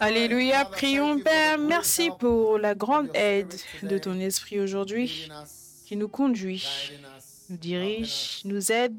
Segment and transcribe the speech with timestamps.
[0.00, 5.28] Alléluia, Father, prions Père, merci pour la grande aide de ton esprit aujourd'hui
[5.84, 6.66] qui nous conduit,
[7.50, 8.44] nous dirige, us.
[8.46, 8.98] nous aide.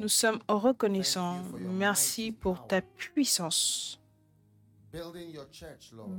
[0.00, 1.42] Nous sommes reconnaissants.
[1.58, 4.00] Merci pour ta puissance.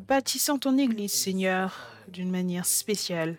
[0.08, 1.76] Bâtissant ton Église, Seigneur,
[2.08, 3.38] d'une manière spéciale.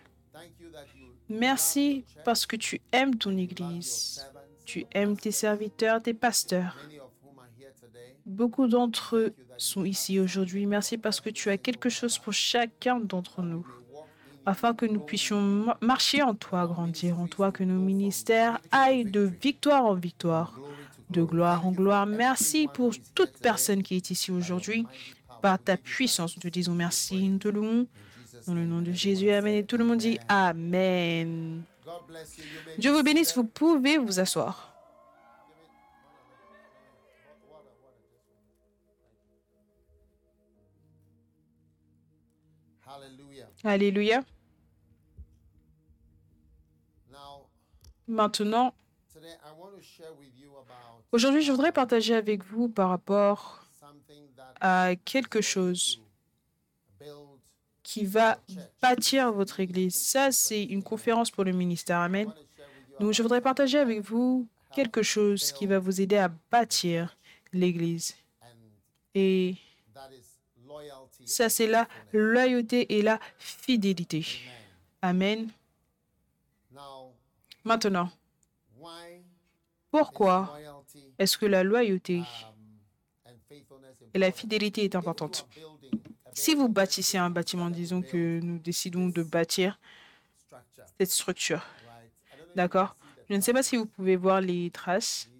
[1.28, 4.22] Merci parce que tu aimes ton Église.
[4.72, 6.78] Tu aimes tes serviteurs, tes pasteurs.
[8.24, 10.64] Beaucoup d'entre eux sont ici aujourd'hui.
[10.64, 13.66] Merci parce que tu as quelque chose pour chacun d'entre nous,
[14.46, 19.04] afin que nous puissions ma- marcher en toi, grandir en toi, que nos ministères aillent
[19.04, 20.58] de victoire en victoire,
[21.10, 22.06] de gloire en gloire.
[22.06, 24.86] Merci pour toute personne qui est ici aujourd'hui.
[25.42, 27.86] Par ta puissance, nous te disons merci, nous te louons.
[28.46, 29.54] Dans le nom de Jésus, Amen.
[29.54, 31.62] Et tout le monde dit Amen.
[32.78, 34.71] Dieu vous bénisse, vous pouvez vous asseoir.
[50.36, 53.64] You about aujourd'hui, je voudrais partager avec vous par rapport
[54.60, 56.02] à quelque chose
[57.82, 58.38] qui va
[58.80, 59.94] bâtir votre Église.
[59.94, 61.98] Ça, c'est une conférence pour le ministère.
[61.98, 62.32] Amen.
[63.00, 67.16] Donc, je voudrais partager avec vous quelque chose qui va vous aider à bâtir
[67.52, 68.14] l'Église.
[69.14, 69.56] Et.
[71.24, 74.26] Ça, c'est la loyauté et la fidélité.
[75.00, 75.48] Amen.
[77.64, 78.10] Maintenant,
[79.90, 80.58] pourquoi
[81.18, 82.24] est-ce que la loyauté um,
[84.14, 85.46] et la fidélité est importante?
[86.32, 89.78] Si vous bâtissez un bâtiment, disons que nous décidons de bâtir
[90.98, 91.62] cette structure,
[92.56, 92.96] d'accord?
[93.28, 95.30] Je ne sais pas si vous pouvez voir les traces,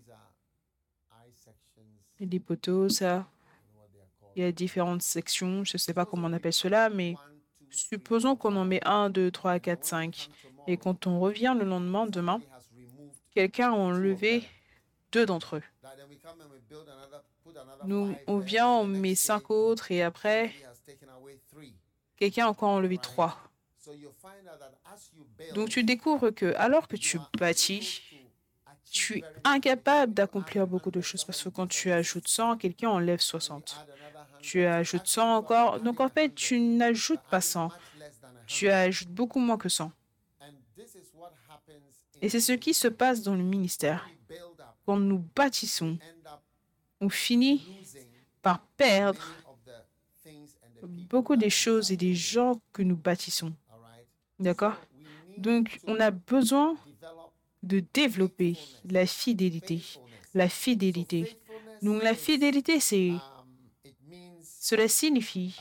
[2.21, 3.27] les poteaux, ça.
[4.37, 7.15] Il y a différentes sections, je ne sais pas comment on appelle cela, mais
[7.71, 10.29] supposons qu'on en met 1, 2, 3, 4, 5.
[10.67, 12.41] Et quand on revient le lendemain, demain,
[13.35, 14.45] quelqu'un a enlevé
[15.11, 15.63] deux d'entre eux.
[17.85, 20.53] Nous, on vient, on met cinq autres et après,
[22.17, 23.39] quelqu'un a encore enlevé trois.
[25.55, 28.01] Donc tu découvres que alors que tu bâtis,
[28.91, 33.21] tu es incapable d'accomplir beaucoup de choses parce que quand tu ajoutes 100, quelqu'un enlève
[33.21, 33.87] 60.
[34.43, 35.81] Tu ajoutes 100 encore.
[35.81, 37.65] Donc en fait, tu n'ajoutes pas 100.
[37.65, 39.85] much less than a Tu ajoutes beaucoup moins que 100.
[40.41, 41.73] And this is what happens
[42.17, 44.09] in Et c'est ce qui se passe dans le ministère.
[44.85, 45.97] Quand nous bâtissons,
[47.01, 47.63] on finit
[48.43, 49.23] par perdre
[50.83, 53.53] beaucoup des choses et des gens que nous bâtissons.
[54.41, 54.75] D'accord?
[55.39, 56.77] Donc on a besoin
[57.63, 59.83] de développer la fidélité.
[60.35, 61.39] La fidélité.
[61.81, 63.13] Donc la fidélité, c'est...
[64.63, 65.57] Cela signifie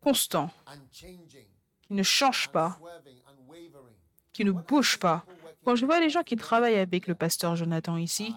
[0.00, 0.48] constant,
[0.92, 2.78] qui ne change pas,
[4.32, 5.26] qui ne bouge pas.
[5.64, 8.32] Quand je vois les gens qui travaillent avec le pasteur Jonathan ici,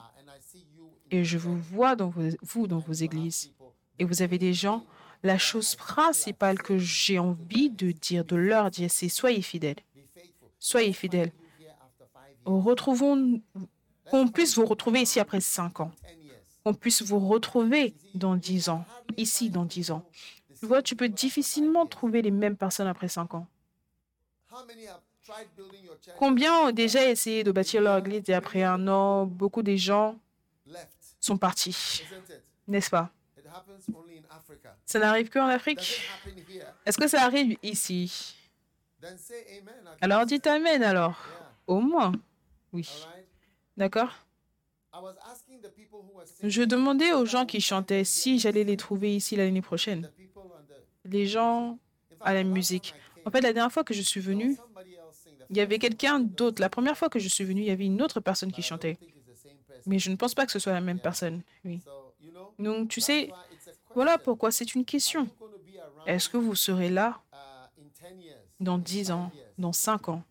[1.11, 3.53] et je vous vois dans vos, vous dans vos églises,
[3.99, 4.83] et vous avez des gens,
[5.21, 9.83] la chose principale que j'ai envie de dire, de leur dire, c'est soyez fidèles.
[10.57, 11.31] Soyez fidèles.
[12.43, 13.39] Retrouvons,
[14.09, 16.24] qu'on puisse vous retrouver ici après cinq ans, 10 years.
[16.65, 18.83] Qu'on puisse vous retrouver dans dix ans,
[19.17, 20.03] ici dans dix ans.
[20.59, 23.45] Tu vois, tu peux difficilement trouver les mêmes personnes après cinq ans.
[26.17, 30.17] Combien ont déjà essayé de bâtir leur église et après un an, beaucoup des gens
[31.19, 32.03] sont partis,
[32.67, 33.11] n'est-ce pas?
[34.85, 36.01] Ça n'arrive qu'en Afrique?
[36.85, 38.35] Est-ce que ça arrive ici?
[40.01, 41.15] Alors dites Amen alors.
[41.67, 42.11] Au moins.
[42.73, 42.89] Oui.
[43.77, 44.24] D'accord?
[46.43, 50.11] Je demandais aux gens qui chantaient si j'allais les trouver ici l'année prochaine.
[51.03, 51.77] Les gens
[52.21, 52.93] à la musique.
[53.25, 54.21] En fait, la dernière fois que je suis.
[54.21, 54.57] The
[55.49, 56.61] il y avait quelqu'un d'autre.
[56.61, 58.97] La première fois que je suis venue, il y avait une autre personne qui chantait.
[59.85, 61.43] Mais je ne pense pas que ce soit la même personne.
[61.63, 61.81] Oui.
[62.57, 63.31] Donc, tu sais,
[63.93, 65.27] voilà pourquoi c'est une question.
[66.07, 70.09] Est-ce que vous serez là in 10 years, dans in 10 five ans, dans 5
[70.09, 70.23] ans?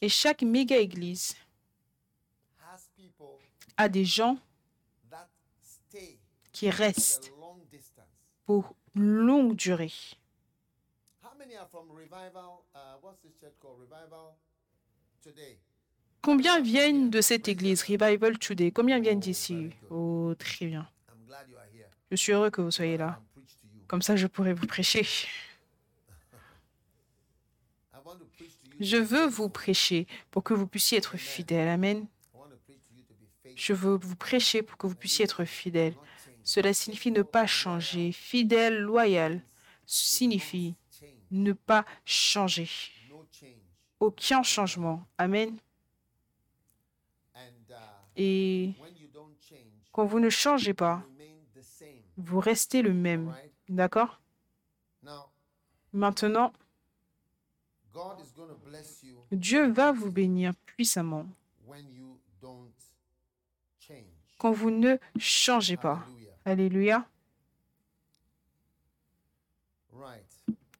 [0.00, 1.43] Et chaque méga église has
[3.76, 4.38] a des gens
[6.52, 7.32] qui restent
[8.46, 9.92] pour longue durée.
[11.22, 12.64] How many are from Revival?
[12.74, 12.94] Uh.
[16.22, 17.82] Combien viennent de cette église?
[17.82, 19.70] Revival Today Combien viennent d'ici?
[19.90, 20.88] Oh, très bien.
[21.08, 21.88] I'm glad you are here.
[22.10, 23.20] Je suis heureux que vous soyez là.
[23.86, 25.02] Comme ça, je pourrai vous prêcher.
[27.92, 28.76] I want to preach to you.
[28.80, 31.68] Je veux vous prêcher pour que vous puissiez être fidèles.
[31.68, 31.98] Amen.
[31.98, 34.94] I want to preach to you to be Je veux vous prêcher pour que vous
[34.94, 35.94] puissiez être fidèles.
[36.42, 38.12] Cela signifie ne pas changer.
[38.12, 39.42] Fidèle, loyal,
[39.86, 40.74] signifie
[41.30, 42.68] ne pas changer.
[44.00, 45.06] Aucun changement.
[45.18, 45.56] Amen.
[48.16, 48.72] Et
[49.92, 51.02] quand vous ne changez pas,
[52.16, 53.34] vous restez le même.
[53.68, 54.20] D'accord?
[55.92, 56.52] Maintenant,
[59.30, 61.26] Dieu va vous bénir puissamment
[64.44, 66.06] quand vous ne changez pas.
[66.44, 67.08] Alléluia.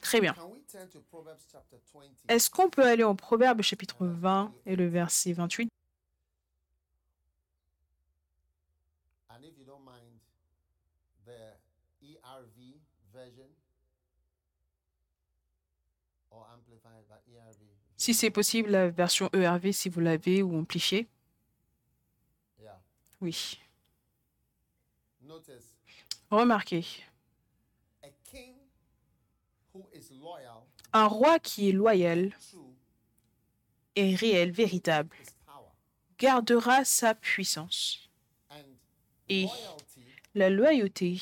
[0.03, 0.35] Très bien.
[2.29, 5.71] Est-ce qu'on peut aller en Proverbe chapitre 20 et le verset 28
[17.97, 21.09] Si c'est possible, la version ERV, si vous l'avez, ou amplifiée.
[23.25, 23.59] Oui.
[26.31, 26.85] Remarquez,
[30.93, 32.37] un roi qui est loyal
[33.97, 35.17] et réel, véritable,
[36.19, 38.11] gardera sa puissance.
[39.31, 39.47] Et
[40.35, 41.19] la loyauté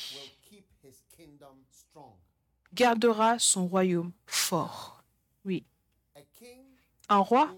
[2.73, 5.05] gardera son royaume fort.
[5.45, 5.63] Oui.
[7.07, 7.55] Un roi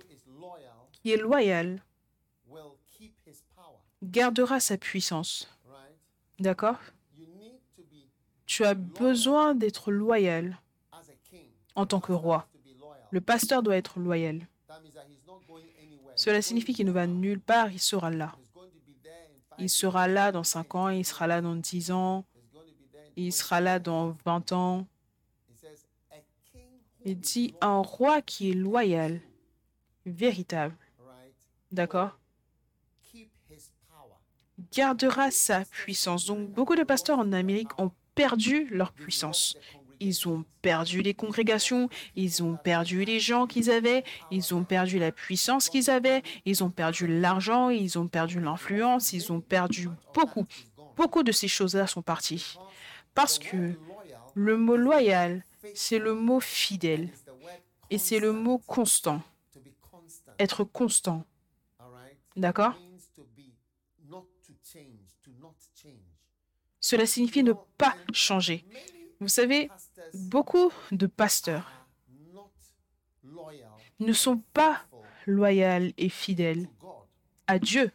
[0.91, 1.81] qui est loyal
[4.11, 5.49] gardera sa puissance.
[6.39, 6.77] D'accord?
[8.45, 10.59] Tu as besoin d'être loyal
[11.75, 12.47] en tant que roi.
[13.11, 14.47] Le pasteur doit être loyal.
[16.15, 18.35] Cela signifie qu'il ne va nulle part, il sera là.
[19.57, 22.25] Il sera là dans 5 ans, il sera là dans 10 ans,
[23.15, 24.87] il sera là dans 20 ans.
[27.05, 29.21] Il dit un roi qui est loyal,
[30.05, 30.75] véritable.
[31.71, 32.17] D'accord?
[34.75, 36.25] Gardera sa puissance.
[36.25, 39.57] Donc beaucoup de pasteurs en Amérique ont perdu leur puissance.
[40.01, 44.99] Ils ont perdu les congrégations, ils ont perdu les gens qu'ils avaient, ils ont perdu
[44.99, 49.87] la puissance qu'ils avaient, ils ont perdu l'argent, ils ont perdu l'influence, ils ont perdu
[50.13, 50.45] beaucoup.
[50.97, 52.57] Beaucoup de ces choses-là sont parties.
[53.13, 53.73] Parce que
[54.33, 57.09] le mot loyal, c'est le mot fidèle
[57.89, 59.21] et c'est le mot constant.
[60.37, 61.23] Être constant.
[62.35, 62.75] D'accord?
[66.85, 68.63] Cela signifie ne pas changer.
[69.19, 69.71] Vous savez,
[70.13, 71.87] beaucoup de pasteurs
[73.99, 74.85] ne sont pas
[75.25, 76.69] loyaux et fidèles
[77.47, 77.89] à Dieu.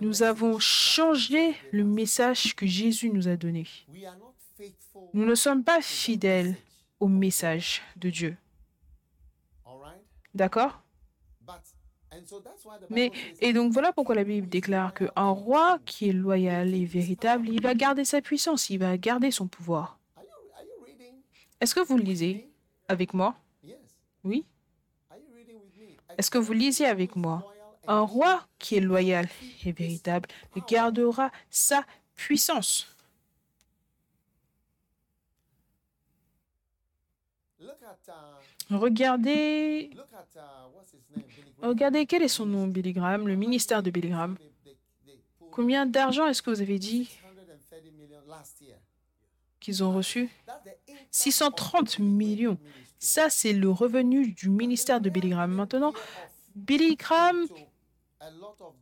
[0.00, 3.66] Nous avons changé le message que Jésus nous a donné.
[5.14, 6.54] Nous ne sommes pas fidèles
[7.00, 8.36] au message de Dieu.
[10.32, 10.80] D'accord?
[12.90, 13.10] Mais,
[13.40, 17.62] et donc voilà pourquoi la Bible déclare qu'un roi qui est loyal et véritable, il
[17.62, 19.98] va garder sa puissance, il va garder son pouvoir.
[21.60, 22.48] Est-ce que vous lisez
[22.88, 23.34] avec moi?
[24.24, 24.44] Oui.
[26.18, 27.52] Est-ce que vous lisez avec moi?
[27.86, 29.28] Un roi qui est loyal
[29.64, 30.28] et véritable
[30.68, 31.84] gardera sa
[32.14, 32.86] puissance.
[38.70, 39.90] Regardez
[41.60, 44.36] Regardez, quel est son nom, Billy Graham, le ministère de Billy Graham?
[45.50, 47.10] Combien d'argent est-ce que vous avez dit
[49.60, 50.28] qu'ils ont reçu?
[51.10, 52.58] 630 millions.
[52.98, 55.52] Ça, c'est le revenu du ministère de Billy Graham.
[55.52, 55.92] Maintenant,
[56.54, 57.46] Billy Graham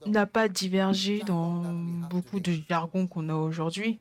[0.07, 1.63] n'a pas divergé dans
[2.11, 3.99] beaucoup de jargon qu'on a aujourd'hui.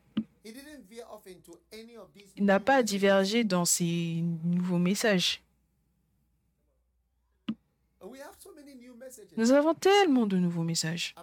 [2.36, 5.42] Il n'a pas divergé dans ses nouveaux messages.
[9.38, 11.16] Nous avons tellement de nouveaux messages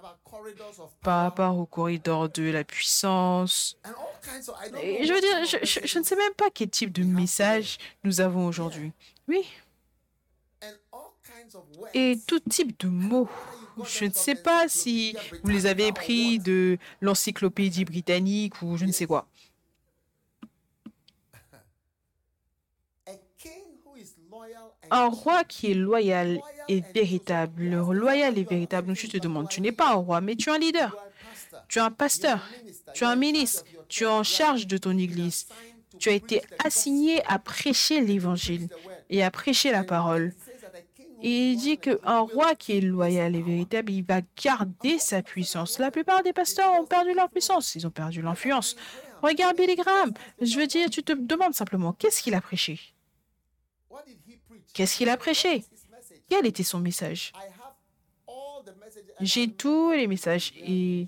[1.02, 3.78] par rapport au corridor de la puissance.
[4.83, 8.47] Et je veux dire, je, ne sais même pas quel type de message nous avons
[8.47, 8.93] aujourd'hui.
[9.28, 9.45] Oui.
[11.95, 13.28] Et tout type de mots.
[13.85, 18.93] Je ne sais pas si vous les avez pris de l'encyclopédie britannique ou je ne
[18.93, 19.26] sais quoi.
[24.90, 27.64] Un roi qui est loyal et véritable.
[27.64, 28.95] Le loyal et véritable.
[28.95, 30.97] Je te demande, tu n'es pas un roi, mais tu es un leader.
[31.69, 32.40] Tu es un pasteur.
[32.95, 33.64] Tu es un ministre.
[33.88, 35.47] Tu es en charge de ton église.
[35.99, 38.69] Tu as été assigné à prêcher l'évangile
[39.09, 40.35] et à prêcher la parole.
[41.23, 45.78] Il dit qu'un roi qui est loyal et véritable, il va garder sa puissance.
[45.78, 48.76] La plupart des pasteurs ont perdu leur puissance, ils ont perdu l'influence.
[49.23, 50.12] Regarde Billy Graham.
[50.40, 52.78] Je veux dire, tu te demandes simplement, qu'est-ce qu'il a prêché?
[54.76, 55.64] Qu'est-ce qu'il a prêché?
[56.28, 57.33] Quel était son message?
[59.23, 61.06] J'ai tous les messages et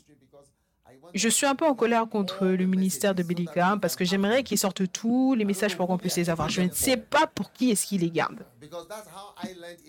[1.12, 4.42] je suis un peu en colère contre le ministère de Billy Graham parce que j'aimerais
[4.42, 6.48] qu'ils sortent tous les messages pour qu'on puisse les avoir.
[6.48, 8.46] Je ne sais pas pour qui est-ce qu'ils les gardent.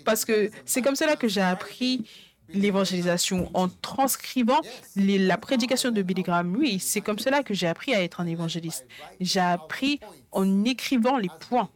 [0.04, 2.06] Parce que c'est comme cela que j'ai appris
[2.50, 4.60] l'évangélisation en transcrivant
[4.98, 6.54] la prédication de Billy Graham.
[6.54, 8.86] Oui, c'est comme cela que j'ai appris à être un évangéliste.
[9.22, 10.02] J'ai appris
[10.34, 11.70] en écrivant les points.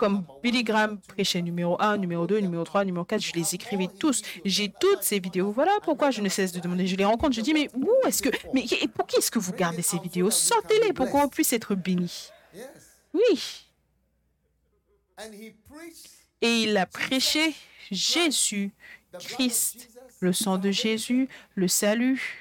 [0.00, 3.86] Comme Billy Graham prêchait numéro 1, numéro 2, numéro 3, numéro 4, je les écrivais
[3.98, 4.22] tous.
[4.46, 5.52] J'ai toutes ces vidéos.
[5.52, 6.86] Voilà pourquoi je ne cesse de demander.
[6.86, 8.30] Je les rencontre, je dis, mais où est-ce que.
[8.54, 8.64] Mais
[8.94, 10.30] pour qui est-ce que vous gardez ces vidéos?
[10.30, 12.30] Sortez-les pour qu'on puisse être bénis.
[13.12, 13.66] Oui.
[16.40, 17.54] Et il a prêché
[17.90, 18.72] Jésus
[19.18, 19.90] Christ,
[20.20, 22.39] le sang de Jésus, le salut.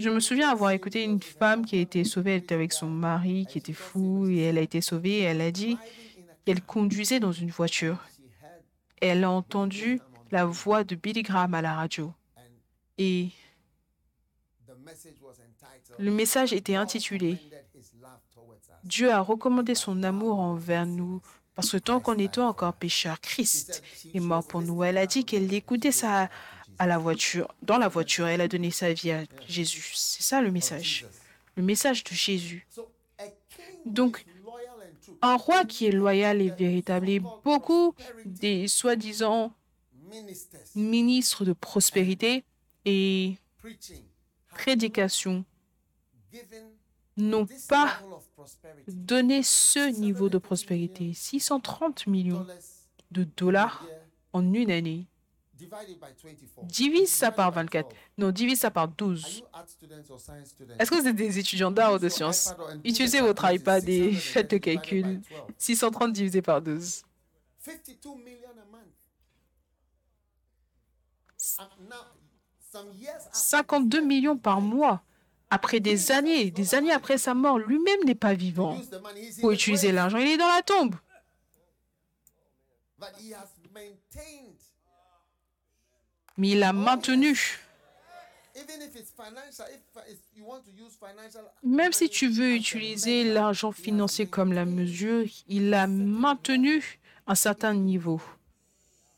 [0.00, 2.88] Je me souviens avoir écouté une femme qui a été sauvée, elle était avec son
[2.88, 5.18] mari qui était fou et elle a été sauvée.
[5.18, 5.76] Et elle a dit
[6.44, 7.98] qu'elle conduisait dans une voiture.
[9.00, 12.12] Elle a entendu la voix de Billy Graham à la radio.
[12.96, 13.30] et
[15.98, 17.36] le message était intitulé
[18.84, 21.20] Dieu a recommandé son amour envers nous
[21.54, 23.82] parce que tant qu'on était encore pécheurs, Christ
[24.14, 24.84] est mort pour nous.
[24.84, 26.30] Elle a dit qu'elle écoutait ça
[26.78, 28.26] à la voiture, dans la voiture.
[28.26, 29.92] Elle a donné sa vie à Jésus.
[29.94, 31.06] C'est ça le message.
[31.56, 32.66] Le message de Jésus.
[33.84, 34.24] Donc,
[35.22, 37.94] un roi qui est loyal et véritable, et beaucoup
[38.24, 39.52] des soi-disant
[40.74, 42.44] ministres de prospérité
[42.84, 43.36] et
[44.50, 45.44] prédication
[47.16, 48.00] n'ont pas
[48.86, 51.12] donné ce niveau de prospérité.
[51.12, 52.46] 630 millions
[53.10, 53.84] de dollars
[54.32, 55.06] en une année.
[56.64, 57.88] Divise ça par 24.
[58.16, 59.42] Non, divise ça par 12.
[60.78, 64.52] Est-ce que vous êtes des étudiants d'art ou de sciences Utilisez votre iPad et faites
[64.52, 65.20] le calcul.
[65.58, 67.02] 630 divisé par 12.
[73.32, 75.02] 52 millions par mois
[75.50, 78.78] après des années, des années après sa mort, lui-même n'est pas vivant.
[79.40, 80.94] Pour utiliser l'argent, il est dans la tombe.
[86.38, 87.36] Mais il a maintenu.
[91.62, 97.74] Même si tu veux utiliser l'argent financier comme la mesure, il a maintenu un certain
[97.74, 98.20] niveau,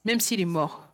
[0.05, 0.89] même s'il est mort.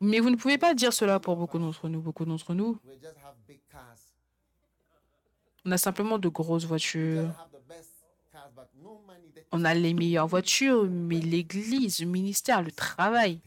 [0.00, 2.00] Mais vous ne pouvez pas dire cela pour beaucoup d'entre nous.
[2.00, 2.78] Beaucoup d'entre nous,
[5.64, 7.30] on a simplement de grosses voitures.
[9.52, 13.40] On a les meilleures voitures, mais l'Église, le ministère, le travail,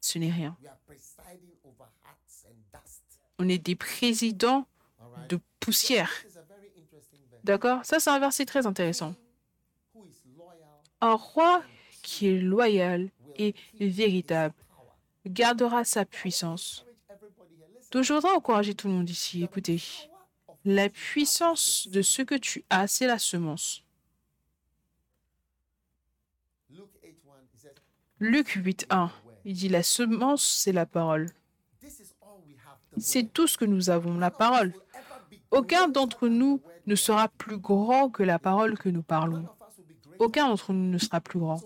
[0.00, 0.56] ce n'est rien.
[3.38, 4.66] On est des présidents
[5.28, 6.10] de poussière.
[7.44, 7.84] D'accord?
[7.84, 9.14] Ça, c'est un verset très intéressant.
[11.00, 11.62] Un roi
[12.02, 14.54] qui est loyal et véritable
[15.26, 16.86] gardera sa puissance.
[17.90, 19.42] Donc, je voudrais encourager tout le monde ici.
[19.42, 19.82] Écoutez,
[20.64, 23.82] la puissance de ce que tu as, c'est la semence.
[28.22, 29.10] Luc 8.1,
[29.44, 31.28] il dit la semence, c'est la parole.
[32.96, 34.72] C'est tout ce que nous avons, la parole.
[35.50, 39.48] Aucun d'entre nous ne sera plus grand que la parole que nous parlons.
[40.20, 41.60] Aucun d'entre nous ne sera plus grand.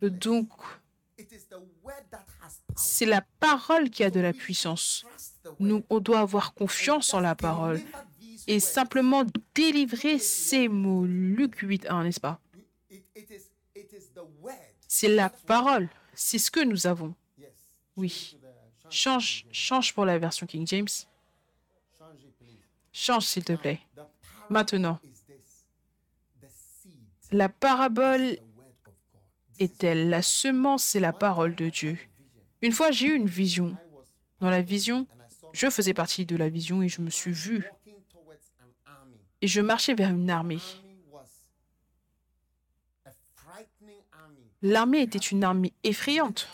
[0.00, 0.48] Donc,
[2.74, 5.04] c'est la parole qui a de la puissance.
[5.58, 7.82] Nous, on doit avoir confiance en la parole
[8.46, 9.24] et simplement
[9.54, 11.04] délivrer ces mots.
[11.04, 12.40] Luc 8.1, n'est-ce pas?
[14.92, 15.88] C'est la parole.
[16.14, 17.14] C'est ce que nous avons.
[17.96, 18.36] Oui.
[18.90, 20.88] Change, change pour la version King James.
[22.92, 23.78] Change, s'il te plaît.
[24.48, 24.98] Maintenant,
[27.30, 28.36] la parabole
[29.60, 31.96] est-elle La semence, c'est la parole de Dieu?
[32.60, 33.76] Une fois, j'ai eu une vision.
[34.40, 35.06] Dans la vision,
[35.52, 37.64] je faisais partie de la vision et je me suis vu.
[39.40, 40.58] Et je marchais vers une armée.
[44.62, 46.48] L'armée était une armée effrayante.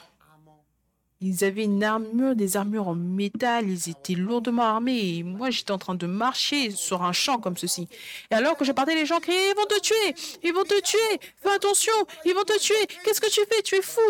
[1.20, 5.16] Ils avaient une armure, des armures en métal, ils étaient lourdement armés.
[5.16, 7.88] Et moi, j'étais en train de marcher sur un champ comme ceci.
[8.30, 10.80] Et alors que je partais, les gens criaient Ils vont te tuer Ils vont te
[10.82, 11.92] tuer Fais attention
[12.26, 13.62] Ils vont te tuer Qu'est-ce que tu fais?
[13.62, 14.00] Tu es fou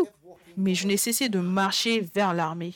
[0.57, 2.75] Mais je n'ai cessé de marcher vers l'armée.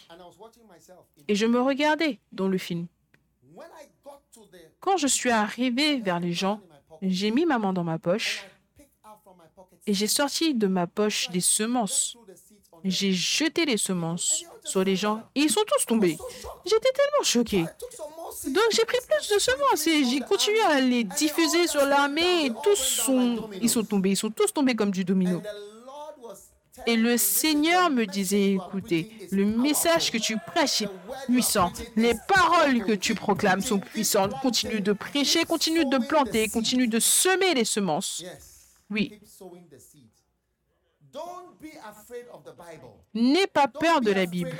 [1.27, 2.87] Et je me regardais dans le film.
[4.79, 6.61] Quand je suis arrivé vers les gens,
[7.03, 8.47] j'ai mis ma main dans ma poche
[9.87, 12.17] et j'ai sorti de ma poche des semences
[12.85, 16.17] j'ai jeté les semences sur les gens et ils sont tous tombés.
[16.65, 17.65] J'étais tellement choqué.
[18.47, 22.53] Donc j'ai pris plus de semences et j'ai continué à les diffuser sur l'armée et
[22.63, 25.43] tous sont, ils sont tombés, ils sont tous tombés comme du domino.
[26.87, 30.89] Et le Seigneur me disait, écoutez, le message que tu prêches est
[31.27, 31.73] puissant.
[31.97, 34.33] Les paroles que tu proclames sont puissantes.
[34.41, 38.25] Continue de prêcher, continue de planter, continue de semer les semences.
[38.90, 39.20] Oui.
[43.14, 44.52] N'aie pas peur de la Bible.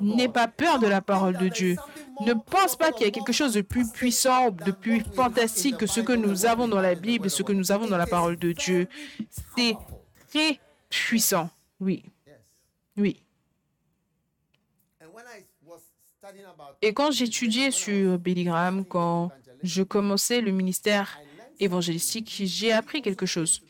[0.00, 1.76] N'aie pas peur de la parole de Dieu.
[2.20, 5.86] Ne pense pas qu'il y a quelque chose de plus puissant, de plus fantastique que
[5.86, 8.36] ce que nous avons dans la Bible et ce que nous avons dans la parole
[8.36, 8.88] de Dieu.
[9.56, 9.76] C'est
[10.30, 11.50] très puissant.
[11.80, 12.04] Oui.
[12.96, 13.22] Oui.
[16.80, 19.30] Et quand j'étudiais sur Billy Graham, quand
[19.62, 21.18] je commençais le ministère
[21.60, 23.62] évangélistique, j'ai appris quelque chose.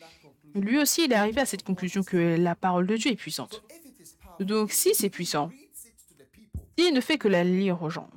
[0.55, 3.63] Lui aussi, il est arrivé à cette conclusion que la parole de Dieu est puissante.
[4.39, 5.49] Donc, si c'est puissant,
[6.77, 8.09] il ne fait que la lire aux gens.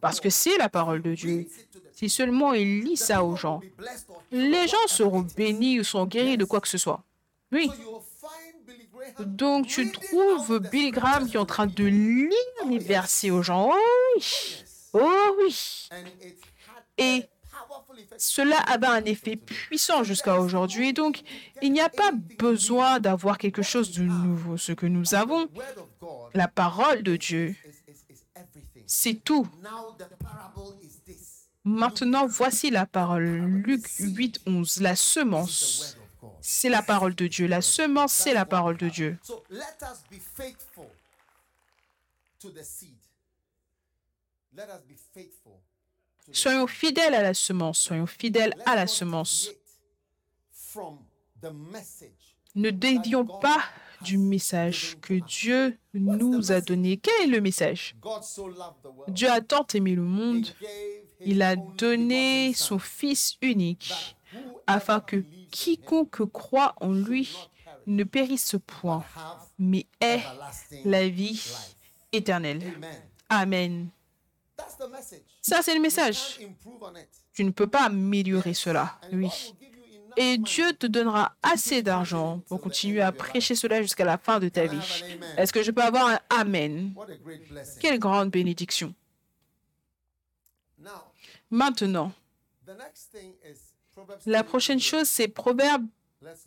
[0.00, 1.46] Parce que c'est la parole de Dieu.
[1.94, 3.60] Si seulement il lit ça aux gens,
[4.32, 7.02] les gens seront bénis ou seront guéris de quoi que ce soit.
[7.52, 7.70] Oui.
[9.18, 12.30] Donc tu trouves Billy Graham qui est en train de lire
[12.68, 13.70] les versets aux gens?
[13.70, 14.64] Oh oui.
[14.92, 15.88] Oh oui.
[16.96, 17.24] Et
[18.16, 20.92] cela avait un effet puissant jusqu'à aujourd'hui.
[20.92, 21.22] Donc,
[21.62, 24.56] il n'y a pas besoin d'avoir quelque chose de nouveau.
[24.56, 25.48] Ce que nous avons,
[26.34, 27.54] la parole de Dieu,
[28.86, 29.46] c'est tout.
[31.64, 33.24] Maintenant, voici la parole.
[33.24, 34.80] Luc 8, 11.
[34.80, 35.96] La semence,
[36.40, 37.46] c'est la parole de Dieu.
[37.46, 39.18] La semence, c'est la parole de Dieu.
[46.32, 49.50] Soyons fidèles à la semence, soyons fidèles à la semence.
[52.54, 53.62] Ne dévions pas
[54.02, 56.96] du message que Dieu nous a donné.
[56.96, 57.96] Quel est le message?
[59.08, 60.46] Dieu a tant aimé le monde,
[61.20, 64.16] il a donné son Fils unique
[64.66, 67.36] afin que quiconque croit en lui
[67.86, 69.04] ne périsse point,
[69.58, 70.22] mais ait
[70.84, 71.42] la vie
[72.12, 72.62] éternelle.
[73.28, 73.90] Amen.
[75.40, 76.38] Ça, c'est le message.
[77.32, 78.98] Tu ne peux pas améliorer cela.
[79.12, 79.54] Oui.
[80.16, 84.48] Et Dieu te donnera assez d'argent pour continuer à prêcher cela jusqu'à la fin de
[84.48, 85.04] ta vie.
[85.36, 86.94] Est-ce que je peux avoir un Amen?
[87.80, 88.94] Quelle grande bénédiction.
[91.50, 92.12] Maintenant,
[94.26, 95.86] la prochaine chose, c'est Proverbe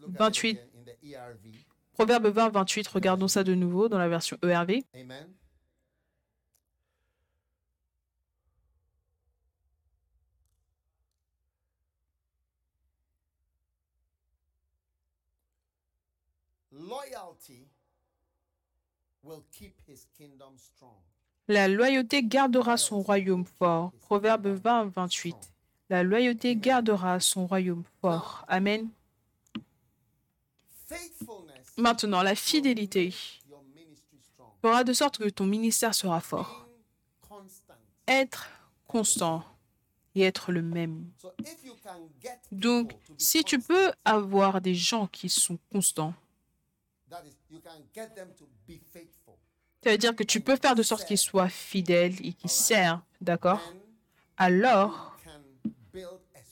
[0.02, 0.60] 28.
[1.93, 2.88] Proverbe 20, 28.
[2.88, 4.82] Regardons ça de nouveau dans la version ERV.
[21.48, 23.91] La loyauté gardera son royaume fort.
[24.02, 25.36] Proverbe 20, 28.
[25.89, 28.46] La loyauté gardera son royaume fort.
[28.48, 28.89] Amen.
[31.78, 33.13] Maintenant, la fidélité
[34.62, 36.67] fera de sorte que ton ministère sera fort.
[38.08, 38.50] Être
[38.88, 39.43] constant
[40.15, 41.10] et être le même.
[42.52, 46.13] Donc, si tu peux avoir des gens qui sont constants,
[49.84, 53.02] ça veut dire que tu peux faire de sorte qu'ils soient fidèles et qu'ils servent,
[53.22, 53.74] d'accord
[54.38, 55.18] Alors,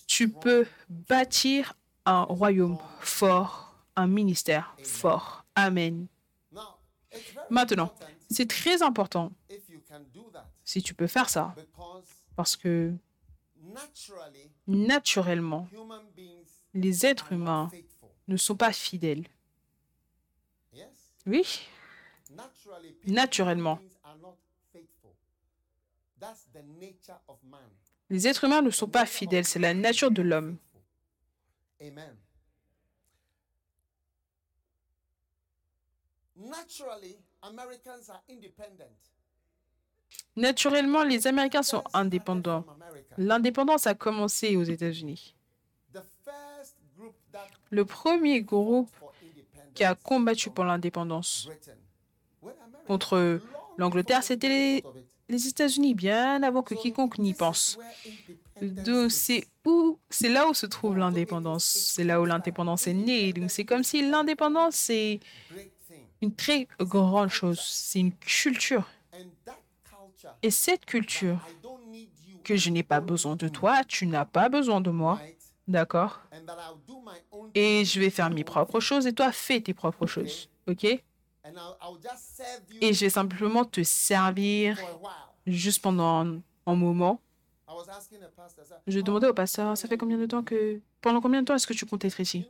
[0.08, 1.74] tu peux bâtir
[2.06, 5.46] un royaume fort, un ministère fort.
[5.56, 6.08] Amen.
[7.50, 7.94] Maintenant,
[8.30, 9.32] c'est très important
[10.64, 11.56] si tu peux faire ça,
[12.36, 12.94] parce que
[14.68, 15.68] naturellement,
[16.74, 17.70] les êtres humains
[18.28, 19.26] ne sont pas fidèles.
[21.28, 21.62] Oui,
[23.06, 23.80] naturellement.
[28.10, 30.58] Les êtres humains ne sont pas fidèles, c'est la nature de l'homme.
[40.36, 42.66] Naturellement, les Américains sont indépendants.
[43.18, 45.36] L'indépendance a commencé aux États-Unis.
[47.70, 48.90] Le premier groupe
[49.74, 51.50] qui a combattu pour l'indépendance
[52.88, 53.42] contre
[53.78, 54.84] l'Angleterre, c'était
[55.30, 57.78] les, États-Unis, bien avant que quiconque n'y pense.
[58.62, 61.64] Donc, c'est où, c'est là où se trouve l'indépendance.
[61.64, 63.34] C'est là où l'indépendance est née.
[63.34, 65.20] Donc, c'est comme si l'indépendance, c'est
[66.22, 67.60] une très grande chose.
[67.60, 68.88] C'est une culture.
[70.44, 71.40] Et cette culture,
[72.44, 75.20] que je n'ai pas besoin de toi, tu n'as pas besoin de moi,
[75.68, 76.22] d'accord.
[77.56, 80.86] Et je vais faire mes propres choses et toi, fais tes propres choses, ok?
[82.82, 84.78] Et je vais simplement te servir
[85.46, 87.20] juste pendant un, moment.
[88.88, 90.80] Je demandais au pasteur, ça fait combien de temps que...
[91.02, 92.48] Pendant combien de temps est-ce que tu comptes être ici?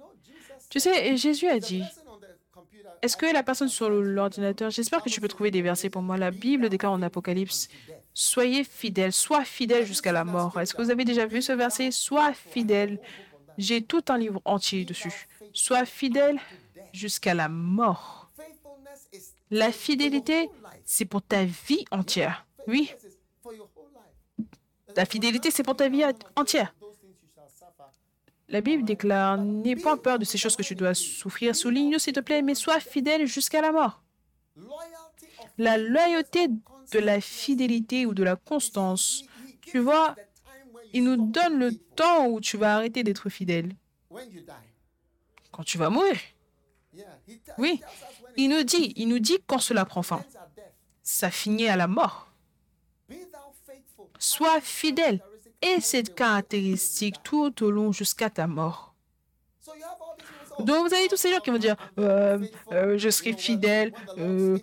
[0.69, 1.84] Tu sais, Jésus a dit,
[3.02, 6.17] Est-ce que la personne sur l'ordinateur, j'espère que tu peux trouver des versets pour moi.
[6.17, 7.69] La Bible déclare en Apocalypse,
[8.13, 10.60] soyez fidèles, sois fidèles jusqu'à la mort.
[10.60, 11.91] Est-ce que vous avez déjà vu ce verset?
[11.91, 13.00] Sois fidèle.
[13.58, 15.28] J'ai tout un livre entier dessus.
[15.54, 16.39] Sois fidèle
[16.93, 18.32] jusqu'à la mort.
[19.50, 20.50] La fidélité,
[20.86, 22.45] c'est pour ta vie entière.
[22.67, 22.91] Oui.
[24.95, 26.04] La fidélité, c'est pour ta vie
[26.36, 26.74] entière.
[28.47, 31.56] La Bible déclare, n'aie pas peur de ces choses que tu dois souffrir.
[31.56, 34.04] Souligne, s'il te plaît, mais sois fidèle jusqu'à la mort.
[35.58, 36.47] La loyauté
[36.92, 39.24] de la fidélité ou de la constance,
[39.62, 40.16] tu vois,
[40.94, 43.76] il nous donne le temps où tu vas arrêter d'être fidèle.
[45.52, 46.18] Quand tu vas mourir.
[47.58, 47.82] Oui,
[48.38, 50.24] il nous dit, il nous dit quand cela prend fin.
[51.04, 52.28] Ça finit à la mort.
[54.20, 55.22] Sois fidèle
[55.62, 58.94] et cette caractéristique tout au long jusqu'à ta mort.
[60.60, 62.40] Donc vous avez tous ces gens qui vont dire, euh,
[62.72, 64.58] euh, je serai fidèle, euh,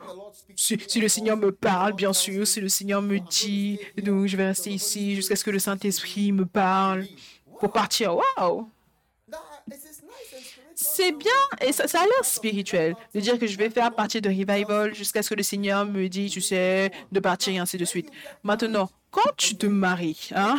[0.59, 4.47] si, le Seigneur me parle, bien sûr, si le Seigneur me dit, donc je vais
[4.47, 7.07] rester ici jusqu'à ce que le Saint-Esprit me parle
[7.61, 8.17] pour partir.
[8.17, 8.69] Waouh!
[10.99, 11.31] C'est bien
[11.61, 15.23] et ça, a l'air spirituel de dire que je vais faire partie de Revival jusqu'à
[15.23, 18.11] ce que le Seigneur me dise, tu sais, de partir et ainsi de suite.
[18.43, 20.59] Maintenant, quand tu te maries, hein,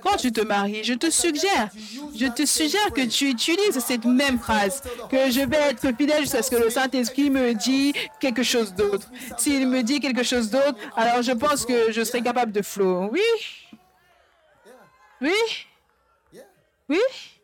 [0.00, 1.70] quand tu te maries, je te suggère,
[2.16, 6.44] je te suggère que tu utilises cette même phrase, que je vais être fidèle jusqu'à
[6.44, 9.10] ce que le Saint-Esprit me dise quelque chose d'autre.
[9.38, 13.08] S'il me dit quelque chose d'autre, alors je pense que je serai capable de flow.
[13.10, 13.22] Oui?
[15.20, 15.32] Oui?
[16.88, 17.00] Oui?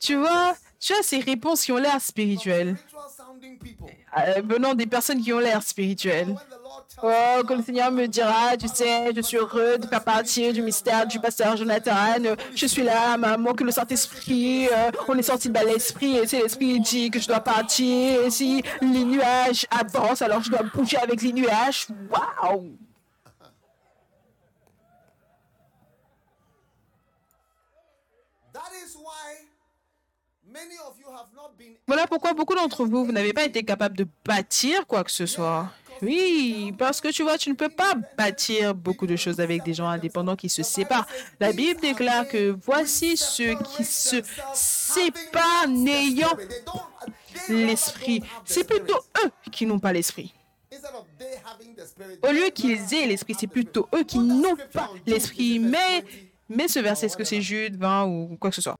[0.00, 2.76] Tu vois, tu as ces réponses qui ont l'air spirituelles,
[4.16, 6.34] euh, venant des personnes qui ont l'air spirituelles.
[7.02, 10.62] Oh, quand le Seigneur me dira, tu sais, je suis heureux de faire partie du
[10.62, 12.34] mystère du pasteur Jonathan.
[12.54, 16.38] Je suis là, maman, que le Saint-Esprit, euh, on est sorti de l'Esprit, et si
[16.38, 20.96] l'Esprit dit que je dois partir, et si les nuages avancent, alors je dois bouger
[20.96, 21.88] avec les nuages.
[22.10, 22.72] Waouh!
[31.86, 35.26] Voilà pourquoi beaucoup d'entre vous, vous n'avez pas été capable de bâtir quoi que ce
[35.26, 35.70] soit.
[36.02, 39.74] Oui, parce que tu vois, tu ne peux pas bâtir beaucoup de choses avec des
[39.74, 41.06] gens indépendants qui se séparent.
[41.40, 44.22] La Bible déclare que voici ceux qui se
[44.54, 46.34] séparent n'ayant
[47.48, 48.22] l'esprit.
[48.44, 50.32] C'est plutôt eux qui n'ont pas l'esprit.
[52.22, 55.58] Au lieu qu'ils aient l'esprit, c'est plutôt eux qui n'ont pas l'esprit.
[55.58, 56.04] Mais,
[56.48, 58.76] mais ce verset, est-ce que c'est Jude 20 ou quoi que ce soit?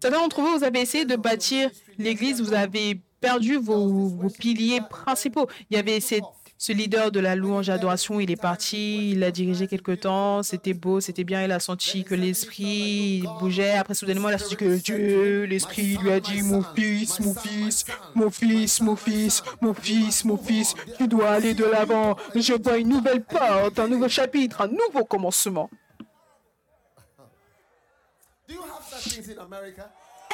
[0.00, 4.80] Certains d'entre vous, vous avez essayé de bâtir l'église, vous avez perdu vos, vos, piliers
[4.90, 5.48] principaux.
[5.70, 6.24] Il y avait cette,
[6.58, 10.42] ce leader de la louange et adoration, il est parti, il a dirigé quelque temps,
[10.42, 13.74] c'était beau, c'était bien, il a senti que l'esprit bougeait.
[13.74, 17.84] Après, soudainement, il a senti que Dieu, l'esprit, lui a dit, mon fils, mon fils,
[18.16, 22.16] mon fils, mon fils, mon fils, mon fils, tu dois aller de l'avant.
[22.34, 25.70] Je vois une nouvelle porte, un nouveau chapitre, un nouveau commencement.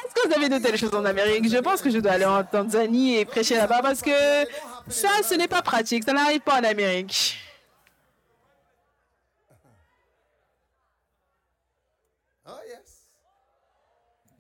[0.04, 1.48] Est-ce que vous avez de telles choses en Amérique?
[1.48, 4.11] Je pense que je dois aller en Tanzanie et prêcher là-bas parce que
[4.88, 6.04] ça, ce n'est pas pratique.
[6.04, 7.37] Ça n'arrive pas en Amérique.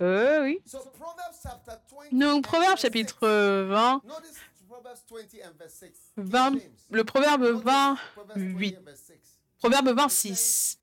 [0.00, 0.62] Euh, oui.
[2.12, 4.02] Donc, Proverbe chapitre 20,
[6.16, 6.52] 20
[6.90, 8.78] le Proverbe 28,
[9.58, 10.78] Proverbe 26.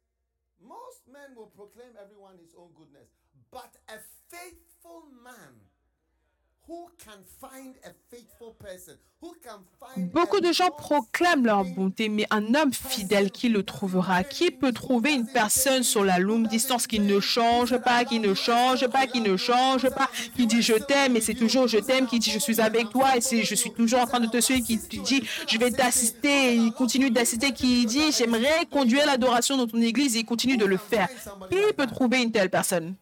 [9.98, 14.72] Beaucoup de gens proclament leur bonté, mais un homme fidèle, qui le trouvera Qui peut
[14.72, 19.06] trouver une personne sur la longue distance qui ne change pas, qui ne change pas,
[19.06, 22.32] qui ne change pas, qui dit je t'aime et c'est toujours je t'aime, qui dit
[22.32, 24.78] je suis avec toi et c'est je suis toujours en train de te suivre, qui
[24.78, 30.16] dit je vais t'assister, il continue d'assister, qui dit j'aimerais conduire l'adoration dans ton église
[30.16, 31.08] et il continue de le faire.
[31.50, 32.96] Qui peut trouver une telle personne?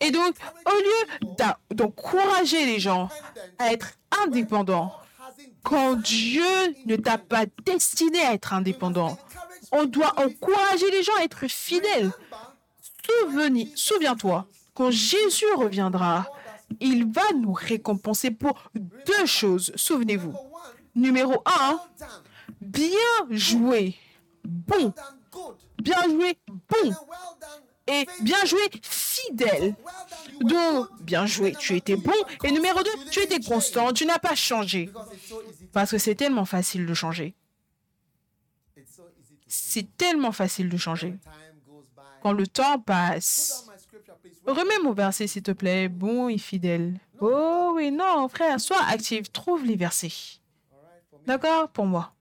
[0.00, 1.36] Et donc, au lieu
[1.70, 3.08] d'encourager les gens
[3.58, 3.92] à être
[4.24, 4.92] indépendants,
[5.62, 6.44] quand Dieu
[6.86, 9.18] ne t'a pas destiné à être indépendant,
[9.72, 12.12] on doit encourager les gens à être fidèles.
[13.74, 16.26] Souviens-toi, quand Jésus reviendra,
[16.80, 19.72] il va nous récompenser pour deux choses.
[19.76, 20.34] Souvenez-vous.
[20.94, 21.80] Numéro un,
[22.60, 22.88] bien
[23.30, 23.96] joué
[24.44, 24.92] bon.
[25.82, 26.94] Bien joué, bon.
[27.86, 29.74] Et bien joué, fidèle.
[30.40, 32.14] Donc, bien joué, tu étais bon.
[32.42, 34.90] Et numéro deux, tu étais constant, tu n'as pas changé.
[35.72, 37.34] Parce que c'est tellement facile de changer.
[39.46, 41.14] C'est tellement facile de changer.
[42.22, 43.68] Quand le temps passe,
[44.46, 46.98] remets mon verset, s'il te plaît, bon et fidèle.
[47.20, 50.40] Oh oui, non, frère, sois actif, trouve les versets.
[51.26, 51.68] D'accord?
[51.68, 52.14] Pour moi.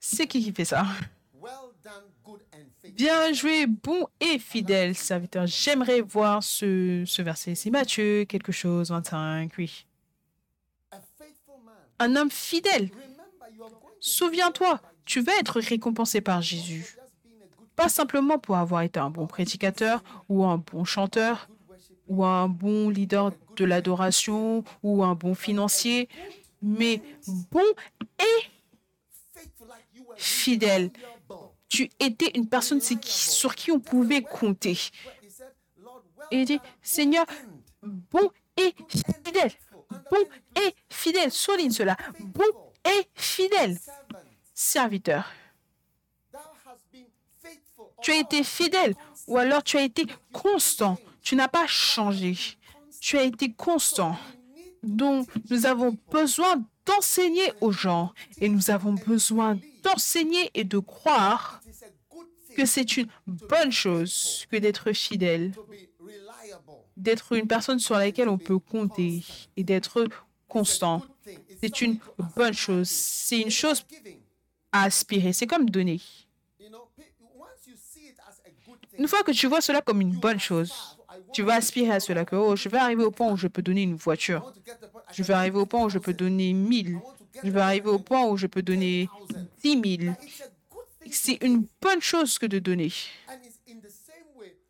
[0.00, 0.86] C'est qui qui fait ça?
[2.94, 5.46] Bien joué, bon et fidèle serviteur.
[5.46, 7.54] J'aimerais voir ce, ce verset.
[7.54, 9.86] C'est Matthieu, quelque chose, 25, oui.
[11.98, 12.90] Un homme fidèle.
[14.00, 16.96] Souviens-toi, tu vas être récompensé par Jésus.
[17.76, 21.48] Pas simplement pour avoir été un bon prédicateur ou un bon chanteur
[22.08, 26.08] ou un bon leader de l'adoration ou un bon financier,
[26.62, 27.02] mais
[27.50, 27.64] bon
[28.20, 28.50] et
[30.16, 30.90] fidèle.
[31.68, 34.78] Tu étais une personne sur qui on pouvait compter.
[36.30, 37.26] Et il dit, Seigneur,
[37.82, 38.74] bon et
[39.24, 39.52] fidèle.
[40.10, 40.24] Bon
[40.56, 41.30] et fidèle.
[41.30, 41.96] Souligne cela.
[42.20, 42.44] Bon
[42.84, 43.78] et fidèle.
[44.54, 45.30] Serviteur.
[48.02, 48.94] Tu as été fidèle
[49.26, 50.98] ou alors tu as été constant.
[51.22, 52.36] Tu n'as pas changé.
[53.00, 54.16] Tu as été constant.
[54.82, 61.60] Donc, nous avons besoin d'enseigner aux gens et nous avons besoin d'enseigner et de croire
[62.56, 65.52] que c'est une bonne chose que d'être fidèle,
[66.96, 69.22] d'être une personne sur laquelle on peut compter
[69.56, 70.08] et d'être
[70.48, 71.02] constant.
[71.60, 71.98] C'est une
[72.34, 72.88] bonne chose.
[72.88, 73.84] C'est une chose
[74.72, 75.32] à aspirer.
[75.32, 76.00] C'est comme donner.
[78.98, 80.97] Une fois que tu vois cela comme une bonne chose,
[81.32, 83.62] tu vas aspirer à cela que oh, je vais arriver au point où je peux
[83.62, 84.52] donner une voiture.
[85.12, 86.98] Je vais arriver au point où je peux donner 1000.
[87.42, 89.08] Je vais arriver au point où je peux donner
[89.62, 90.14] 10 000.
[91.10, 92.92] C'est une bonne chose que de donner.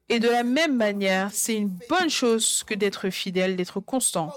[0.08, 4.32] Et de la même manière, c'est une bonne chose que d'être fidèle, d'être constant.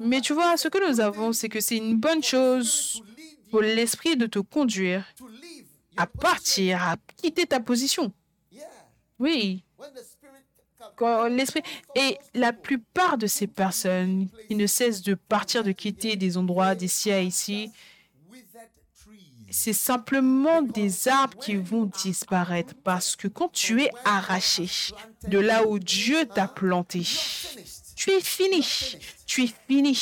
[0.00, 3.02] Mais tu vois, ce que nous avons, c'est que c'est une bonne chose
[3.50, 5.04] pour l'esprit de te conduire
[5.96, 8.12] à partir, à quitter ta position.
[9.18, 9.64] Oui.
[11.28, 11.62] L'esprit
[11.94, 16.74] et la plupart de ces personnes qui ne cessent de partir, de quitter des endroits
[16.74, 17.70] d'ici à ici,
[19.50, 24.68] c'est simplement des arbres qui vont disparaître parce que quand tu es arraché
[25.26, 27.02] de là où Dieu t'a planté,
[27.96, 28.64] tu es fini.
[29.26, 29.98] Tu es fini.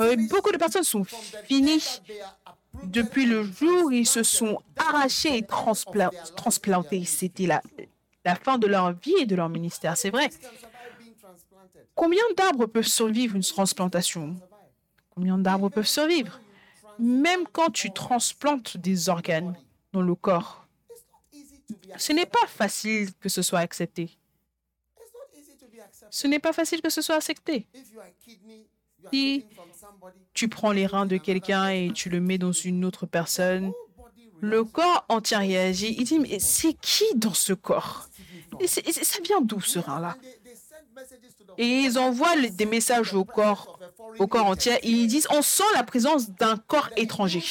[0.00, 1.04] Euh, beaucoup de personnes sont
[1.44, 2.00] finies
[2.84, 7.04] depuis le jour où ils se sont arrachés et transplantés.
[7.04, 7.62] C'était la,
[8.26, 10.28] la fin de leur vie et de leur ministère, c'est vrai.
[11.94, 14.34] Combien d'arbres peuvent survivre une transplantation?
[15.14, 16.40] Combien d'arbres peuvent survivre?
[16.98, 19.54] Même quand tu transplantes des organes
[19.92, 20.66] dans le corps,
[21.96, 24.10] ce n'est pas facile que ce soit accepté.
[26.10, 27.66] Ce n'est pas facile que ce soit accepté.
[29.12, 29.46] Si
[30.34, 33.72] tu prends les reins de quelqu'un et tu le mets dans une autre personne,
[34.40, 35.94] le corps entier réagit.
[35.98, 38.08] Il dit, mais c'est qui dans ce corps?
[38.60, 40.16] Et Ça vient d'où ce rein-là?
[41.58, 43.78] Et ils envoient des messages au corps,
[44.18, 44.74] au corps entier.
[44.82, 47.42] Et ils disent, on sent la présence d'un corps étranger,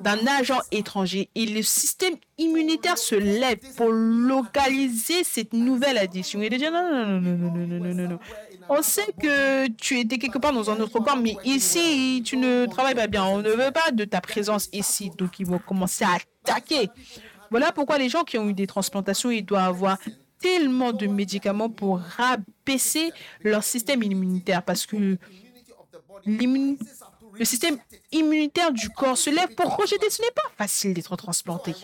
[0.00, 1.28] d'un agent étranger.
[1.34, 6.40] Et le système immunitaire se lève pour localiser cette nouvelle addiction.
[6.42, 8.18] Et dit, non, non, non, non, non, non, non, non, non.
[8.68, 12.66] On sait que tu étais quelque part dans un autre corps, mais ici, tu ne
[12.66, 13.24] travailles pas bien.
[13.24, 15.10] On ne veut pas de ta présence ici.
[15.18, 16.88] Donc, ils vont commencer à attaquer.
[17.50, 19.98] Voilà pourquoi les gens qui ont eu des transplantations, ils doivent avoir
[20.42, 25.16] tellement de médicaments pour rabaisser leur système immunitaire parce que
[26.26, 27.78] le système
[28.10, 30.10] immunitaire du corps se lève pour rejeter.
[30.10, 31.74] Ce n'est pas facile d'être transplanté.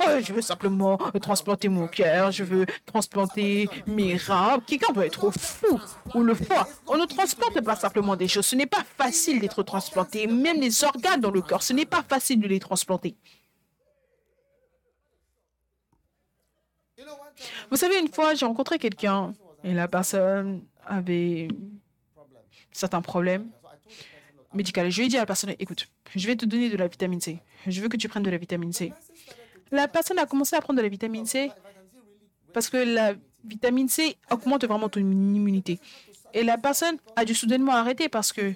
[0.00, 4.60] Oh, je veux simplement transplanter mon cœur, je veux transplanter mes reins.
[4.66, 5.80] Quelqu'un doit être fou
[6.14, 6.68] ou le foie.
[6.86, 8.46] On ne transplante pas simplement des choses.
[8.46, 10.26] Ce n'est pas facile d'être transplanté.
[10.26, 13.16] Même les organes dans le corps, ce n'est pas facile de les transplanter.
[17.70, 21.48] Vous savez, une fois, j'ai rencontré quelqu'un et la personne avait
[22.72, 23.50] certains problèmes
[24.54, 24.90] médicale.
[24.90, 27.20] Je lui ai dit à la personne, écoute, je vais te donner de la vitamine
[27.20, 27.40] C.
[27.66, 28.92] Je veux que tu prennes de la vitamine C.
[29.70, 31.50] La personne a commencé à prendre de la vitamine C
[32.52, 35.80] parce que la vitamine C augmente vraiment ton immunité.
[36.32, 38.54] Et la personne a dû soudainement arrêter parce que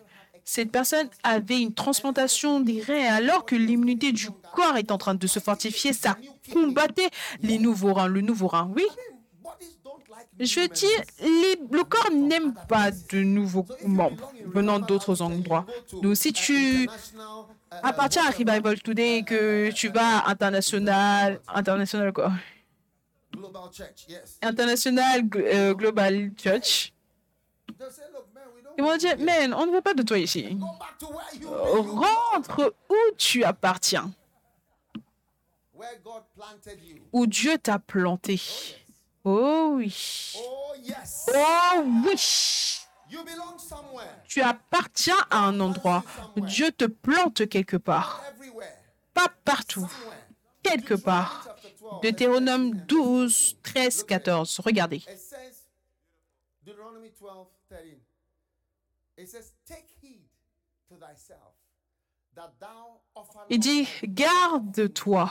[0.48, 5.14] cette personne avait une transplantation des reins alors que l'immunité du corps est en train
[5.14, 5.92] de se fortifier.
[5.92, 6.16] Ça
[6.50, 7.11] combattait
[7.42, 8.72] les nouveaux reins, le nouveau rein.
[8.74, 8.87] Oui,
[10.40, 10.87] Je dis,
[11.20, 15.66] les, le corps n'aime pas de nouveaux membres venant d'autres endroits.
[16.00, 16.88] Donc, si tu
[17.82, 22.32] appartiens à Revival Today que tu vas international, international quoi?
[24.40, 26.94] International euh, Global Church,
[28.78, 30.56] ils vont dire, man, on ne veut pas de toi ici.
[31.44, 34.10] Rentre où tu appartiens,
[37.12, 38.40] où Dieu t'a planté.
[39.24, 40.34] Oh oui.
[40.36, 42.78] Oh oui.
[44.26, 46.04] Tu appartiens à un endroit.
[46.36, 48.22] Dieu te plante quelque part.
[49.12, 49.90] Pas partout.
[50.62, 51.48] Quelque part.
[52.02, 54.60] Deutéronome 12, 13, 14.
[54.60, 55.02] Regardez.
[63.50, 65.31] Il dit, garde-toi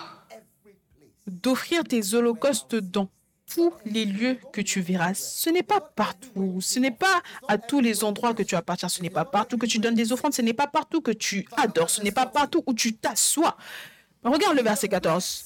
[1.26, 3.10] d'offrir tes holocaustes dans
[3.46, 5.14] tous les lieux que tu verras.
[5.14, 9.02] Ce n'est pas partout, ce n'est pas à tous les endroits que tu appartiens, ce
[9.02, 11.90] n'est pas partout que tu donnes des offrandes, ce n'est pas partout que tu adores,
[11.90, 13.56] ce n'est pas partout où tu t'assois.
[14.24, 15.46] Regarde le verset 14.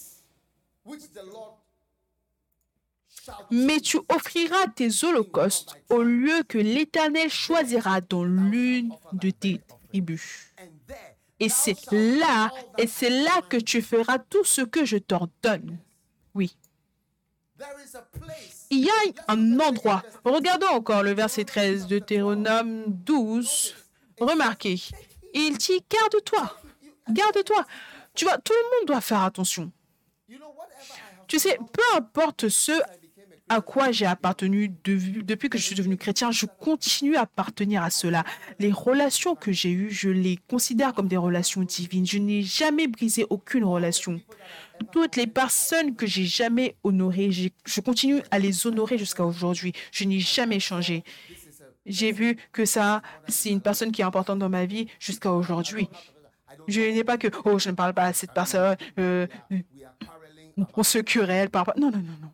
[3.51, 10.53] Mais tu offriras tes holocaustes au lieu que l'Éternel choisira dans l'une de tes tribus.
[11.39, 15.79] Et c'est là, et c'est là que tu feras tout ce que je t'ordonne.
[16.35, 16.55] Oui.
[18.69, 18.93] Il y a
[19.27, 20.03] un endroit.
[20.23, 23.75] Regardons encore le verset 13 de Deutéronome 12.
[24.19, 24.81] Remarquez,
[25.33, 26.57] il dit garde-toi,
[27.09, 27.65] garde-toi.
[28.13, 29.71] Tu vois, tout le monde doit faire attention.
[31.27, 32.73] Tu sais, peu importe ce
[33.51, 37.89] à quoi j'ai appartenu depuis que je suis devenu chrétien, je continue à appartenir à
[37.89, 38.23] cela.
[38.59, 42.05] Les relations que j'ai eues, je les considère comme des relations divines.
[42.05, 44.21] Je n'ai jamais brisé aucune relation.
[44.93, 49.73] Toutes les personnes que j'ai jamais honorées, je continue à les honorer jusqu'à aujourd'hui.
[49.91, 51.03] Je n'ai jamais changé.
[51.85, 55.89] J'ai vu que ça, c'est une personne qui est importante dans ma vie jusqu'à aujourd'hui.
[56.69, 59.27] Je n'ai pas que, oh, je ne parle pas à cette personne, euh,
[60.77, 62.31] on se querelle par Non, non, non, non.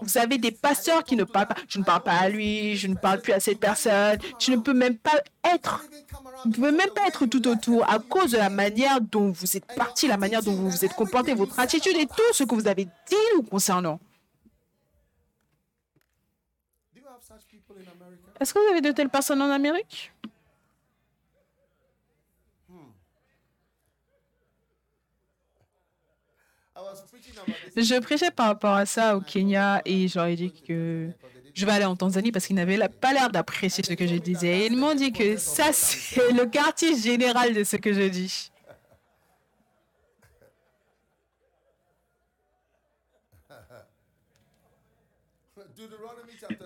[0.00, 1.56] Vous avez des pasteurs qui ne parlent pas.
[1.68, 4.18] Je ne parle pas à lui, je ne parle plus à cette personne.
[4.38, 5.84] Tu ne peux même pas être.
[6.44, 9.66] Ne pouvez même pas être tout autour à cause de la manière dont vous êtes
[9.76, 12.66] parti, la manière dont vous vous êtes comporté, votre attitude et tout ce que vous
[12.66, 14.00] avez dit nous concernant.
[18.40, 20.12] Est-ce que vous avez de telles personnes en Amérique?
[27.76, 31.08] Je prêchais par rapport à ça au Kenya et ai dit que
[31.54, 34.66] je vais aller en Tanzanie parce qu'ils n'avaient pas l'air d'apprécier ce que je disais.
[34.66, 38.50] ils m'ont dit que ça, c'est le quartier général de ce que je dis.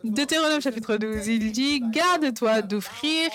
[0.03, 3.31] Deutéronome chapitre 12, il dit, garde-toi d'offrir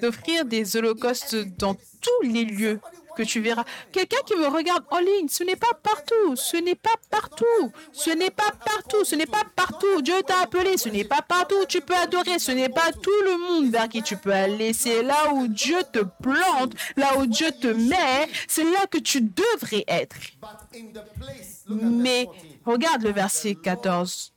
[0.00, 2.80] d'offrir des holocaustes dans tous les lieux
[3.14, 3.64] que tu verras.
[3.92, 8.10] Quelqu'un qui me regarde en ligne, ce n'est pas partout, ce n'est pas partout, ce
[8.10, 10.02] n'est pas partout, ce n'est pas partout.
[10.02, 13.22] Dieu t'a appelé, ce n'est pas partout où tu peux adorer, ce n'est pas tout
[13.24, 14.72] le monde vers qui tu peux aller.
[14.72, 19.20] C'est là où Dieu te plante, là où Dieu te met, c'est là que tu
[19.20, 20.16] devrais être.
[21.68, 22.28] Mais
[22.64, 24.33] regarde le verset 14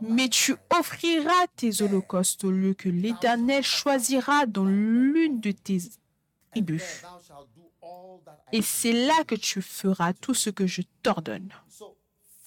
[0.00, 5.78] mais tu offriras tes holocaustes au lieu que l'Éternel choisira dans l'une de tes
[6.50, 7.02] tribus.
[8.52, 11.48] Et c'est là que tu feras tout ce que je t'ordonne.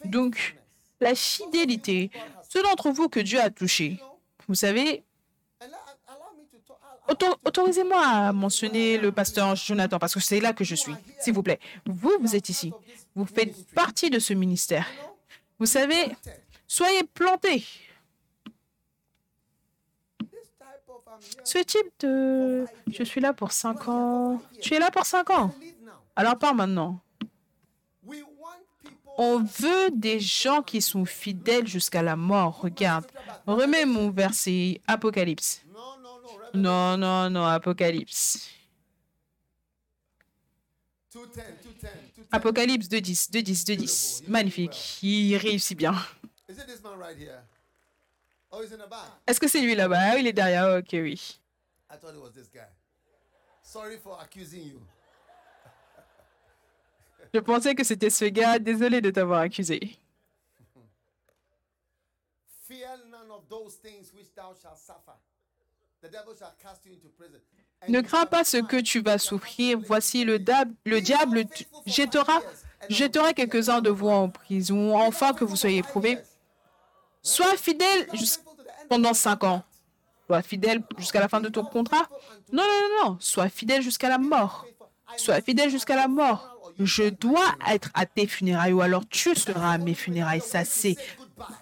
[0.05, 0.57] Donc,
[0.99, 2.11] la fidélité,
[2.49, 3.99] ceux d'entre vous que Dieu a touché,
[4.47, 5.03] vous savez,
[7.45, 11.43] autorisez-moi à mentionner le pasteur Jonathan, parce que c'est là que je suis, s'il vous
[11.43, 11.59] plaît.
[11.85, 12.71] Vous, vous êtes ici.
[13.15, 14.87] Vous faites partie de ce ministère.
[15.59, 16.15] Vous savez,
[16.67, 17.63] Soyez plantés.
[21.43, 22.65] Ce type de...
[22.91, 24.41] Je suis là pour cinq ans.
[24.61, 25.53] Tu es là pour cinq ans.
[26.15, 26.99] Alors pas maintenant.
[29.19, 32.59] On veut des gens qui sont fidèles jusqu'à la mort.
[32.61, 33.05] Regarde.
[33.47, 35.63] Remets mon verset Apocalypse.
[36.53, 38.49] Non, non, non, Apocalypse.
[42.31, 44.29] Apocalypse 2.10, 2.10, 2.10.
[44.29, 44.99] Magnifique.
[45.01, 45.95] Il réussit bien.
[48.49, 48.61] Oh,
[49.27, 49.99] Est-ce que c'est lui là-bas?
[49.99, 50.77] Ah, il est derrière.
[50.77, 51.39] Ok, oui.
[57.33, 58.59] Je pensais que c'était ce gars.
[58.59, 59.97] Désolé de t'avoir accusé.
[67.89, 69.79] Ne crains pas ce que tu vas souffrir.
[69.79, 70.37] Voici le,
[70.85, 71.43] le diable
[71.85, 72.41] jettera
[72.89, 76.19] jetterai quelques-uns de vous en prison, enfin que vous soyez éprouvés.
[77.27, 78.07] Sois fidèle
[78.87, 79.63] pendant cinq ans.
[80.27, 82.07] Sois fidèle jusqu'à la fin de ton contrat.
[82.53, 83.17] Non, non, non, non.
[83.19, 84.65] Sois fidèle jusqu'à la mort.
[85.17, 86.57] Sois fidèle jusqu'à la mort.
[86.79, 90.41] Je dois être à tes funérailles ou alors tu seras à mes funérailles.
[90.41, 90.95] Ça, c'est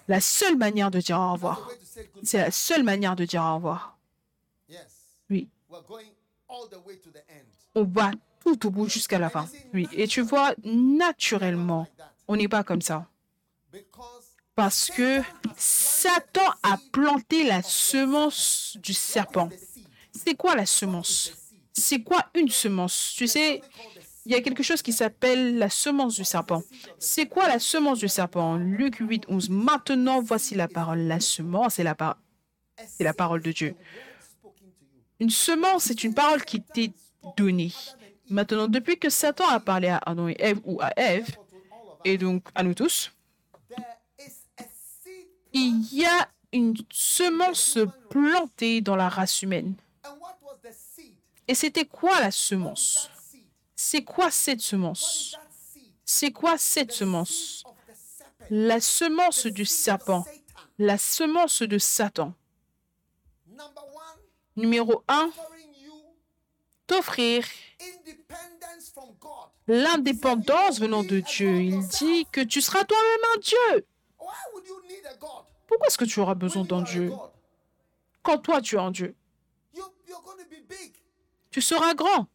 [0.06, 1.68] la seule manière de dire au revoir.
[2.22, 3.98] C'est la seule manière de dire au revoir.
[5.28, 5.48] Oui.
[7.74, 8.12] On va
[8.44, 9.48] tout au bout jusqu'à la fin.
[9.74, 9.88] Oui.
[9.92, 11.88] Et tu vois, naturellement,
[12.28, 13.06] on n'est pas comme ça.
[14.56, 15.20] Parce que
[15.56, 19.50] Satan a planté la semence du serpent.
[20.12, 21.32] C'est quoi la semence?
[21.74, 23.12] C'est quoi une semence?
[23.14, 23.60] Tu sais,
[24.24, 26.62] il y a quelque chose qui s'appelle la semence du serpent.
[26.98, 28.56] C'est quoi la semence du serpent?
[28.56, 29.50] Luc 8, 11.
[29.50, 31.00] Maintenant, voici la parole.
[31.00, 32.16] La semence, c'est la, par
[32.98, 33.76] la parole de Dieu.
[35.20, 36.92] Une semence, c'est une parole qui t'est
[37.36, 37.72] donnée.
[38.30, 41.36] Maintenant, depuis que Satan a parlé à Adam et Ève ou à Ève,
[42.06, 43.12] et donc à nous tous,
[45.58, 47.78] il y a une semence
[48.10, 49.74] plantée dans la race humaine.
[51.48, 53.10] Et c'était quoi la semence?
[53.74, 55.36] C'est quoi cette semence?
[56.04, 57.64] C'est quoi cette semence?
[58.50, 60.24] La semence du serpent,
[60.78, 62.34] la semence de Satan.
[64.56, 65.30] Numéro un,
[66.86, 67.44] t'offrir
[69.66, 71.62] l'indépendance venant de Dieu.
[71.62, 73.86] Il dit que tu seras toi-même un Dieu.
[75.66, 77.12] Pourquoi est-ce que tu auras besoin d'un Dieu?
[78.22, 79.14] Quand toi tu es un Dieu.
[81.50, 82.26] Tu seras grand.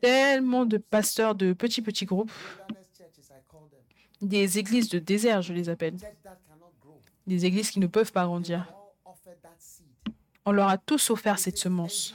[0.00, 2.32] Tellement de pasteurs de petits petits groupes,
[4.20, 5.96] des églises de désert, je les appelle,
[7.26, 8.72] des églises qui ne peuvent pas grandir.
[10.44, 12.14] On leur a tous offert cette semence.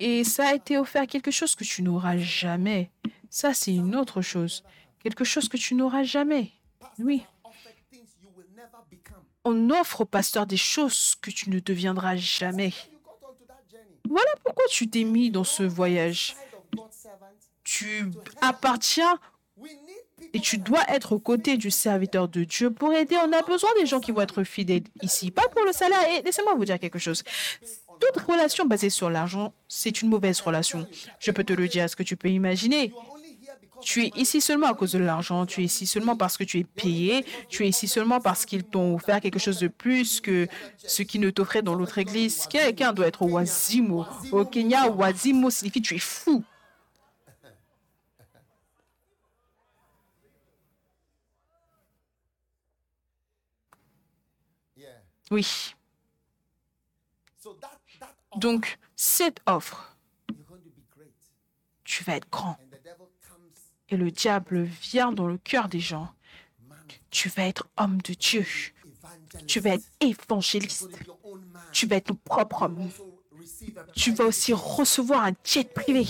[0.00, 2.90] Et ça a été offert quelque chose que tu n'auras jamais.
[3.30, 4.64] Ça, c'est une autre chose.
[5.02, 6.52] Quelque chose que tu n'auras jamais.
[6.98, 7.24] Oui.
[9.44, 12.72] On offre au pasteur des choses que tu ne deviendras jamais.
[14.08, 16.36] Voilà pourquoi tu t'es mis dans ce voyage.
[17.64, 18.10] Tu
[18.40, 19.18] appartiens
[20.34, 23.16] et tu dois être aux côtés du serviteur de Dieu pour aider.
[23.16, 26.02] On a besoin des gens qui vont être fidèles ici, pas pour le salaire.
[26.10, 27.22] Et laissez-moi vous dire quelque chose
[28.02, 30.86] toute relation basée sur l'argent, c'est une mauvaise relation.
[31.20, 32.92] Je peux te le dire, est-ce que tu peux imaginer?
[33.80, 36.60] Tu es ici seulement à cause de l'argent, tu es ici seulement parce que tu
[36.60, 40.46] es payé, tu es ici seulement parce qu'ils t'ont offert quelque chose de plus que
[40.76, 42.46] ce qui ne t'offrait dans l'autre église.
[42.48, 44.06] Quelqu'un doit être oisimo.
[44.30, 46.44] Au Kenya, oisimo signifie tu es fou.
[55.30, 55.74] Oui.
[58.36, 59.96] Donc, cette offre,
[61.84, 62.56] tu vas être grand.
[63.88, 66.12] Et le diable vient dans le cœur des gens.
[67.10, 68.46] Tu vas être homme de Dieu.
[69.46, 70.88] Tu vas être évangéliste.
[71.72, 72.90] Tu vas être ton propre homme.
[73.94, 76.06] Tu vas aussi recevoir un jet privé.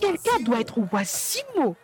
[0.00, 1.76] Quelqu'un doit être oisimo.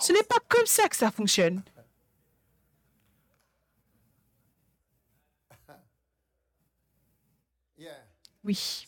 [0.00, 1.62] Ce n'est pas comme ça que ça fonctionne.
[8.44, 8.86] Oui.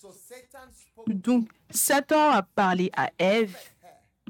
[1.07, 3.57] Donc, Satan a parlé à Ève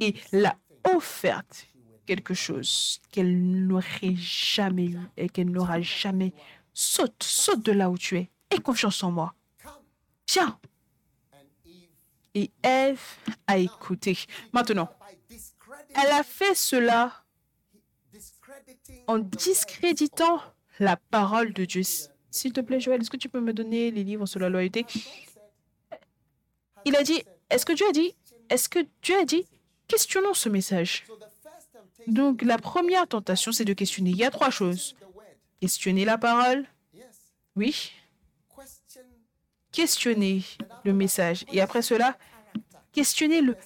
[0.01, 1.67] et l'a offerte
[2.07, 6.33] quelque chose qu'elle n'aurait jamais eu et qu'elle n'aura jamais.
[6.73, 8.31] Saute, saute de là où tu es.
[8.51, 9.35] Aie confiance en moi.
[10.33, 10.59] Viens.
[12.35, 13.01] Et Ève
[13.47, 14.17] a écouté.
[14.53, 14.89] Maintenant,
[15.95, 17.25] elle a fait cela
[19.07, 20.41] en discréditant
[20.79, 21.83] la parole de Dieu.
[22.31, 24.85] S'il te plaît, Joël, est-ce que tu peux me donner les livres sur la loyauté?
[26.85, 28.15] Il a dit, est-ce que Dieu a dit
[28.49, 29.45] Est-ce que Dieu a dit
[29.89, 31.05] Questionnons ce message.
[32.07, 34.11] Donc, la première tentation, c'est de questionner.
[34.11, 34.97] Il y a trois choses.
[35.61, 36.67] Questionner la parole.
[37.55, 37.93] Oui.
[39.73, 40.43] Questionner
[40.85, 41.45] le message.
[41.53, 42.17] Et après cela,
[42.93, 43.57] questionner le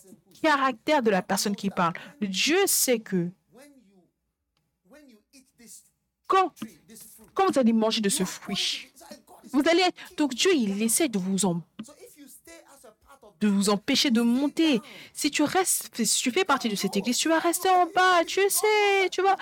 [0.43, 1.95] caractère de la personne qui parle.
[2.21, 3.29] Dieu sait que
[6.27, 6.53] quand
[7.35, 8.89] quand vous allez manger de ce fruit,
[9.53, 9.97] vous allez être...
[10.17, 11.47] Donc Dieu, il essaie de vous
[13.71, 14.81] empêcher de monter.
[15.13, 18.25] Si tu restes, si tu fais partie de cette église, tu vas rester en bas.
[18.27, 19.37] Tu sais, tu vois,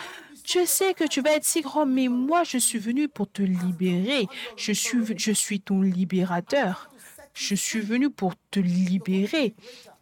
[0.45, 3.43] tu sais que tu vas être si grand, mais moi, je suis venu pour te
[3.43, 4.28] libérer.
[4.57, 6.91] Je suis, je suis ton libérateur.
[7.34, 9.55] Je suis venu pour te libérer.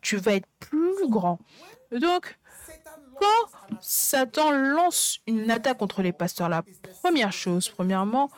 [0.02, 1.38] Tu vas être plus grand.
[1.90, 2.38] Donc,
[3.18, 6.62] Quand Satan lance une attaque contre les pasteurs, la
[7.02, 8.30] première chose, premièrement,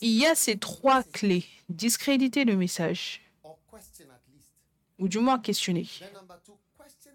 [0.00, 1.44] il y a ces trois clés.
[1.68, 3.22] Discréditer le message,
[4.98, 5.86] ou du moins questionner.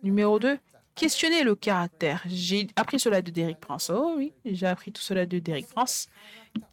[0.04, 0.60] Numéro 2,
[0.96, 2.22] questionner le caractère.
[2.26, 3.90] J'ai appris cela de Derek Prince.
[3.90, 6.08] Oh oui, j'ai appris tout cela de Derek Prince.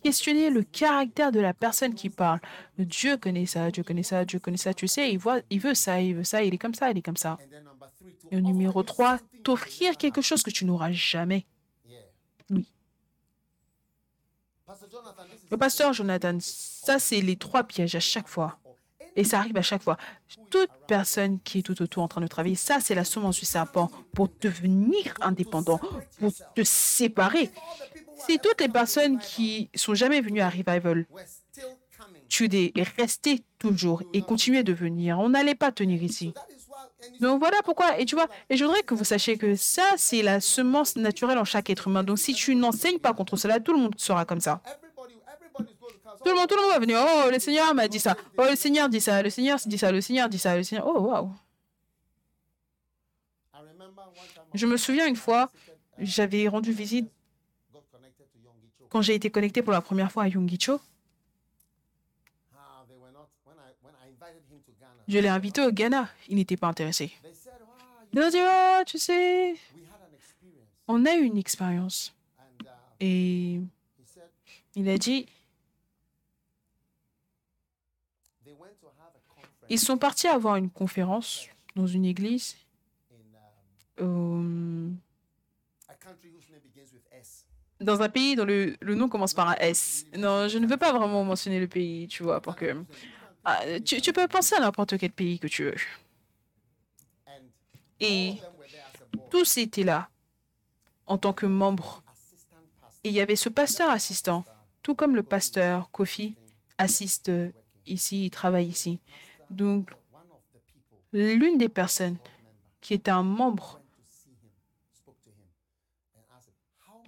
[0.03, 2.41] Questionner le caractère de la personne qui parle.
[2.79, 4.75] Dieu connaît ça, Dieu connaît ça, Dieu connaît ça.
[4.75, 6.99] Tu sais, il, voit, il veut ça, il veut ça, il est comme ça, il
[6.99, 7.39] est comme ça.
[8.31, 11.47] Et numéro 3, t'offrir quelque chose que tu n'auras jamais.
[12.51, 12.67] Oui.
[15.51, 18.59] Le pasteur Jonathan, ça c'est les trois pièges à chaque fois.
[19.17, 19.97] Et ça arrive à chaque fois.
[20.51, 23.47] Toute personne qui est tout autour en train de travailler, ça c'est la semence du
[23.47, 25.81] serpent pour devenir indépendant,
[26.19, 27.51] pour te séparer.
[28.27, 31.07] Si toutes les personnes qui sont jamais venues à Revival,
[32.29, 36.33] tu es resté toujours et continuer de venir, on n'allait pas tenir ici.
[37.21, 37.99] Donc voilà pourquoi.
[37.99, 41.39] Et tu vois, et je voudrais que vous sachiez que ça, c'est la semence naturelle
[41.39, 42.03] en chaque être humain.
[42.03, 44.61] Donc si tu n'enseignes pas contre cela, tout le monde sera comme ça.
[46.25, 46.99] Tout le monde, tout le monde va venir.
[47.01, 48.17] Oh, le Seigneur m'a dit ça.
[48.37, 49.23] Oh, le Seigneur dit ça.
[49.23, 49.91] Le Seigneur dit ça.
[49.91, 50.57] Le Seigneur dit ça.
[50.57, 50.87] Le Seigneur.
[50.87, 51.31] Oh, waouh.
[54.53, 55.51] Je me souviens une fois,
[55.99, 57.11] j'avais rendu visite
[58.89, 60.81] quand j'ai été connecté pour la première fois à Yungicho.
[65.11, 66.09] Je l'ai invité au Ghana.
[66.29, 67.11] Il n'était pas intéressé.
[68.13, 69.57] Il a dit, oh, tu sais,
[70.87, 72.15] on a eu une expérience.
[73.01, 73.61] Et
[74.77, 75.27] il a dit,
[79.69, 82.57] ils sont partis avoir une conférence dans une église
[84.01, 84.91] euh,
[87.81, 90.07] dans un pays dont le, le, nom commence par un S.
[90.17, 92.85] Non, je ne veux pas vraiment mentionner le pays, tu vois, pour que...
[93.45, 95.75] Ah, tu, tu, peux penser à n'importe quel pays que tu veux.
[98.01, 98.35] Et
[99.31, 100.09] tous étaient là
[101.07, 102.03] en tant que membres.
[103.03, 104.45] Et il y avait ce pasteur assistant,
[104.83, 106.37] tout comme le pasteur Kofi
[106.79, 107.31] assiste
[107.87, 109.01] ici, il travaille ici.
[109.51, 109.91] Donc,
[111.13, 112.17] l'une des personnes
[112.81, 113.81] qui est un membre,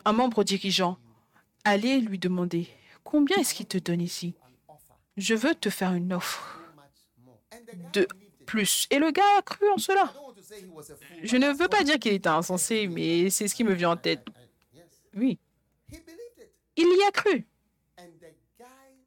[0.04, 0.98] un membre dirigeant,
[1.64, 2.68] allait lui demander
[3.04, 4.34] combien est-ce qu'il te donne ici?
[5.16, 6.60] Je veux te faire une offre
[7.92, 8.06] de
[8.46, 8.86] plus.
[8.90, 10.12] Et le gars a cru en cela.
[11.22, 13.96] Je ne veux pas dire qu'il était insensé, mais c'est ce qui me vient en
[13.96, 14.24] tête.
[15.14, 15.38] Oui.
[16.76, 17.46] Il y a cru.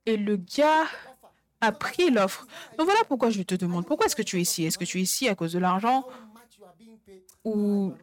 [0.05, 0.85] Et le gars
[1.61, 2.45] a pris l'offre.
[2.77, 4.65] Donc voilà pourquoi je te demande, pourquoi est-ce que tu es ici?
[4.65, 6.07] Est-ce que tu es ici à cause de l'argent?
[7.43, 7.93] Ou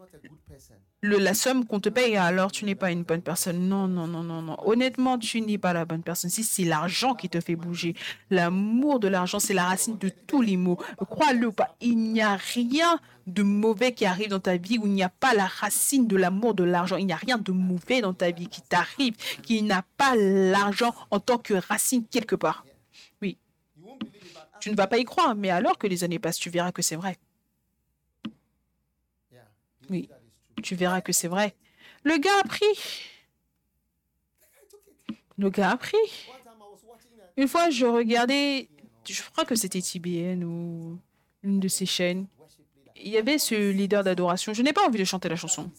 [1.03, 3.69] le, la somme qu'on te paye, alors tu n'es pas une bonne personne.
[3.69, 4.57] Non, non, non, non, non.
[4.65, 6.31] Honnêtement, tu n'es pas la bonne personne.
[6.31, 7.95] Si c'est l'argent qui te fait bouger,
[8.31, 10.79] l'amour de l'argent, c'est la racine de tous les maux.
[11.11, 14.87] Crois-le ou pas, il n'y a rien de mauvais qui arrive dans ta vie où
[14.87, 16.97] il n'y a pas la racine de l'amour de l'argent.
[16.97, 20.95] Il n'y a rien de mauvais dans ta vie qui t'arrive, qui n'a pas l'argent
[21.11, 22.65] en tant que racine quelque part.
[23.21, 23.39] Oui.
[24.61, 26.83] Tu ne vas pas y croire, mais alors que les années passent, tu verras que
[26.83, 27.19] c'est vrai.
[29.91, 30.09] Oui
[30.63, 31.55] tu verras que c'est vrai.
[32.05, 32.65] Le gars a pris.
[35.39, 35.97] Le gars a pris.
[37.37, 38.69] Une fois, je regardais,
[39.09, 40.99] je crois que c'était TBN ou
[41.43, 42.27] une de ces chaînes.
[42.97, 44.53] Il y avait ce leader d'adoration.
[44.55, 45.71] Je n'ai pas envie de chanter la chanson.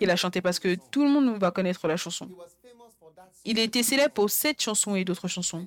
[0.00, 2.28] Il a chanté parce que tout le monde va connaître la chanson.
[3.44, 5.66] Il était célèbre pour cette chanson et d'autres chansons.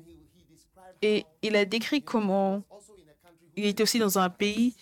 [1.01, 2.64] Et il a décrit comment
[3.55, 4.76] il était aussi dans un pays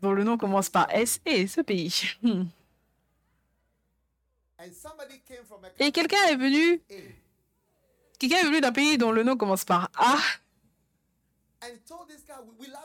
[0.00, 2.16] dont le nom commence par S et ce pays.
[5.78, 6.80] Et quelqu'un est venu,
[8.18, 10.16] quelqu'un est venu d'un pays dont le nom commence par A.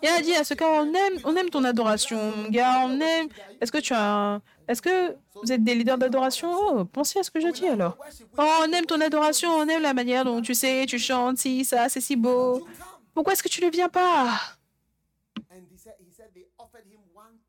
[0.02, 3.00] Et a dit à ce gars, on aime, on aime ton adoration, mon gars, on
[3.02, 3.28] aime.
[3.60, 6.50] Est-ce que tu as, est-ce que vous êtes des leaders d'adoration?
[6.50, 7.98] Oh, pensez à ce que je dis alors.
[8.38, 11.66] Oh, on aime ton adoration, on aime la manière dont tu sais, tu chantes, si
[11.66, 12.66] ça, c'est si beau.
[13.14, 14.40] Pourquoi est-ce que tu ne viens pas?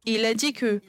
[0.05, 0.81] Il a dit que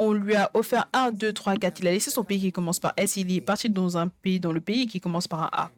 [0.00, 1.80] on lui a offert 1, 2, 3, 4.
[1.80, 3.16] Il a laissé son pays qui commence par S.
[3.16, 5.70] Il est parti dans un pays, dans le pays qui commence par un A.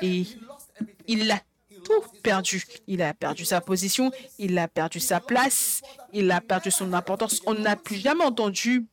[0.00, 0.24] Et
[1.08, 1.40] il a
[1.84, 2.62] tout perdu.
[2.86, 7.42] Il a perdu sa position, il a perdu sa place, il a perdu son importance.
[7.44, 8.86] On n'a plus jamais entendu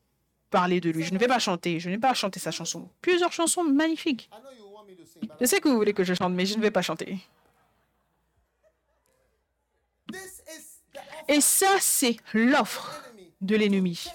[0.49, 1.03] parler de lui.
[1.03, 2.89] Je ne vais pas chanter, je ne vais pas chanter sa chanson.
[2.99, 4.27] Plusieurs chansons magnifiques.
[5.39, 7.19] Je sais que vous voulez que je chante, mais je ne vais pas chanter.
[11.27, 13.03] Et ça, c'est l'offre
[13.39, 14.07] de l'ennemi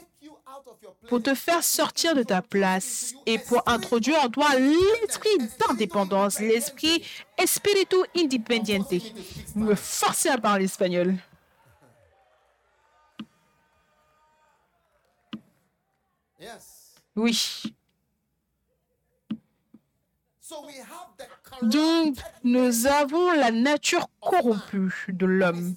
[1.09, 7.03] pour te faire sortir de ta place et pour introduire en toi l'esprit d'indépendance, l'esprit
[7.37, 8.95] espiritu independiente.
[9.55, 11.17] Me forcer à parler espagnol.
[17.17, 17.63] Oui.
[21.63, 25.75] Donc, nous avons la nature corrompue de l'homme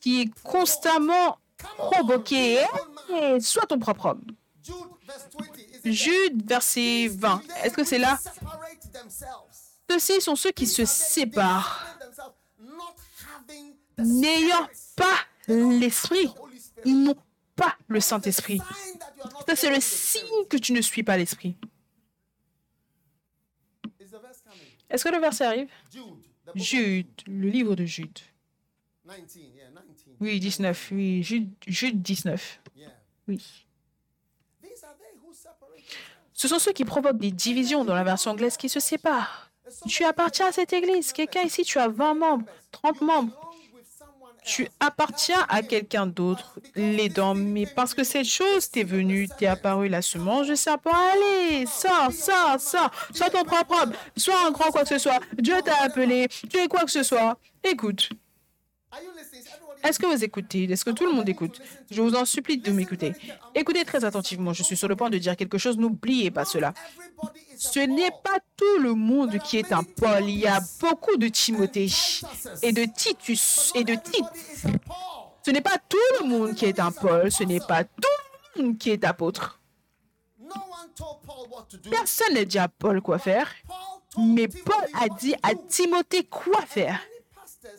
[0.00, 1.38] qui est constamment
[1.76, 2.64] provoquée.
[3.10, 4.24] Et sois ton propre homme.
[4.62, 5.44] Jude verse 20.
[5.58, 7.38] Is it Jude, verset 20.
[7.46, 7.66] there?
[7.66, 8.18] Est-ce que c'est là?
[9.90, 11.86] Ceux-ci sont ceux qui se séparent,
[13.98, 16.32] n'ayant pas l'esprit.
[16.84, 17.16] Ils n'ont
[17.54, 18.60] pas le Saint-Esprit.
[19.46, 21.56] Ça, c'est le signe que tu ne suis pas l'esprit.
[24.90, 25.68] Est-ce que le verset arrive?
[26.54, 28.18] Jude, le livre de Jude.
[30.20, 30.20] 19, yeah, 19.
[30.20, 30.88] Oui, 19.
[30.92, 32.60] Oui, Jude, Jude 19.
[32.76, 32.88] Yeah.
[33.28, 33.64] Oui.
[36.32, 39.50] Ce sont ceux qui provoquent des divisions dans la version anglaise qui se séparent.
[39.88, 41.12] Tu appartiens à cette église.
[41.12, 43.40] Quelqu'un ici, tu as 20 membres, 30 membres.
[44.44, 47.34] Tu appartiens à quelqu'un d'autre, l'aidant.
[47.34, 50.90] Mais parce que cette chose t'est venue, t'est apparue la semence du serpent.
[50.92, 52.90] Allez, sors, sors, sors.
[53.14, 53.92] Sois ton propre homme.
[54.16, 55.20] Sois un grand quoi que ce soit.
[55.38, 56.28] Dieu t'a appelé.
[56.50, 57.38] Tu es quoi que ce soit.
[57.62, 58.10] Écoute.
[59.84, 61.60] Est-ce que vous écoutez Est-ce que tout le monde écoute?
[61.90, 63.12] Je vous en supplie de m'écouter.
[63.54, 64.54] Écoutez très attentivement.
[64.54, 65.76] Je suis sur le point de dire quelque chose.
[65.76, 66.72] N'oubliez pas cela.
[67.58, 70.24] Ce n'est pas tout le monde qui est un Paul.
[70.26, 71.88] Il y a beaucoup de Timothée
[72.62, 74.24] et de Titus et de Tite.
[75.44, 77.30] Ce n'est pas tout le monde qui est un Paul.
[77.30, 78.08] Ce n'est pas tout
[78.56, 79.60] le monde qui est apôtre.
[81.90, 83.50] Personne n'a dit à Paul quoi faire.
[84.16, 85.54] Mais Paul a dit à.
[85.54, 87.00] Timothée quoi faire.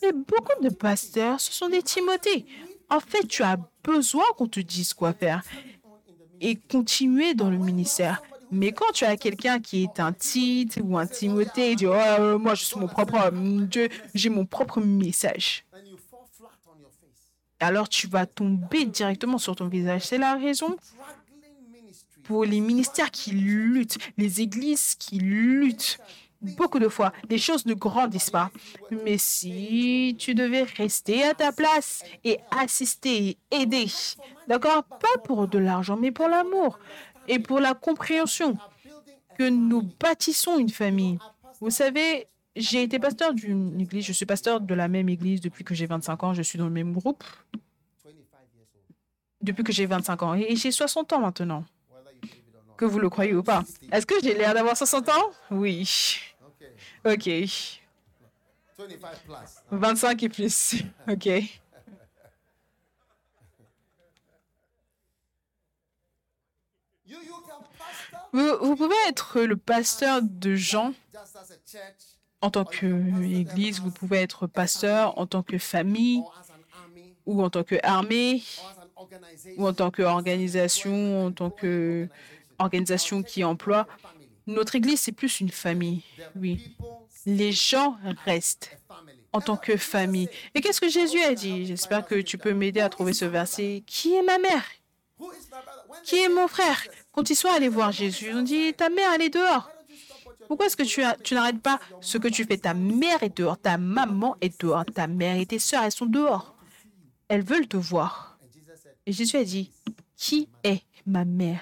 [0.01, 2.45] Et beaucoup de pasteurs, ce sont des Timothées.
[2.89, 5.43] En fait, tu as besoin qu'on te dise quoi faire
[6.41, 8.21] et continuer dans le ministère.
[8.51, 11.93] Mais quand tu as quelqu'un qui est un Tite ou un Timothée, il dit, oh,
[11.93, 15.65] euh, moi je suis mon propre Dieu, j'ai mon propre message.
[17.59, 20.03] Alors tu vas tomber directement sur ton visage.
[20.03, 20.75] C'est la raison
[22.23, 25.99] pour les ministères qui luttent, les églises qui luttent.
[26.41, 28.51] Beaucoup de fois, les choses ne grandissent pas.
[28.91, 33.87] Mais si tu devais rester à ta place et assister aider,
[34.47, 36.79] d'accord Pas pour de l'argent, mais pour l'amour
[37.27, 38.57] et pour la compréhension
[39.37, 41.17] que nous bâtissons une famille.
[41.59, 45.63] Vous savez, j'ai été pasteur d'une église, je suis pasteur de la même église depuis
[45.63, 47.23] que j'ai 25 ans, je suis dans le même groupe
[48.03, 48.13] 25
[48.55, 48.95] years old.
[49.41, 51.65] depuis que j'ai 25 ans et j'ai 60 ans maintenant.
[52.77, 53.63] Que vous le croyez ou pas.
[53.91, 55.31] Est-ce que j'ai l'air d'avoir 60 ans?
[55.51, 56.19] Oui.
[57.05, 57.29] Ok.
[58.77, 59.71] 25 plus.
[59.71, 60.75] 25 et plus.
[61.07, 61.29] Ok.
[68.33, 70.93] Vous, pouvez être le pasteur de gens
[72.41, 76.21] en tant qu'église, vous pouvez être pasteur en tant que famille
[77.25, 78.43] ou en tant qu'armée
[79.57, 82.09] ou en tant qu'organisation, en tant que
[82.59, 83.87] organisation qui emploie.
[84.47, 86.03] Notre église, c'est plus une famille.
[86.35, 86.75] Oui.
[87.25, 88.77] Les gens restent
[89.33, 90.29] en tant que famille.
[90.53, 91.65] Et qu'est-ce que Jésus a dit?
[91.65, 93.83] J'espère que tu peux m'aider à trouver ce verset.
[93.85, 94.65] Qui est ma mère?
[96.03, 96.83] Qui est mon frère?
[97.11, 99.69] Quand ils sont allés voir Jésus, ils ont dit, ta mère, elle est dehors.
[100.47, 102.57] Pourquoi est-ce que tu, n'arrêtes pas ce que tu fais?
[102.57, 106.05] Ta mère est dehors, ta maman est dehors, ta mère et tes sœurs, elles sont
[106.05, 106.55] dehors.
[107.27, 108.37] Elles veulent te voir.
[109.05, 109.71] Et Jésus a dit,
[110.15, 111.61] qui est ma mère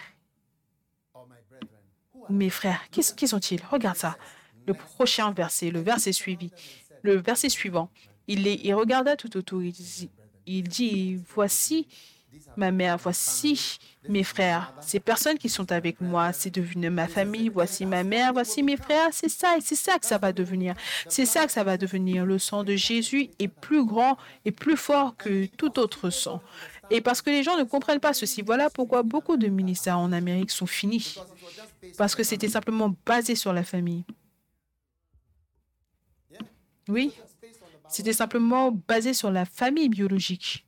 [1.13, 1.79] Oh my brethren.
[2.12, 4.17] Who are Mes frères, qui, sont-ils Regarde ça.
[4.65, 6.51] Le prochain verset, le verset suivi,
[7.01, 7.89] le verset suivant.
[8.28, 9.61] Il, les, il regarda tout autour.
[9.61, 9.74] Il
[10.45, 11.88] il dit, voici
[12.57, 14.74] ma mère, voici mes frères.
[14.82, 17.49] Ces personnes qui sont avec moi, c'est devenu ma famille.
[17.49, 19.09] Voici ma mère, voici mes frères.
[19.11, 20.76] C'est ça, et c'est ça que ça va devenir.
[21.07, 22.26] C'est ça que ça va devenir.
[22.26, 26.41] Le sang de Jésus est plus grand et plus fort que tout autre sang.
[26.89, 30.11] Et parce que les gens ne comprennent pas ceci, voilà pourquoi beaucoup de ministères en
[30.11, 31.15] Amérique sont finis.
[31.97, 34.05] Parce que c'était simplement basé sur la famille.
[36.89, 37.13] Oui,
[37.88, 40.65] c'était simplement basé sur la famille biologique.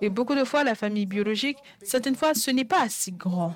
[0.00, 3.54] Et beaucoup de fois, la famille biologique, certaines fois, ce n'est pas assez grand.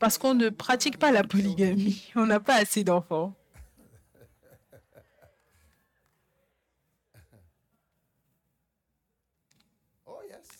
[0.00, 2.10] Parce qu'on ne pratique pas la polygamie.
[2.16, 3.34] On n'a pas assez d'enfants.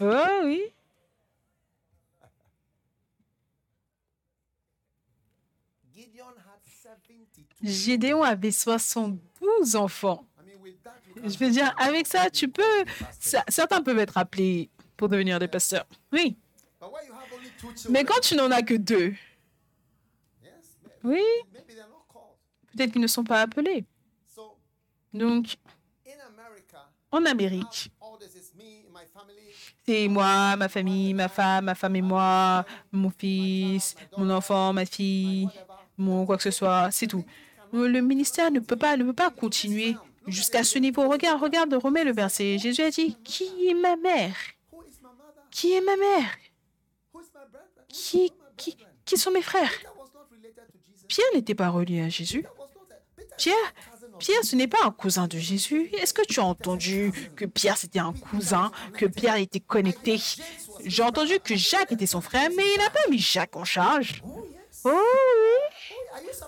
[0.01, 0.63] Oh oui.
[5.93, 7.45] Gideon had 72.
[7.63, 10.25] Gédéon avait 72 enfants.
[11.17, 12.85] Je veux dire, avec ça, tu peux...
[13.19, 15.87] certains peuvent être appelés pour devenir des pasteurs.
[16.13, 16.37] Oui.
[17.91, 19.15] Mais quand tu n'en as que deux,
[21.03, 21.23] oui,
[22.73, 23.85] peut-être qu'ils ne sont pas appelés.
[25.13, 25.57] Donc,
[27.11, 27.91] en Amérique,
[29.87, 34.85] C'est moi, ma famille, ma femme, ma femme et moi, mon fils, mon enfant, ma
[34.85, 35.49] fille,
[35.97, 37.25] mon quoi que ce soit, c'est tout.
[37.73, 39.97] Le ministère ne peut pas, ne peut pas continuer
[40.27, 41.09] jusqu'à ce niveau.
[41.09, 42.59] Regarde, regarde, remets le verset.
[42.59, 44.37] Jésus a dit, qui est ma mère?
[45.51, 46.31] Qui est ma mère?
[47.89, 49.73] Qui, qui, qui sont mes frères?
[51.09, 52.45] Pierre n'était pas relié à Jésus.
[53.39, 53.55] Pierre,
[54.19, 55.91] Pierre, ce n'est pas un cousin de Jésus.
[55.95, 60.21] Est-ce que tu as entendu que Pierre, c'était un cousin, que Pierre était connecté?
[60.85, 64.23] J'ai entendu que Jacques était son frère, mais il n'a pas mis Jacques en charge.
[64.85, 65.97] Oh oui.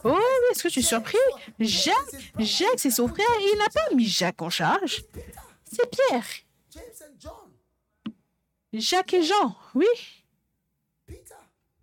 [0.04, 1.18] Oh oui, est-ce que tu es surpris?
[1.58, 1.96] Jacques,
[2.38, 5.04] Jacques c'est son frère il n'a pas mis Jacques en charge.
[5.70, 6.24] C'est Pierre.
[8.72, 9.86] Jacques et Jean, oui.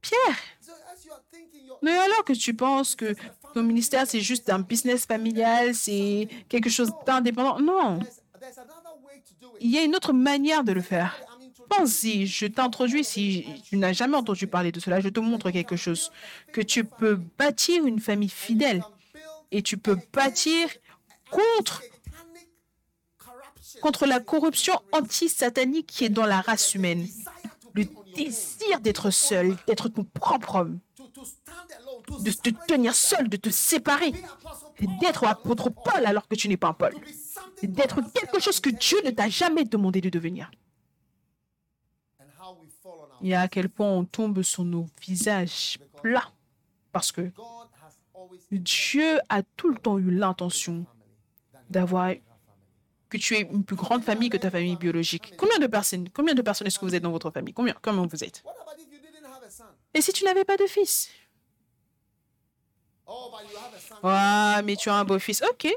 [0.02, 0.38] Pierre.
[1.82, 3.14] Mais alors que tu penses que
[3.54, 8.00] ton ministère, c'est juste un business familial, c'est quelque chose d'indépendant, non.
[9.60, 11.20] Il y a une autre manière de le faire.
[11.70, 15.76] Pense-y, je t'introduis, si tu n'as jamais entendu parler de cela, je te montre quelque
[15.76, 16.12] chose.
[16.54, 18.84] Que tu peux bâtir une famille fidèle
[19.52, 20.70] et tu peux bâtir
[21.30, 21.84] contre,
[23.82, 27.06] contre la corruption anti-satanique qui est dans la race humaine.
[27.74, 27.86] Le
[28.16, 30.80] désir d'être seul, d'être ton propre homme,
[32.20, 34.14] de te tenir seul, de te séparer,
[35.02, 36.94] d'être apôtre Paul alors que tu n'es pas un Paul,
[37.64, 40.52] d'être quelque chose que Dieu ne t'a jamais demandé de devenir.
[43.22, 46.32] Et à quel point on tombe sur nos visages plats
[46.92, 47.32] parce que
[48.52, 50.86] Dieu a tout le temps eu l'intention
[51.70, 52.14] d'avoir
[53.10, 55.34] que tu aies une plus grande famille que ta famille biologique.
[55.38, 57.54] Combien de personnes, combien de personnes est-ce que vous êtes dans votre famille?
[57.54, 58.44] Combien, comment vous êtes?
[59.98, 61.10] Et si tu n'avais pas de fils?
[64.04, 65.42] Ah, mais tu as un beau-fils.
[65.42, 65.68] Ok.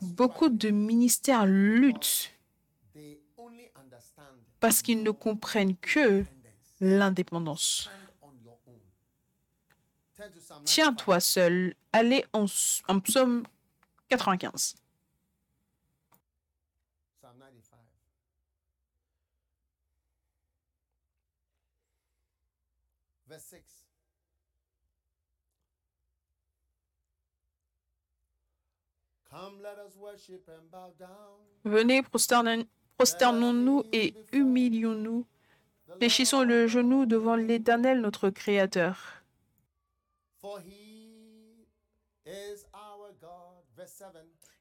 [0.00, 2.30] Beaucoup de ministères luttent
[4.60, 6.24] parce qu'ils ne comprennent que
[6.80, 7.90] l'indépendance.
[10.64, 11.74] Tiens-toi seul.
[11.92, 12.46] Allez en,
[12.86, 13.42] en psaume
[14.08, 14.76] 95.
[31.64, 32.02] Venez,
[32.96, 35.26] prosternons-nous et humilions-nous.
[35.98, 39.22] Fléchissons le genou devant l'Éternel, notre Créateur.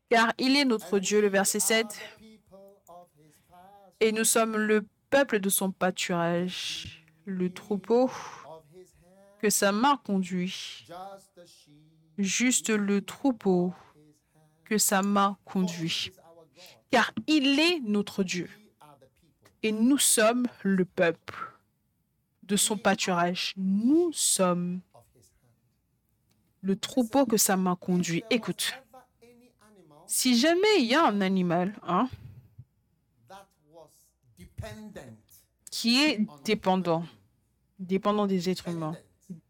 [0.10, 1.88] Car il est notre Dieu, le verset 7,
[4.00, 8.10] et nous sommes le peuple de son pâturage, le troupeau
[9.46, 10.88] que sa main conduit,
[12.18, 13.76] juste le troupeau
[14.64, 16.12] que sa main conduit.
[16.90, 18.50] Car il est notre Dieu,
[19.62, 21.36] et nous sommes le peuple
[22.42, 23.54] de son pâturage.
[23.56, 24.82] Nous sommes
[26.62, 28.24] le troupeau que sa main conduit.
[28.32, 28.74] Écoute,
[30.08, 32.10] si jamais il y a un animal hein,
[35.70, 37.06] qui est dépendant,
[37.78, 38.98] dépendant des êtres humains,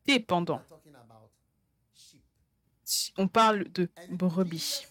[0.06, 0.62] dépendant,
[3.18, 4.86] on parle de brebis.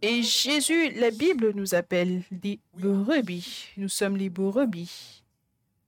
[0.00, 3.68] Et Jésus, la Bible nous appelle des brebis.
[3.76, 5.22] Nous sommes les brebis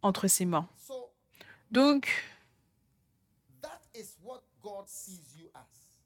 [0.03, 0.68] entre ses mains.
[1.70, 2.09] Donc,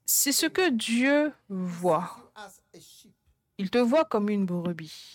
[0.05, 2.31] c'est ce que Dieu voit.
[3.59, 5.13] Il te voit comme une brebis.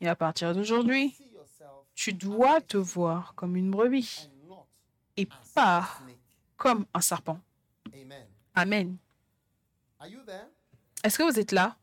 [0.00, 1.16] Et à partir d'aujourd'hui,
[1.94, 4.28] tu dois te voir comme une brebis
[5.18, 6.00] et pas
[6.56, 7.38] comme un serpent.
[8.54, 8.96] Amen.
[11.04, 11.76] Est-ce que vous êtes là?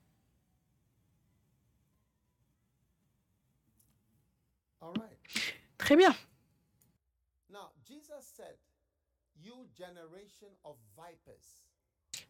[5.77, 6.15] Très bien.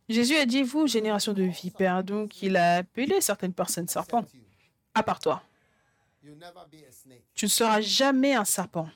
[0.09, 4.25] Jésus a dit, vous, génération de vipères, donc il a appelé certaines personnes serpents,
[4.93, 5.43] à part toi.
[7.33, 8.89] Tu ne seras jamais un serpent.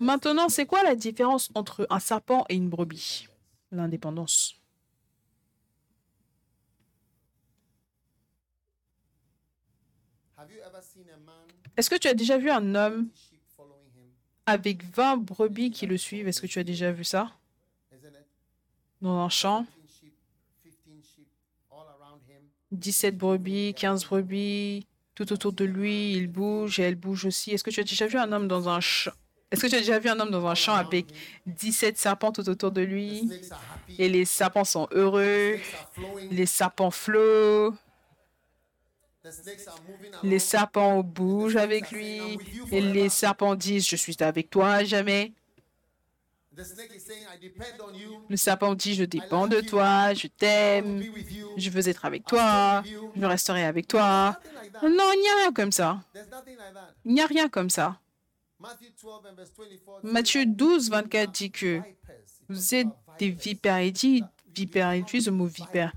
[0.00, 3.28] Maintenant, c'est quoi la différence entre un serpent et une brebis?
[3.70, 4.56] L'indépendance.
[11.76, 13.08] Est-ce que tu as déjà vu un homme
[14.46, 16.26] avec 20 brebis qui le suivent?
[16.28, 17.30] Est-ce que tu as déjà vu ça?
[19.00, 19.66] Dans un champ.
[22.72, 27.50] 17 brebis, 15 brebis, tout autour de lui, il bouge et elle bouge aussi.
[27.50, 29.12] Est-ce que tu as déjà vu un homme dans un champ
[29.50, 31.06] Est-ce que tu déjà vu un homme dans un champ avec
[31.46, 33.30] 17 serpents tout autour de lui?
[33.98, 35.58] Et les serpents sont heureux,
[36.30, 37.74] les serpents flottent,
[40.22, 42.20] les serpents bougent avec lui
[42.72, 45.32] et les serpents disent je suis avec toi à jamais.
[48.28, 51.02] Le serpent dit, je dépends de toi, je t'aime,
[51.56, 52.82] je veux être avec toi,
[53.16, 54.38] je resterai avec toi.
[54.82, 56.00] Non, il n'y a rien comme ça.
[57.04, 57.98] Il n'y a rien comme ça.
[60.02, 61.80] Matthieu 12, 24 dit que
[62.48, 62.88] vous êtes
[63.18, 63.78] des vipères.
[63.78, 64.22] Et dit
[64.54, 65.92] vipères, utilise le mot vipère.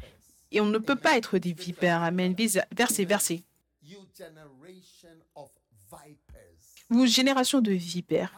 [0.52, 2.02] Et on ne peut pas être des vipères.
[2.02, 2.36] Amen.
[2.72, 3.44] Verset, verset.
[6.90, 8.32] Vous, génération de vipères,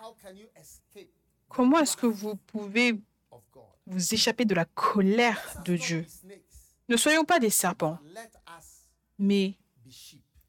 [1.50, 3.00] Comment est-ce que vous pouvez
[3.86, 6.06] vous échapper de la colère de Dieu?
[6.90, 8.00] Ne soyons pas des serpents,
[9.18, 9.56] mais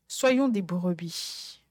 [0.07, 1.63] soyons des brebis.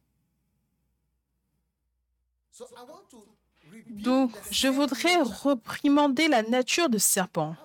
[3.89, 7.55] Donc, je voudrais reprimander la nature du serpent.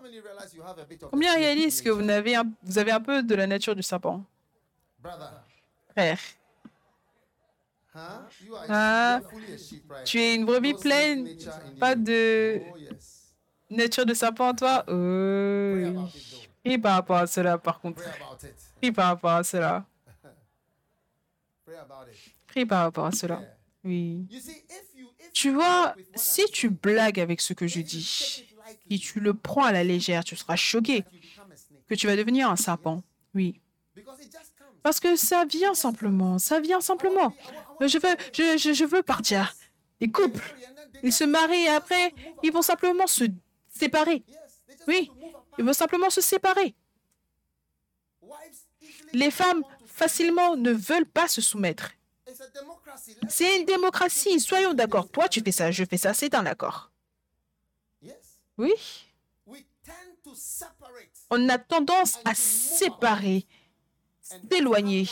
[1.10, 4.24] Combien réalisent que vous avez, un, vous avez un peu de la nature du serpent?
[5.92, 6.18] Frère,
[7.94, 9.20] ah,
[10.04, 11.28] tu es une brebis pleine,
[11.78, 12.60] pas de
[13.70, 14.84] nature de serpent, toi?
[14.88, 16.08] Oh.
[16.64, 18.02] Prie par rapport à cela, par contre.
[18.80, 19.84] Prie par rapport à cela.
[22.46, 23.42] Prie par rapport à cela.
[23.84, 24.26] Oui.
[25.32, 28.46] Tu vois, si tu blagues avec ce que je dis,
[28.90, 31.04] et tu le prends à la légère, tu seras choqué
[31.88, 33.02] que tu vas devenir un serpent.
[33.34, 33.60] Oui.
[34.82, 37.32] Parce que ça vient simplement, ça vient simplement.
[37.88, 39.54] Je veux, je, je, veux partir.
[40.00, 40.54] Les couples,
[41.02, 43.24] ils se marient et après, ils vont simplement se
[43.68, 44.22] séparer.
[44.86, 45.10] Oui,
[45.58, 46.74] ils vont simplement se séparer.
[49.12, 51.90] Les femmes facilement ne veulent pas se soumettre.
[53.28, 55.10] C'est une démocratie, soyons d'accord.
[55.10, 56.90] Toi, tu fais ça, je fais ça, c'est un accord.
[58.58, 58.72] Oui.
[61.30, 63.46] On a tendance à séparer
[64.44, 65.08] d'éloigner.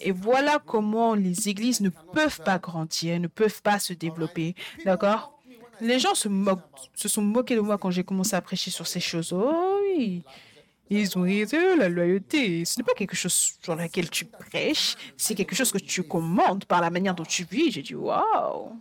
[0.00, 4.54] Et voilà comment les églises ne peuvent pas grandir, ne peuvent pas se développer.
[4.84, 5.38] D'accord?
[5.80, 6.60] Les gens se, moquent,
[6.94, 9.32] se sont moqués de moi quand j'ai commencé à prêcher sur ces choses.
[9.32, 10.22] Oh oui
[10.90, 11.44] ils ont dit,
[11.78, 15.78] la loyauté, ce n'est pas quelque chose sur laquelle tu prêches, c'est quelque chose que
[15.78, 17.72] tu commandes par la manière dont tu vis.
[17.72, 18.72] J'ai dit, waouh!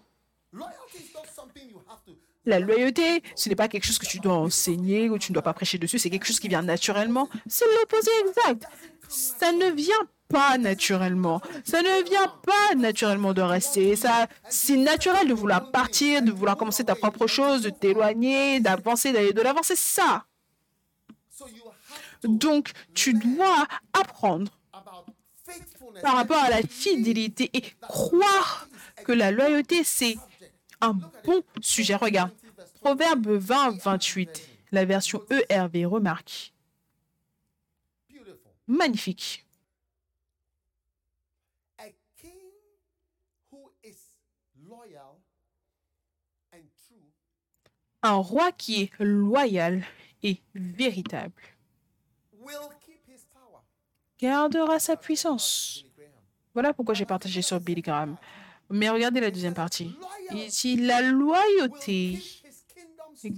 [2.45, 5.43] La loyauté, ce n'est pas quelque chose que tu dois enseigner ou tu ne dois
[5.43, 7.29] pas prêcher dessus, c'est quelque chose qui vient naturellement.
[7.47, 8.67] C'est l'opposé exact
[9.13, 11.41] ça ne vient pas naturellement.
[11.63, 13.95] Ça ne vient pas naturellement de rester.
[13.95, 19.11] Ça, c'est naturel de vouloir partir, de vouloir commencer ta propre chose, de t'éloigner, d'avancer,
[19.11, 19.63] d'aller de l'avant.
[19.63, 20.25] C'est ça.
[22.23, 24.51] Donc, tu dois apprendre
[26.01, 28.67] par rapport à la fidélité et croire
[29.05, 30.15] que la loyauté, c'est
[30.83, 31.95] un bon sujet.
[31.95, 32.31] Regarde,
[32.81, 36.53] Proverbe 20, 28, la version ERV, remarque.
[38.67, 39.45] Magnifique.
[48.05, 49.85] Un roi qui est loyal
[50.23, 51.41] et véritable
[54.19, 55.85] gardera sa puissance.
[56.53, 58.17] Voilà pourquoi j'ai partagé sur Billy Graham.
[58.73, 59.95] Mais regardez la deuxième partie.
[60.31, 62.19] Ici, la loyauté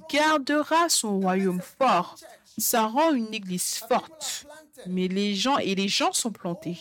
[0.09, 2.15] gardera son royaume fort.
[2.57, 4.47] Ça rend une église forte
[4.88, 6.77] mais les gens et les gens sont plantés.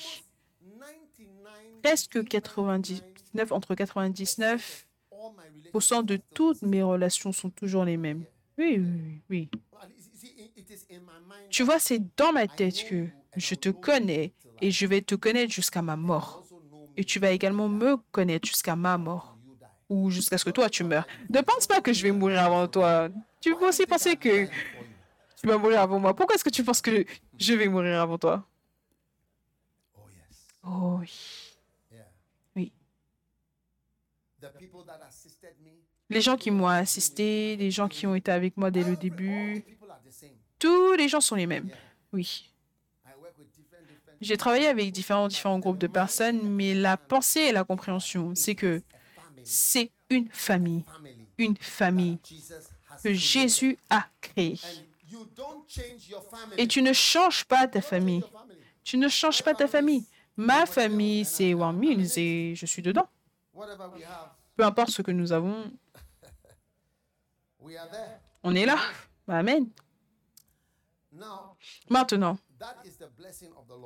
[1.82, 8.24] Presque 99, entre 99% de toutes mes relations sont toujours les mêmes.
[8.58, 9.48] Oui, oui, oui.
[11.50, 15.52] Tu vois, c'est dans ma tête que je te connais et je vais te connaître
[15.52, 16.43] jusqu'à ma mort.
[16.96, 19.36] Et tu vas également me connaître jusqu'à ma mort
[19.88, 21.06] ou jusqu'à ce que toi tu meurs.
[21.28, 23.08] Ne pense pas que je vais mourir avant toi.
[23.40, 26.14] Tu peux aussi penser que tu vas mourir avant moi.
[26.14, 27.04] Pourquoi est-ce que tu penses que
[27.38, 28.46] je vais mourir avant toi?
[30.66, 31.56] Oh oui.
[32.56, 32.72] Oui.
[36.08, 39.62] Les gens qui m'ont assisté, les gens qui ont été avec moi dès le début,
[40.58, 41.68] tous les gens sont les mêmes.
[42.12, 42.53] Oui.
[44.24, 48.54] J'ai travaillé avec différents, différents groupes de personnes, mais la pensée et la compréhension, c'est
[48.54, 48.82] que
[49.42, 50.82] c'est une famille,
[51.36, 52.18] une famille
[53.02, 54.58] que Jésus a créée.
[56.56, 58.24] Et tu ne changes pas ta famille.
[58.82, 60.06] Tu ne changes pas ta famille.
[60.38, 63.06] Ma famille, c'est One Mills et je suis dedans.
[64.56, 65.70] Peu importe ce que nous avons,
[68.42, 68.78] on est là.
[69.28, 69.68] Amen.
[71.90, 72.38] Maintenant,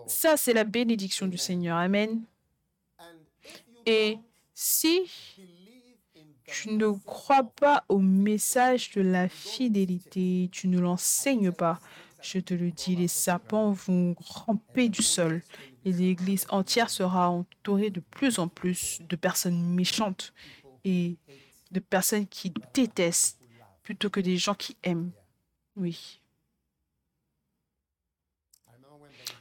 [0.07, 1.77] ça, c'est la bénédiction du Seigneur.
[1.77, 2.23] Amen.
[3.87, 4.19] Et
[4.55, 5.11] si
[6.45, 11.79] tu ne crois pas au message de la fidélité, tu ne l'enseignes pas.
[12.21, 15.43] Je te le dis, les serpents vont ramper du sol
[15.85, 20.33] et l'Église entière sera entourée de plus en plus de personnes méchantes
[20.85, 21.17] et
[21.71, 23.39] de personnes qui détestent
[23.83, 25.13] plutôt que des gens qui aiment.
[25.77, 26.21] Oui.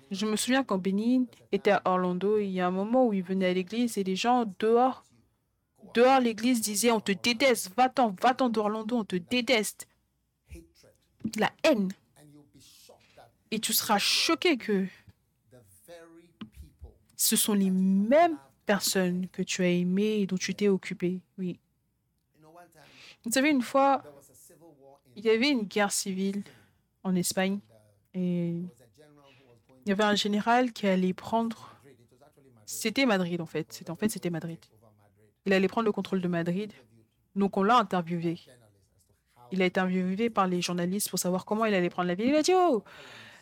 [0.09, 3.23] Je me souviens quand Bénin était à Orlando, il y a un moment où il
[3.23, 5.03] venait à l'église et les gens dehors,
[5.93, 9.87] dehors l'église disaient on te déteste, va-t'en, va-t'en d'Orlando, on te déteste.
[11.37, 11.91] La haine.
[13.51, 14.85] Et tu seras choqué que
[17.15, 21.19] ce sont les mêmes personnes que tu as aimées et dont tu t'es occupé.
[21.37, 21.59] Oui.
[23.25, 24.03] Vous savez, une fois,
[25.15, 26.43] il y avait une guerre civile
[27.03, 27.59] en Espagne
[28.13, 28.61] et
[29.87, 31.73] il y avait un général qui allait prendre.
[32.65, 33.85] C'était Madrid en fait.
[33.87, 34.59] En fait, c'était Madrid.
[35.45, 36.73] Il allait prendre le contrôle de Madrid.
[37.37, 38.37] Donc on l'a interviewé.
[39.53, 42.27] Il a été interviewé par les journalistes pour savoir comment il allait prendre la ville.
[42.27, 42.83] Il a dit Oh,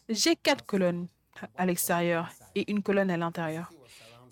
[0.07, 1.07] j'ai quatre colonnes
[1.57, 3.71] à l'extérieur et une colonne à l'intérieur.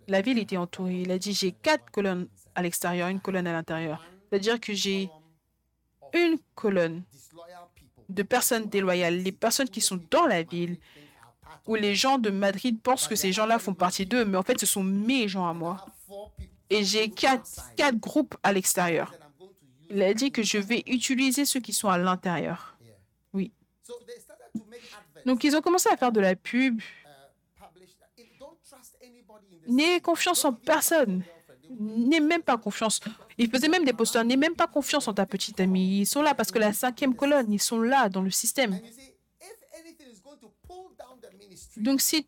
[0.07, 1.01] La ville était entourée.
[1.01, 4.05] Il a dit J'ai quatre colonnes à l'extérieur, une colonne à l'intérieur.
[4.29, 5.09] C'est-à-dire que j'ai
[6.13, 7.01] une colonne
[8.07, 10.77] de personnes déloyales, les personnes qui sont dans la ville,
[11.65, 14.59] où les gens de Madrid pensent que ces gens-là font partie d'eux, mais en fait,
[14.59, 15.85] ce sont mes gens à moi.
[16.69, 19.13] Et j'ai quatre, groupes à l'extérieur.
[19.89, 22.77] Il a dit que je vais utiliser ceux qui sont à l'intérieur.
[23.33, 23.51] Oui.
[25.25, 26.81] Donc, ils ont commencé à faire de la pub.
[29.67, 31.23] N'ayez confiance en personne.
[31.79, 32.99] N'aie même pas confiance.
[33.37, 34.25] Ils faisaient même des posters.
[34.25, 36.01] N'aie même pas confiance en ta petite amie.
[36.01, 38.79] Ils sont là parce que la cinquième colonne, ils sont là dans le système.
[41.77, 42.27] Donc, si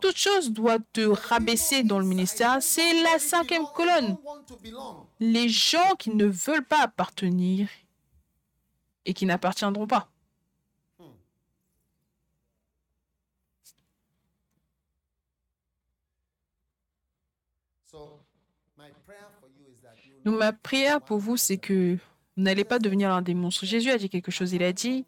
[0.00, 4.16] toute chose doit te rabaisser dans le ministère, c'est la cinquième colonne.
[5.20, 7.68] Les gens qui ne veulent pas appartenir
[9.04, 10.08] et qui n'appartiendront pas.
[20.24, 23.66] Donc ma prière pour vous, c'est que vous n'allez pas devenir un des monstres.
[23.66, 24.52] Jésus a dit quelque chose.
[24.52, 25.04] Il a dit,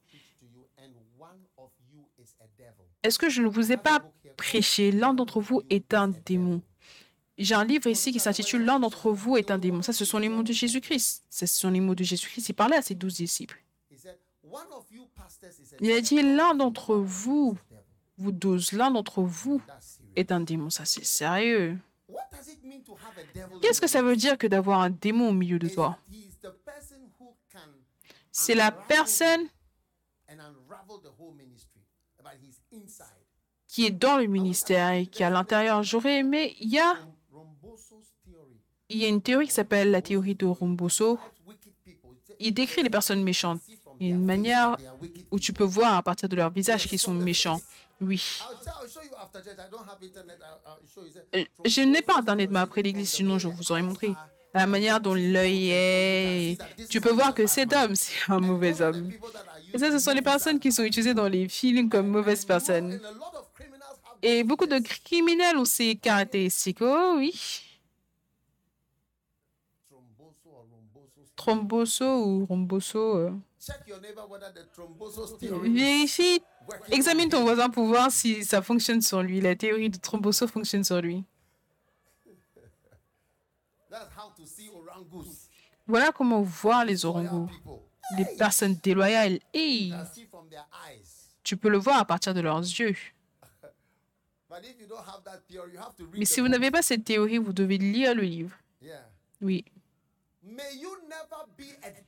[3.04, 4.02] est-ce que je ne vous ai pas
[4.36, 4.90] prêché?
[4.90, 6.62] L'un d'entre vous est un démon.
[7.36, 9.82] J'ai un livre ici qui s'intitule L'un d'entre vous est un démon.
[9.82, 11.24] Ça, ce sont les mots de Jésus-Christ.
[11.28, 12.48] Ce sont les mots de Jésus-Christ.
[12.48, 13.62] Il parlait à ses douze disciples.
[15.80, 17.58] Il a dit L'un d'entre vous,
[18.16, 19.60] vous douze, l'un d'entre vous
[20.16, 20.70] est un démon.
[20.70, 21.76] Ça, c'est sérieux.
[23.60, 25.98] Qu'est-ce que ça veut dire que d'avoir un démon au milieu de toi?
[28.30, 29.46] C'est la personne
[33.66, 35.82] qui est dans le ministère et qui est à l'intérieur.
[35.82, 36.94] J'aurais aimé, il y a,
[38.88, 41.18] il y a une théorie qui s'appelle la théorie de Romboso.
[42.38, 43.60] Il décrit les personnes méchantes.
[44.00, 44.76] Il y a une manière
[45.30, 47.60] où tu peux voir à partir de leur visage qu'ils sont méchants.
[48.00, 48.40] Oui.
[51.64, 54.14] Je n'ai pas Internet, mais après l'église, sinon je vous aurais montré
[54.52, 56.58] la manière dont l'œil est.
[56.88, 59.10] Tu peux voir que cet homme, c'est un mauvais homme.
[59.74, 63.00] Et ça, ce sont les personnes qui sont utilisées dans les films comme mauvaises personnes.
[64.22, 66.78] Et beaucoup de criminels ont ces caractéristiques.
[66.80, 67.34] Oh oui.
[71.34, 73.16] Tromboso ou romboso.
[73.18, 73.32] Euh.
[75.64, 76.40] Vérifie,
[76.92, 79.40] examine ton voisin pour voir si ça fonctionne sur lui.
[79.40, 81.24] La théorie de Tromboso fonctionne sur lui.
[85.86, 87.48] Voilà comment voir les orangos,
[88.16, 89.38] les personnes déloyales.
[89.52, 89.90] Et
[91.42, 92.94] tu peux le voir à partir de leurs yeux.
[96.16, 98.56] Mais si vous n'avez pas cette théorie, vous devez lire le livre.
[99.40, 99.64] Oui.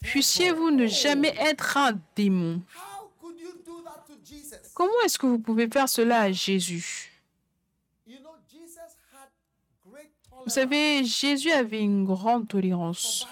[0.00, 2.62] Puissiez-vous ne jamais être un démon.
[4.74, 7.12] Comment est-ce que vous pouvez faire cela à Jésus?
[10.44, 13.26] Vous savez, Jésus avait une grande tolérance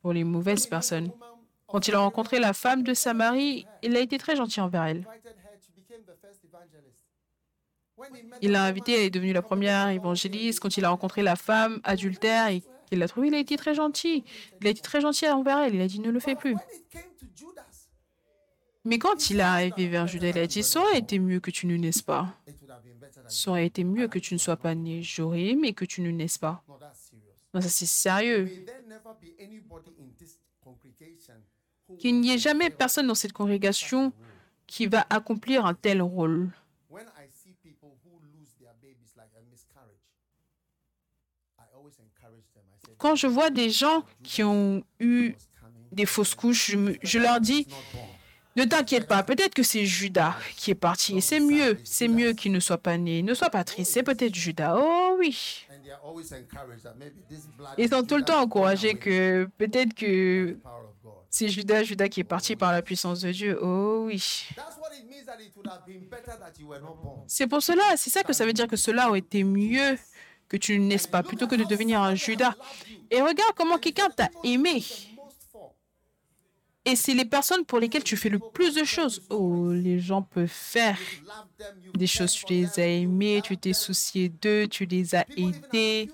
[0.00, 1.10] pour les mauvaises personnes.
[1.68, 5.06] Quand il a rencontré la femme de Samarie, il a été très gentil envers elle.
[8.40, 10.60] Il l'a invitée, elle est devenue la première évangéliste.
[10.60, 13.74] Quand il a rencontré la femme adultère et qu'il l'a trouvée, il a été très
[13.74, 14.24] gentil.
[14.60, 15.74] Il a été très gentil envers elle.
[15.74, 16.56] Il a dit ne le fais plus.
[18.84, 21.50] Mais quand il est arrivé vers Judas, il a dit ça aurait été mieux que
[21.50, 22.34] tu ne naisses pas.
[23.26, 25.02] Ça aurait été mieux que tu ne sois pas né.
[25.02, 26.64] J'aurais aimé que tu ne naisses pas.
[27.52, 28.48] Non, ça c'est sérieux.
[31.98, 34.12] Qu'il n'y ait jamais personne dans cette congrégation
[34.66, 36.50] qui va accomplir un tel rôle.
[42.98, 45.34] Quand je vois des gens qui ont eu
[45.92, 47.66] des fausses couches, je, leur dis,
[48.56, 51.16] ne t'inquiète pas, peut-être que c'est Judas qui est parti.
[51.16, 53.22] Et c'est mieux, c'est mieux qu'il ne soit pas né.
[53.22, 54.76] Ne sois pas triste, c'est peut-être Judas.
[54.78, 55.64] Oh oui.
[57.78, 60.58] Ils sont tout le temps encouragés que peut-être que
[61.30, 63.58] c'est Judas, Judas qui est parti par la puissance de Dieu.
[63.62, 64.48] Oh oui.
[67.26, 69.98] C'est pour cela, c'est ça que ça veut dire que cela aurait été mieux
[70.48, 72.54] que tu ne naisses pas plutôt que de devenir un Judas.
[73.10, 74.82] Et regarde comment quelqu'un t'a aimé.
[76.84, 79.22] Et c'est les personnes pour lesquelles tu fais le plus de choses.
[79.28, 80.98] Oh, les gens peuvent faire
[81.94, 82.32] des choses.
[82.32, 86.10] Tu les as aimés, tu t'es soucié d'eux, tu les as aidés.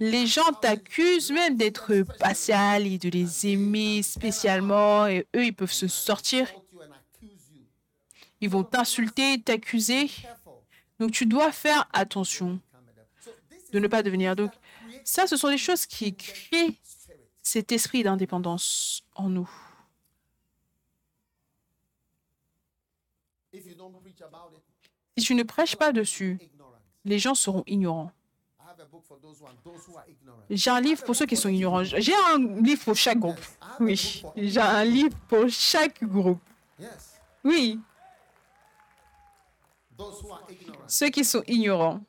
[0.00, 5.06] Les gens t'accusent même d'être partial et de les aimer spécialement.
[5.06, 6.52] Et eux, ils peuvent se sortir.
[8.40, 10.10] Ils vont t'insulter, t'accuser.
[10.98, 12.60] Donc, tu dois faire attention
[13.72, 14.34] de ne pas devenir.
[14.36, 14.52] Donc,
[15.04, 16.76] ça, ce sont des choses qui créent
[17.42, 19.50] cet esprit d'indépendance en nous.
[25.16, 26.38] Si tu ne prêches pas dessus,
[27.04, 28.10] les gens seront ignorants.
[30.50, 31.84] J'ai un livre pour ceux qui sont ignorants.
[31.84, 33.40] J'ai un livre pour chaque groupe.
[33.80, 36.40] Oui, j'ai un livre pour chaque groupe.
[37.44, 37.78] Oui,
[40.86, 42.00] ceux qui sont ignorants.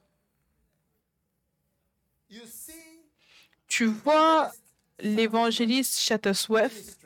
[3.67, 4.51] Tu vois
[4.99, 6.97] l'évangéliste Chattersworth,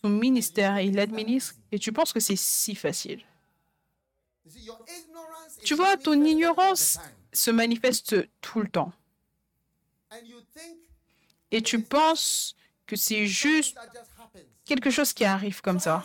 [0.00, 3.22] son ministère, il l'administre, et tu penses que c'est si facile.
[5.64, 6.98] Tu vois, ton ignorance
[7.32, 8.92] se manifeste tout le temps.
[11.50, 12.56] Et tu penses
[12.86, 13.76] que c'est juste
[14.64, 16.04] quelque chose qui arrive comme ça.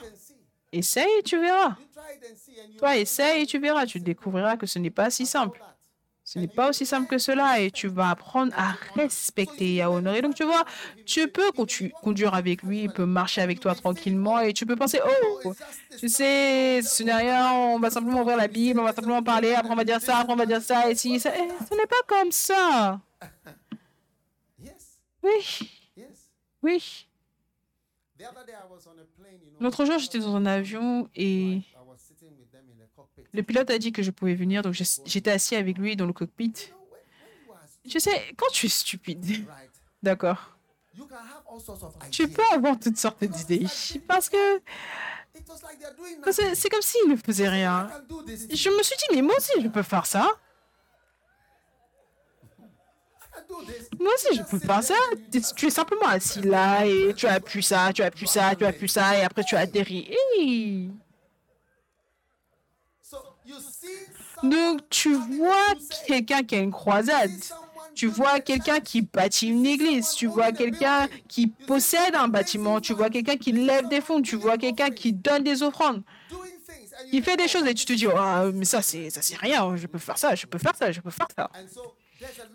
[0.72, 1.78] Essaye et tu verras.
[2.78, 3.86] Toi, essaye et tu verras.
[3.86, 5.62] Tu découvriras que ce n'est pas si simple.
[6.28, 9.90] Ce n'est pas aussi simple que cela et tu vas apprendre à respecter et à
[9.90, 10.22] honorer.
[10.22, 10.66] Donc, tu vois,
[11.06, 11.54] tu peux
[12.02, 15.54] conduire avec lui, il peut marcher avec toi tranquillement et tu peux penser, oh,
[15.98, 19.54] tu sais, ce n'est rien, on va simplement ouvrir la Bible, on va simplement parler,
[19.54, 21.74] après on va dire ça, après on va dire ça, et si, ça, eh, ce
[21.78, 23.00] n'est pas comme ça.
[25.28, 25.70] Oui,
[26.64, 27.08] oui.
[29.60, 31.62] L'autre jour, j'étais dans un avion et
[33.34, 36.06] le pilote a dit que je pouvais venir, donc je- j'étais assis avec lui dans
[36.06, 36.54] le cockpit.
[37.90, 39.46] Tu sais, quand tu es stupide,
[40.02, 40.58] d'accord,
[42.12, 43.66] tu peux avoir toutes sortes d'idées.
[44.08, 44.62] Parce que
[46.24, 47.88] parce que c'est comme s'il ne faisait rien.
[48.50, 50.28] Je me suis dit, mais moi aussi, je peux faire ça.
[54.00, 54.96] Moi aussi, je peux faire ça.
[55.56, 59.18] Tu es simplement assis là et tu pu ça, tu pu ça, tu pu ça,
[59.18, 60.10] et après tu atterris.
[64.44, 65.74] Donc, tu vois
[66.06, 67.32] quelqu'un qui a une croisade.
[67.96, 70.12] Tu vois quelqu'un qui bâtit une église.
[70.12, 72.80] Tu vois quelqu'un qui possède un bâtiment.
[72.80, 74.22] Tu vois quelqu'un qui lève des fonds.
[74.22, 76.04] Tu vois quelqu'un qui donne des offrandes.
[77.12, 79.76] Il fait des choses et tu te dis, ah, mais ça, c'est, ça, c'est rien.
[79.76, 81.50] Je peux faire ça, je peux faire ça, je peux faire ça.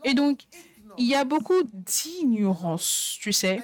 [0.05, 0.41] Et donc,
[0.99, 3.63] il y a beaucoup d'ignorance, tu sais.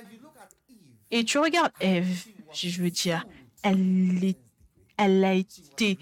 [1.10, 3.24] Et tu regardes Ève, je veux dire,
[3.62, 4.34] elle,
[4.96, 5.98] elle a été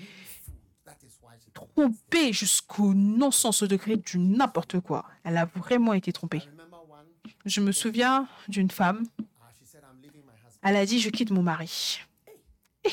[1.55, 5.05] trompée jusqu'au non-sens au degré du n'importe quoi.
[5.25, 6.43] Elle a vraiment été trompée.
[7.45, 9.07] Je me souviens d'une femme,
[10.63, 12.01] elle a dit, je quitte mon mari.
[12.85, 12.91] Eh.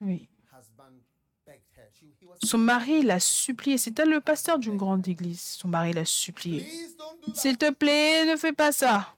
[0.00, 0.28] Oui.
[2.42, 3.78] Son mari l'a supplié.
[3.78, 5.40] C'était le pasteur d'une grande église.
[5.40, 6.66] Son mari l'a supplié.
[7.34, 9.14] S'il te plaît, ne fais pas ça.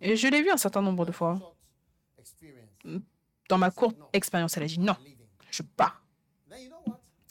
[0.00, 1.54] Et je l'ai vu un certain nombre de fois.
[3.48, 4.96] Dans ma courte expérience, elle a dit non,
[5.50, 6.02] je pars.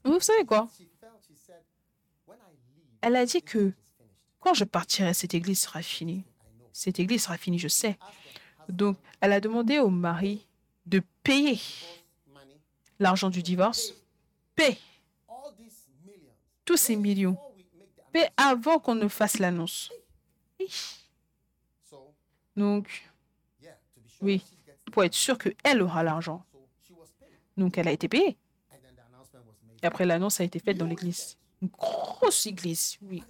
[0.03, 0.67] Vous savez quoi?
[3.01, 3.71] Elle a dit que
[4.39, 6.23] quand je partirai, cette église sera finie.
[6.73, 7.97] Cette église sera finie, je sais.
[8.69, 10.45] Donc, elle a demandé au mari
[10.85, 11.59] de payer
[12.99, 13.93] l'argent du divorce.
[14.57, 14.77] Paie
[16.67, 17.37] tous ces millions.
[18.11, 19.89] Paie avant qu'on ne fasse l'annonce.
[22.55, 23.09] Donc,
[24.21, 24.43] oui,
[24.91, 26.43] pour être sûr qu'elle aura l'argent.
[27.55, 28.37] Donc, elle a été payée.
[29.81, 31.37] Et après, l'annonce a été faite dans l'église.
[31.61, 33.23] Une grosse église, oui.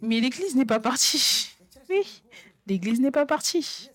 [0.00, 1.50] Mais l'église n'est pas partie.
[1.90, 2.22] Oui,
[2.66, 3.90] l'église n'est pas partie.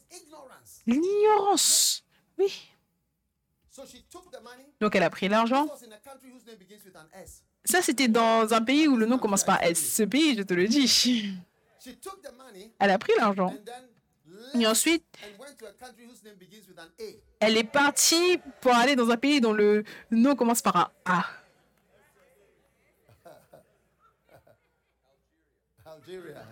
[0.86, 2.04] L'ignorance.
[2.38, 2.70] Oui.
[4.80, 5.68] Donc, elle a pris l'argent.
[7.66, 9.96] Ça, c'était dans un pays où le nom commence par S.
[9.96, 11.30] Ce pays, je te le dis.
[12.80, 13.54] Elle a pris l'argent.
[14.56, 15.04] Et ensuite,
[17.40, 21.26] elle est partie pour aller dans un pays dont le nom commence par un A.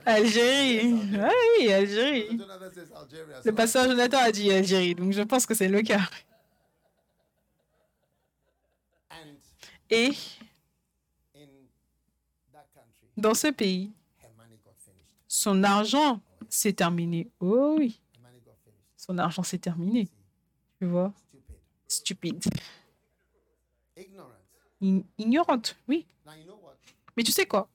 [0.06, 0.96] Algérie.
[1.20, 1.30] Ah
[1.60, 2.40] oui, Algérie.
[3.46, 6.02] Le pasteur Jonathan a dit Algérie, donc je pense que c'est le cas.
[9.90, 10.12] Et
[13.16, 13.92] dans ce pays,
[15.28, 17.30] son argent s'est terminé.
[17.40, 18.02] Oh oui,
[18.96, 20.10] son argent s'est terminé.
[20.80, 21.14] Tu vois?
[21.88, 22.44] Stupide.
[25.18, 26.06] Ignorante, oui.
[27.16, 27.70] Mais tu sais quoi?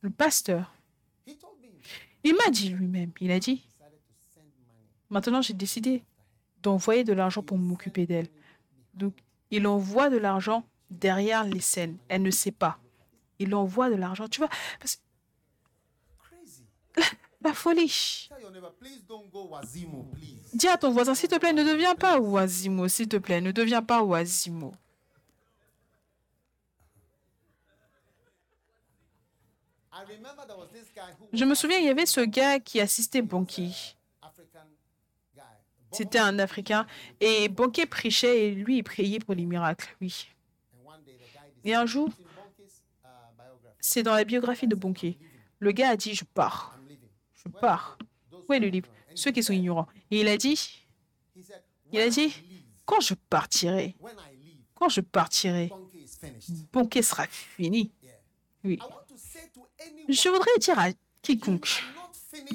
[0.00, 0.72] Le pasteur,
[2.24, 3.66] il m'a dit lui-même, il a dit,
[5.10, 6.02] maintenant j'ai décidé
[6.62, 8.28] d'envoyer de l'argent pour m'occuper d'elle.
[8.94, 9.14] Donc,
[9.50, 10.64] il envoie de l'argent
[10.98, 11.98] derrière les scènes.
[12.08, 12.78] Elle ne sait pas.
[13.38, 14.50] Il envoie de l'argent, tu vois.
[17.42, 18.28] La, folie.
[20.54, 23.50] Dis à ton voisin, s'il te plaît, ne deviens pas Oisimo, s'il te plaît, ne
[23.50, 24.72] deviens pas Oisimo.
[31.32, 33.96] Je me souviens, il y avait ce gars qui assistait Bonki.
[35.92, 36.86] C'était un Africain.
[37.20, 40.31] Et Bonki prêchait et lui, il priait pour les miracles, oui.
[41.64, 42.08] Et un jour,
[43.80, 45.18] c'est dans la biographie de Bonki.
[45.58, 46.78] Le gars a dit, je pars.
[47.32, 47.98] Je pars.
[48.48, 49.88] Où est le livre Ceux qui sont ignorants.
[50.10, 50.86] Et il a dit,
[51.92, 52.34] il a dit,
[52.84, 53.94] quand je partirai,
[54.74, 55.70] quand je partirai,
[56.72, 57.92] Bonki sera fini.
[58.64, 58.78] Oui.
[60.08, 60.88] Je voudrais dire à
[61.20, 61.82] quiconque,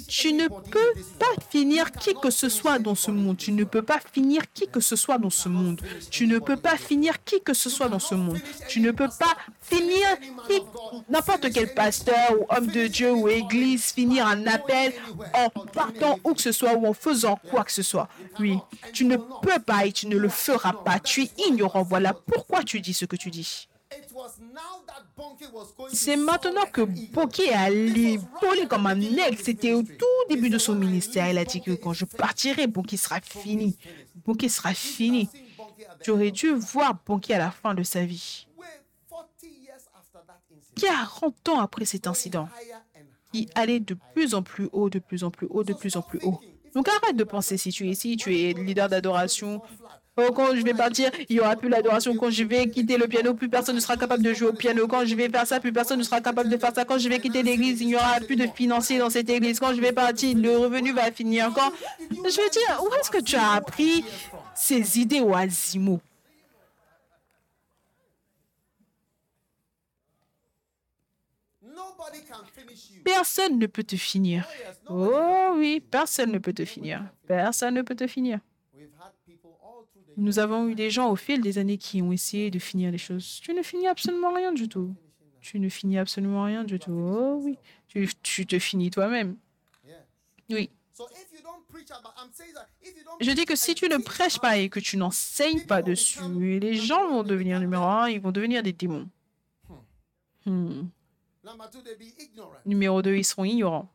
[0.08, 3.38] tu ne peux pas finir qui que ce soit dans ce monde.
[3.38, 5.82] Tu ne peux pas finir qui que ce soit dans ce monde.
[6.10, 8.40] Tu ne peux pas finir qui que ce soit dans ce monde.
[8.68, 10.08] Tu ne peux pas finir
[11.10, 14.94] n'importe quel pasteur ou homme de Dieu ou église finir un appel
[15.34, 18.08] en partant où que ce soit ou en faisant quoi que ce soit.
[18.40, 18.58] Oui,
[18.94, 20.99] tu ne peux pas et tu ne le feras pas.
[20.99, 21.84] Tu es ignorant.
[21.84, 23.68] Voilà pourquoi tu dis ce que tu dis.
[25.93, 29.38] C'est maintenant que Bonki allé voler comme un aigle.
[29.41, 31.30] C'était au tout début de son ministère.
[31.30, 33.77] Il a dit que quand je partirai, Bonki sera fini.
[34.26, 35.30] Bonki sera fini.
[36.03, 38.47] Tu aurais dû voir Bonki à la fin de sa vie.
[40.76, 42.49] 40 ans après cet incident,
[43.34, 46.01] il allait de plus en plus haut, de plus en plus haut, de plus en
[46.01, 46.39] plus haut.
[46.76, 49.61] Donc arrête de penser si tu es ici, tu es leader d'adoration,
[50.19, 52.15] Oh, quand je vais partir, il n'y aura plus l'adoration.
[52.15, 54.88] Quand je vais quitter le piano, plus personne ne sera capable de jouer au piano.
[54.88, 56.85] Quand je vais faire ça, plus personne ne sera capable de faire ça.
[56.85, 59.60] Quand je vais quitter l'église, il n'y aura plus de financiers dans cette église.
[59.60, 61.52] Quand je vais partir, le revenu va finir.
[61.53, 64.03] Quand je veux dire, où est-ce que tu as appris
[64.56, 66.02] ces idées au Asimo
[73.03, 74.48] Personne ne peut te finir.
[74.89, 77.03] Oh oui, personne ne peut te finir.
[77.27, 78.39] Personne ne peut te finir.
[80.18, 82.98] Nous avons eu des gens au fil des années qui ont essayé de finir les
[82.98, 83.39] choses.
[83.44, 84.95] Tu ne finis absolument rien du tout.
[85.41, 86.91] Tu ne finis absolument rien du tout.
[86.91, 87.57] Oh oui,
[88.23, 89.38] tu, te finis toi-même.
[90.49, 90.72] Oui.
[93.22, 96.19] Je dis que si tu ne prêches pas et que tu n'enseignes pas dessus,
[96.60, 99.07] les gens vont devenir numéro un, ils vont devenir des démons.
[100.45, 100.88] Hmm.
[102.65, 103.89] Numéro deux, ils seront ignorants.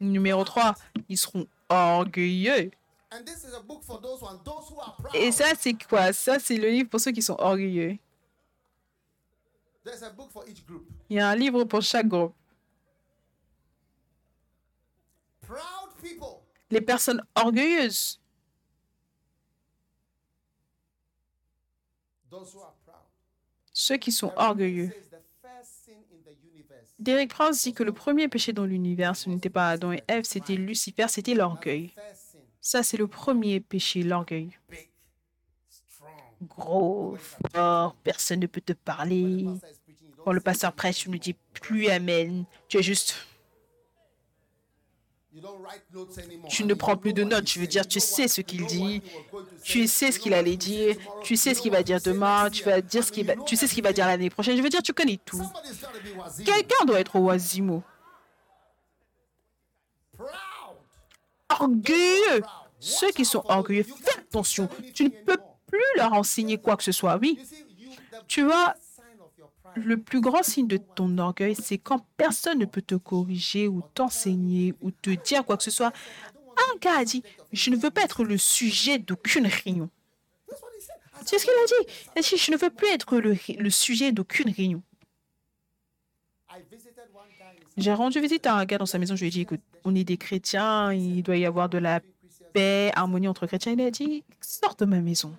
[0.00, 0.74] Numéro trois,
[1.08, 2.70] ils seront orgueilleux.
[5.14, 6.12] Et ça, c'est quoi?
[6.12, 7.98] Ça, c'est le livre pour ceux qui sont orgueilleux.
[11.08, 12.34] Il y a un livre pour chaque groupe.
[16.70, 18.20] Les personnes orgueilleuses.
[23.72, 24.92] Ceux qui sont orgueilleux.
[26.98, 30.24] Derek Prince dit que le premier péché dans l'univers, ce n'était pas Adam et Ève,
[30.24, 31.94] c'était Lucifer, c'était l'orgueil.
[32.60, 34.50] Ça, c'est le premier péché, l'orgueil.
[36.42, 37.16] Gros,
[37.52, 39.46] fort, personne ne peut te parler.
[40.24, 42.44] Quand le pasteur prêche, tu ne dis plus Amen.
[42.68, 43.16] Tu es juste.
[46.48, 49.00] Tu ne prends plus de notes, tu veux dire, tu sais ce qu'il dit,
[49.62, 52.80] tu sais ce qu'il allait dire, tu sais ce qu'il va dire demain, tu, vas
[52.80, 54.56] dire ce va, tu sais ce qu'il va dire l'année prochaine.
[54.56, 55.40] Je veux dire, tu connais tout.
[56.44, 57.82] Quelqu'un doit être oisimo.
[61.60, 62.42] Orgueilleux.
[62.78, 64.68] Ceux qui sont orgueilleux, fais attention.
[64.94, 67.18] Tu ne peux plus leur enseigner quoi que ce soit.
[67.20, 67.38] Oui.
[68.26, 68.74] Tu vois,
[69.76, 73.82] le plus grand signe de ton orgueil, c'est quand personne ne peut te corriger ou
[73.94, 75.92] t'enseigner ou te dire quoi que ce soit.
[76.56, 77.22] Un gars a dit,
[77.52, 79.88] je ne veux pas être le sujet d'aucune réunion.
[81.26, 81.92] C'est ce qu'il a dit?
[82.16, 84.82] Il a je ne veux plus être le sujet d'aucune réunion.
[87.76, 89.16] J'ai rendu visite à un gars dans sa maison.
[89.16, 92.00] Je lui ai dit, écoute, on est des chrétiens, il doit y avoir de la
[92.52, 93.72] paix, harmonie entre chrétiens.
[93.72, 95.34] Il a dit, sors de ma maison.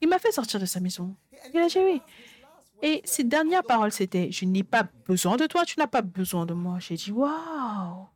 [0.00, 1.14] Il m'a fait sortir de sa maison.
[1.54, 2.00] Il a dit oui.
[2.82, 6.46] Et ses dernières paroles, c'était, je n'ai pas besoin de toi, tu n'as pas besoin
[6.46, 6.78] de moi.
[6.80, 8.08] J'ai dit, waouh,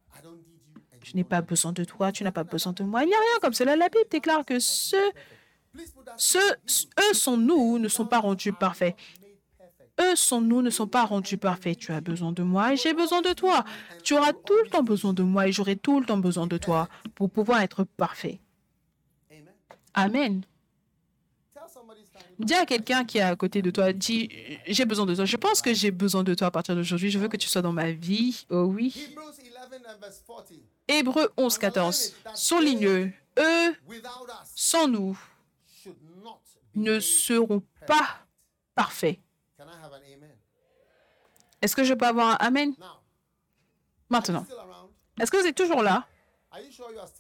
[1.03, 3.05] je n'ai pas besoin de toi, tu n'as pas besoin de moi.
[3.05, 3.77] Il n'y a rien comme cela.
[3.77, 5.13] La Bible déclare que ceux,
[6.17, 6.51] ceux,
[6.99, 8.97] eux sont nous, ne sont pas rendus parfaits.
[10.01, 11.79] Eux sont nous, ne sont pas rendus parfaits.
[11.79, 13.65] Tu as besoin de moi et j'ai besoin de toi.
[14.03, 16.59] Tu auras tout le temps besoin de moi et j'aurai tout le temps besoin de
[16.59, 18.41] toi pour pouvoir être parfait.
[19.95, 20.43] Amen.
[22.39, 24.29] Dis à quelqu'un qui est à côté de toi, dis,
[24.67, 25.25] j'ai besoin de toi.
[25.25, 27.11] Je pense que j'ai besoin de toi à partir d'aujourd'hui.
[27.11, 28.45] Je veux que tu sois dans ma vie.
[28.51, 28.95] Oh oui.
[30.87, 32.15] Hébreu 11, 14.
[32.35, 33.75] Souligne, eux,
[34.55, 35.19] sans nous,
[36.75, 38.27] ne seront pas
[38.75, 39.19] parfaits.
[41.63, 42.75] Est-ce que je peux avoir un Amen?
[44.09, 44.47] Maintenant,
[45.21, 46.07] est-ce que vous êtes toujours là?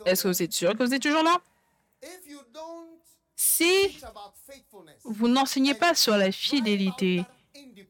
[0.04, 1.36] Est-ce que vous êtes sûr que vous êtes toujours là?
[3.34, 3.98] Si
[5.04, 7.24] vous n'enseignez pas sur la fidélité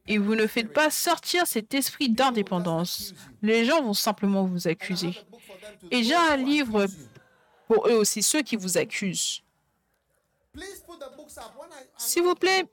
[0.07, 5.13] et vous ne faites pas sortir cet esprit d'indépendance, les gens vont simplement vous accuser.
[5.91, 6.87] Et j'ai un livre
[7.67, 9.43] pour eux aussi, ceux qui vous accusent.
[11.97, 12.65] S'il vous plaît,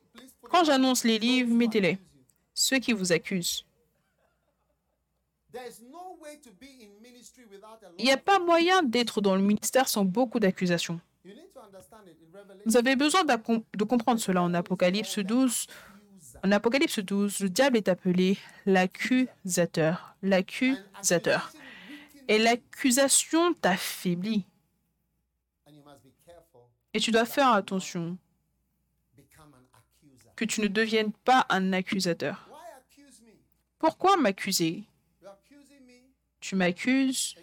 [0.50, 1.98] quand j'annonce les livres, mettez-les.
[2.54, 3.66] Ceux qui vous accusent.
[7.98, 11.00] Il n'y a pas moyen d'être dans le ministère sans beaucoup d'accusations.
[12.66, 15.66] Vous avez besoin de comprendre cela en Apocalypse 12.
[16.42, 20.16] En Apocalypse 12, le diable est appelé l'accusateur.
[20.22, 21.52] L'accusateur.
[22.28, 24.44] Et l'accusation t'affaiblit.
[26.92, 28.16] Et tu dois faire attention
[30.36, 32.48] que tu ne deviennes pas un accusateur.
[33.78, 34.84] Pourquoi m'accuser?
[36.40, 37.34] Tu m'accuses,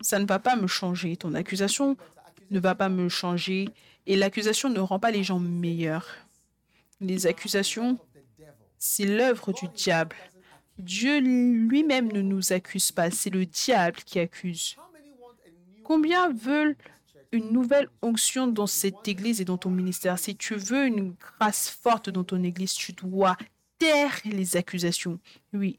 [0.00, 1.16] ça ne va pas me changer.
[1.16, 1.96] Ton accusation
[2.50, 3.68] ne va pas me changer
[4.06, 6.06] et l'accusation ne rend pas les gens meilleurs.
[7.00, 7.98] Les accusations,
[8.78, 10.16] c'est l'œuvre du diable.
[10.78, 14.76] Dieu lui-même ne nous accuse pas, c'est le diable qui accuse.
[15.82, 16.76] Combien veulent
[17.32, 21.68] une nouvelle onction dans cette église et dans ton ministère Si tu veux une grâce
[21.68, 23.36] forte dans ton église, tu dois
[23.78, 25.18] taire les accusations.
[25.52, 25.78] Oui.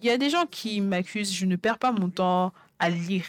[0.00, 3.26] Il y a des gens qui m'accusent, je ne perds pas mon temps à lire,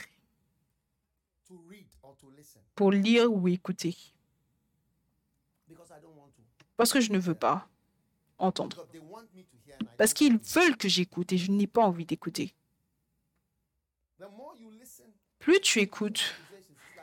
[2.76, 3.96] pour lire ou écouter.
[6.78, 7.70] Parce que je ne veux pas
[8.38, 8.86] entendre.
[9.98, 12.54] Parce qu'ils veulent que j'écoute et je n'ai pas envie d'écouter.
[15.40, 16.36] Plus tu écoutes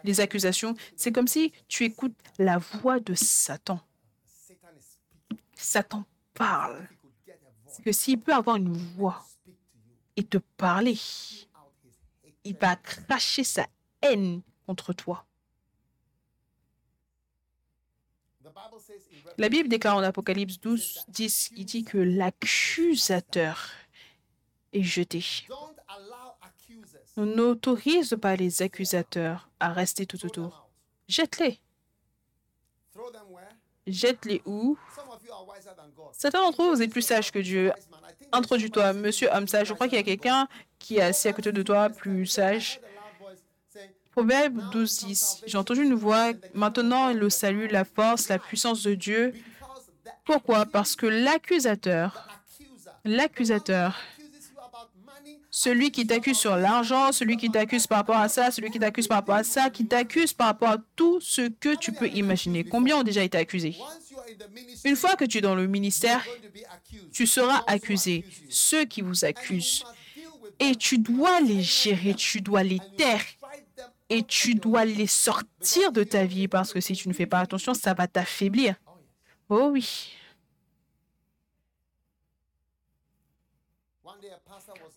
[0.05, 3.81] les accusations, c'est comme si tu écoutes la voix de Satan.
[5.55, 6.05] Satan
[6.35, 6.89] parle.
[7.85, 9.25] Que s'il peut avoir une voix
[10.17, 10.99] et te parler,
[12.45, 13.67] il va cracher sa
[14.03, 15.25] haine contre toi.
[19.39, 23.71] La Bible déclare en Apocalypse 12, 10, il dit que l'accusateur
[24.73, 25.25] est jeté.
[27.17, 30.69] On n'autorise pas les accusateurs à rester tout autour.
[31.09, 31.61] Jette-les.
[33.87, 34.79] Jette-les où?
[36.13, 37.73] Certains d'entre vous, vous êtes plus sages que Dieu.
[38.33, 39.69] Introduis-toi, monsieur homme sage.
[39.69, 40.49] Je crois qu'il y a quelqu'un
[40.79, 42.81] qui est assis à côté de toi, plus sage.
[44.13, 45.43] Proverbe 12, 10.
[45.47, 46.33] J'ai entendu une voix.
[46.55, 49.35] Maintenant, le salut, la force, la puissance de Dieu.
[50.25, 50.67] Pourquoi?
[50.67, 52.29] Parce que l'accusateur,
[53.05, 53.99] l'accusateur,
[55.55, 59.07] celui qui t'accuse sur l'argent, celui qui t'accuse par rapport à ça, celui qui t'accuse
[59.07, 62.65] par rapport à ça, qui t'accuse par rapport à tout ce que tu peux imaginer.
[62.65, 63.77] Combien ont déjà été accusés?
[64.85, 66.25] Une fois que tu es dans le ministère,
[67.13, 68.25] tu seras accusé.
[68.49, 69.85] Ceux qui vous accusent.
[70.59, 73.25] Et tu dois les gérer, tu dois les taire
[74.09, 77.41] et tu dois les sortir de ta vie parce que si tu ne fais pas
[77.41, 78.77] attention, ça va t'affaiblir.
[79.51, 80.13] Oh oui.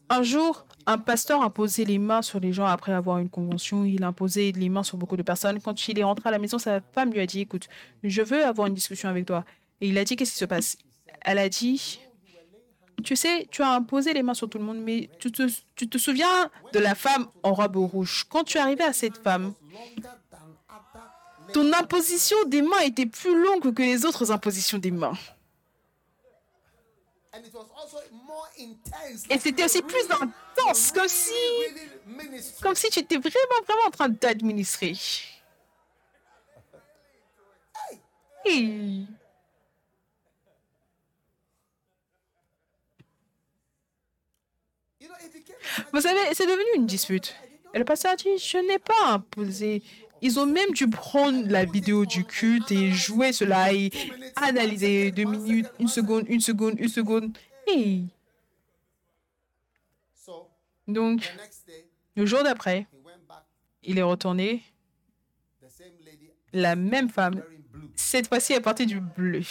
[0.10, 3.86] Un jour, un pasteur a posé les mains sur les gens après avoir une convention.
[3.86, 5.60] Il a posé les mains sur beaucoup de personnes.
[5.60, 7.68] Quand il est rentré à la maison, sa femme lui a dit, écoute,
[8.04, 9.46] je veux avoir une discussion avec toi.
[9.82, 10.78] Et il a dit, qu'est-ce qui se passe?
[11.22, 12.00] Elle a dit,
[13.04, 15.44] tu sais, tu as imposé les mains sur tout le monde, mais tu te,
[15.76, 18.26] tu te souviens de la femme en robe rouge.
[18.30, 19.54] Quand tu es arrivé à cette femme,
[21.52, 25.18] ton imposition des mains était plus longue que les autres impositions des mains.
[29.30, 31.34] Et c'était aussi plus intense, comme si,
[32.62, 34.94] comme si tu étais vraiment, vraiment en train d'administrer.
[38.46, 39.08] Hey.
[45.92, 47.36] Vous savez, c'est devenu une dispute.
[47.74, 49.84] Et le pasteur a dit, je n'ai pas imposé.
[50.26, 53.92] Ils ont même dû prendre la vidéo du culte et jouer cela et
[54.36, 57.38] analyser deux minutes, une seconde, une seconde, une seconde.
[57.68, 58.08] Hey.
[60.88, 61.32] Donc,
[62.16, 62.88] le jour d'après,
[63.84, 64.64] il est retourné.
[66.54, 67.44] La même femme,
[67.94, 69.44] cette fois-ci, est partie du bleu.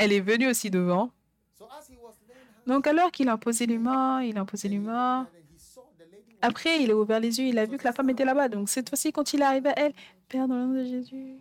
[0.00, 1.12] Elle est venue aussi devant.
[2.66, 5.28] Donc, alors qu'il a imposé les mains, il a imposé les mains.
[6.42, 8.48] Après, il a ouvert les yeux, il a vu que la femme était là-bas.
[8.48, 9.92] Donc, cette fois-ci, quand il est arrivé à elle,
[10.28, 11.36] Père, dans le nom de Jésus.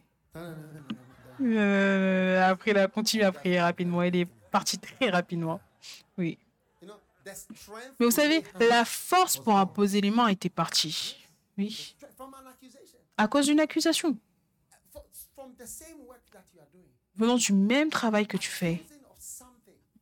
[1.41, 4.01] Euh, après, il a continué à prier rapidement.
[4.03, 5.59] Il est parti très rapidement.
[6.17, 6.37] Oui.
[7.99, 11.17] Mais vous savez, la force pour imposer les mains était partie.
[11.57, 11.95] Oui.
[13.17, 14.17] À cause d'une accusation.
[17.15, 18.83] Venant du même travail que tu fais.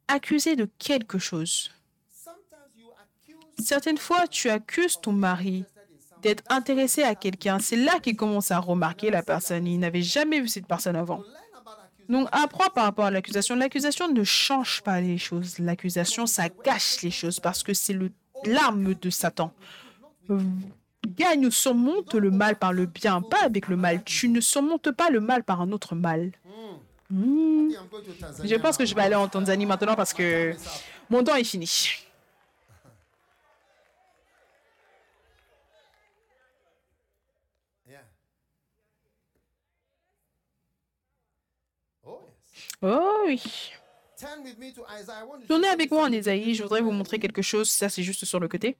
[0.07, 1.71] Accusé de quelque chose.
[3.63, 5.63] Certaines fois, tu accuses ton mari
[6.21, 7.59] d'être intéressé à quelqu'un.
[7.59, 9.65] C'est là qu'il commence à remarquer la personne.
[9.67, 11.23] Il n'avait jamais vu cette personne avant.
[12.09, 13.55] Donc, apprends par rapport à l'accusation.
[13.55, 15.59] L'accusation ne change pas les choses.
[15.59, 17.97] L'accusation, ça gâche les choses parce que c'est
[18.45, 19.53] l'arme de Satan.
[21.07, 24.03] Gagne ou surmonte le mal par le bien, pas avec le mal.
[24.03, 26.31] Tu ne surmontes pas le mal par un autre mal.
[27.09, 27.69] Hmm.
[28.43, 30.53] Je pense que je vais aller en Tanzanie maintenant parce que
[31.09, 31.69] mon temps est fini.
[42.85, 43.41] Oh oui.
[45.47, 47.69] Tournez avec moi en Isaïe, je voudrais vous montrer quelque chose.
[47.69, 48.77] Ça, c'est juste sur le côté.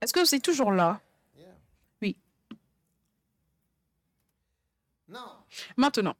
[0.00, 1.00] Est-ce que c'est toujours là?
[2.00, 2.16] Oui.
[5.76, 6.14] Maintenant.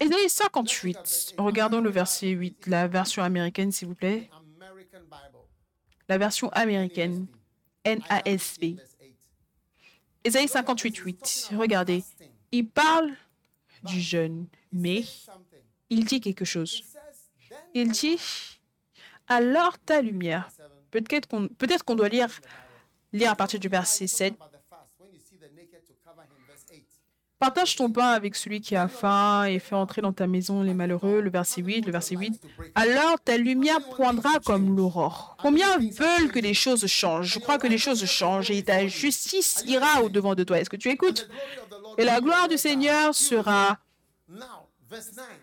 [0.00, 1.34] Isaïe 58.
[1.36, 4.30] Regardons le verset 8, la version américaine, s'il vous plaît.
[6.08, 7.26] La version américaine,
[7.84, 8.78] NASB.
[10.28, 11.50] Ésaïe 58, 8.
[11.56, 12.04] Regardez,
[12.52, 13.14] il parle
[13.82, 15.02] du jeûne, mais
[15.88, 16.84] il dit quelque chose.
[17.72, 18.20] Il dit,
[19.26, 20.50] alors ta lumière.
[20.90, 21.28] Peut-être
[21.84, 22.28] qu'on doit lire
[23.26, 24.34] à partir du verset 7.
[27.38, 30.74] Partage ton pain avec celui qui a faim et fais entrer dans ta maison les
[30.74, 31.20] malheureux.
[31.20, 32.40] Le verset 8, le verset 8.
[32.74, 35.36] Alors ta lumière poindra comme l'aurore.
[35.40, 37.34] Combien veulent que les choses changent?
[37.34, 40.58] Je crois que les choses changent et ta justice ira au-devant de toi.
[40.58, 41.28] Est-ce que tu écoutes?
[41.96, 43.78] Et la gloire du Seigneur sera,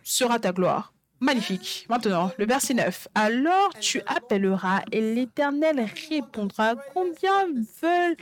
[0.04, 0.92] sera ta gloire.
[1.22, 1.86] Magnifique.
[1.90, 3.08] Maintenant, le verset 9.
[3.16, 6.76] Alors tu appelleras et l'Éternel répondra.
[6.94, 7.46] Combien
[7.82, 8.18] veulent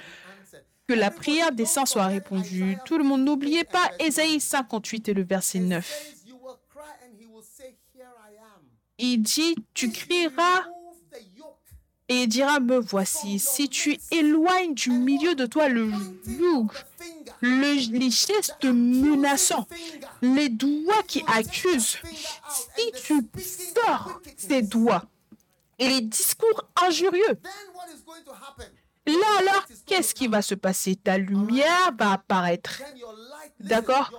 [0.87, 2.77] que la prière des saints soit répondue.
[2.85, 6.13] Tout le monde, n'oubliez pas Ésaïe 58 et le verset 9.
[8.99, 10.65] Il dit, tu crieras
[12.09, 13.39] et il dira, me voici.
[13.39, 15.89] Si tu éloignes du milieu de toi le
[16.27, 16.67] joug,
[17.39, 19.67] le, les gestes menaçants,
[20.21, 21.97] les doigts qui accusent,
[22.75, 23.25] si tu
[23.73, 25.05] sors ces doigts
[25.79, 27.39] et les discours injurieux,
[29.05, 30.95] Là, alors, qu'est-ce qui va se passer?
[30.95, 32.81] Ta lumière va apparaître.
[33.59, 34.11] D'accord?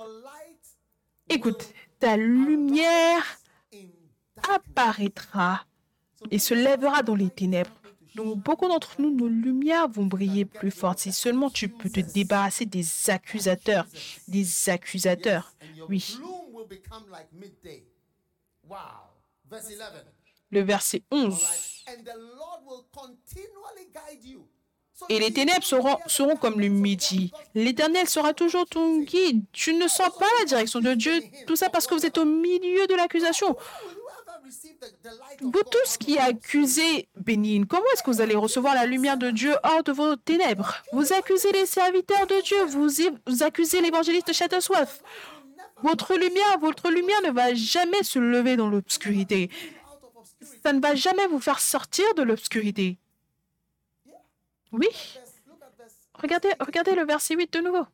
[1.29, 1.67] Écoute,
[1.99, 3.25] ta lumière
[4.53, 5.65] apparaîtra
[6.31, 7.71] et se lèvera dans les ténèbres.
[8.15, 11.01] Donc, beaucoup d'entre nous, nos lumières vont briller plus fortes.
[11.01, 13.87] Si seulement tu peux te débarrasser des accusateurs.
[14.29, 15.55] Des accusateurs.
[15.89, 16.19] Oui.
[20.51, 21.43] Le verset 11
[25.09, 27.33] et les ténèbres seront, comme le midi.
[27.55, 29.45] L'Éternel sera toujours ton guide.
[29.53, 31.21] Tu ne sens pas la direction de Dieu.
[31.47, 33.57] Tout ça parce que vous êtes au milieu de l'accusation.
[35.41, 39.55] Vous tous qui accusez Bénin, comment est-ce que vous allez recevoir la lumière de Dieu
[39.63, 40.83] hors de vos ténèbres?
[40.93, 45.03] Vous accusez les serviteurs de Dieu, vous, accusez l'évangéliste Château-Soif.
[45.83, 49.51] Votre lumière, votre lumière ne va jamais se lever dans l'obscurité.
[50.63, 52.99] Ça ne va jamais vous faire sortir de l'obscurité.
[54.75, 54.89] Oui.
[56.15, 57.87] Regardez, regardez le verset 8 de nouveau.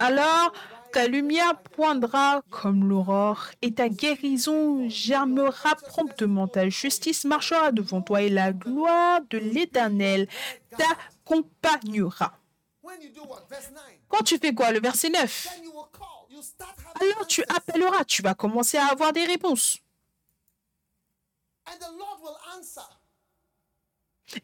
[0.00, 0.52] Alors
[0.92, 6.46] ta lumière poindra comme l'aurore et ta guérison germera promptement.
[6.46, 10.28] Ta justice marchera devant toi et la gloire de l'Éternel
[10.76, 12.38] t'accompagnera.
[14.08, 15.48] Quand tu fais quoi Le verset 9.
[17.00, 19.78] Alors tu appelleras, tu vas commencer à avoir des réponses.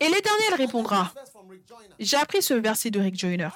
[0.00, 1.12] Et l'Éternel répondra.
[1.98, 3.48] J'ai appris ce verset de Rick Joyner.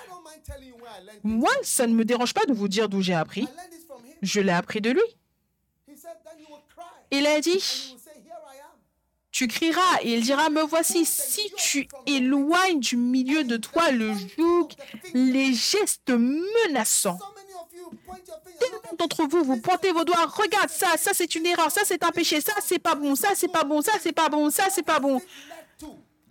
[1.22, 3.48] Moi, ça ne me dérange pas de vous dire d'où j'ai appris.
[4.22, 5.00] Je l'ai appris de lui.
[7.10, 7.96] Il a dit,
[9.30, 11.04] Tu crieras et il dira, me voici.
[11.04, 14.68] Si tu éloignes du milieu de toi le joug,
[15.14, 17.18] les gestes menaçants,
[18.98, 22.10] d'entre vous, vous pointez vos doigts, regarde ça, ça c'est une erreur, ça c'est un
[22.10, 24.82] péché, ça c'est pas bon, ça c'est pas bon, ça c'est pas bon, ça c'est
[24.82, 25.20] pas bon.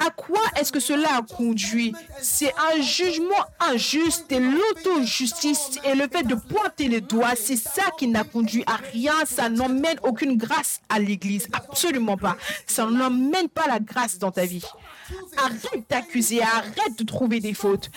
[0.04, 1.94] À quoi est-ce que cela a conduit?
[2.20, 7.84] C'est un jugement injuste et l'auto-justice et le fait de pointer les doigts, c'est ça
[8.00, 9.14] qui n'a conduit à rien.
[9.26, 12.36] Ça n'emmène aucune grâce à l'Église, absolument pas.
[12.66, 14.66] Ça n'emmène pas la grâce dans ta vie.
[15.38, 17.92] Arrête d'accuser, arrête de trouver des fautes,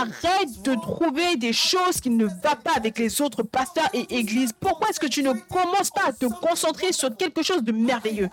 [0.00, 4.52] arrête de trouver des choses qui ne vont pas avec les autres pasteurs et églises.
[4.58, 8.30] Pourquoi est-ce que tu ne commences pas à te concentrer sur quelque chose de merveilleux?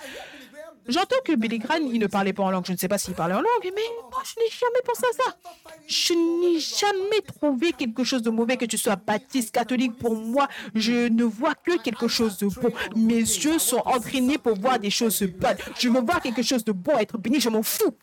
[0.87, 2.65] J'entends que Billy Graham, il ne parlait pas en langue.
[2.65, 5.23] Je ne sais pas s'il parlait en langue, mais moi, je n'ai jamais pensé à
[5.23, 5.37] ça.
[5.87, 9.97] Je n'ai jamais trouvé quelque chose de mauvais, que tu sois baptiste, catholique.
[9.97, 12.71] Pour moi, je ne vois que quelque chose de bon.
[12.95, 15.57] Mes yeux sont entraînés pour voir des choses bonnes.
[15.77, 17.93] Je veux voir quelque chose de bon, être béni, je m'en fous.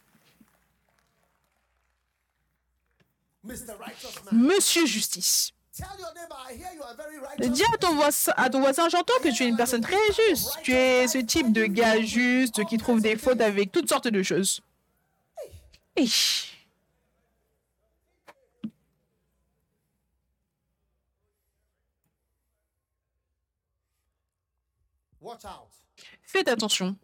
[4.32, 5.53] Monsieur Justice.
[5.76, 10.58] Dis à ton, voisin, à ton voisin, j'entends que tu es une personne très juste.
[10.62, 14.22] Tu es ce type de gars juste qui trouve des fautes avec toutes sortes de
[14.22, 14.62] choses.
[26.22, 26.96] Faites attention.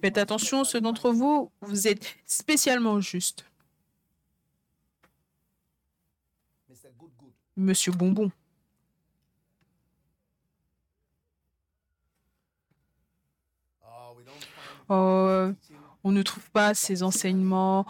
[0.00, 3.44] Faites attention, ceux d'entre vous, vous êtes spécialement justes.
[7.56, 8.30] Monsieur Bonbon.
[14.88, 15.50] Oh,
[16.02, 17.86] on ne trouve pas ces enseignements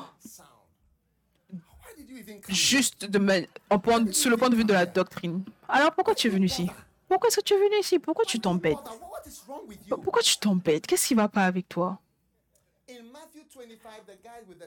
[2.48, 5.44] juste de en point, sur le point de vue de la doctrine.
[5.68, 6.70] Alors pourquoi tu es venu ici?
[7.08, 7.98] Pourquoi est-ce que tu es venu ici?
[7.98, 8.78] Pourquoi tu t'embêtes?
[9.88, 10.86] Pourquoi tu t'embêtes?
[10.86, 11.98] Qu'est-ce qui ne va pas avec toi?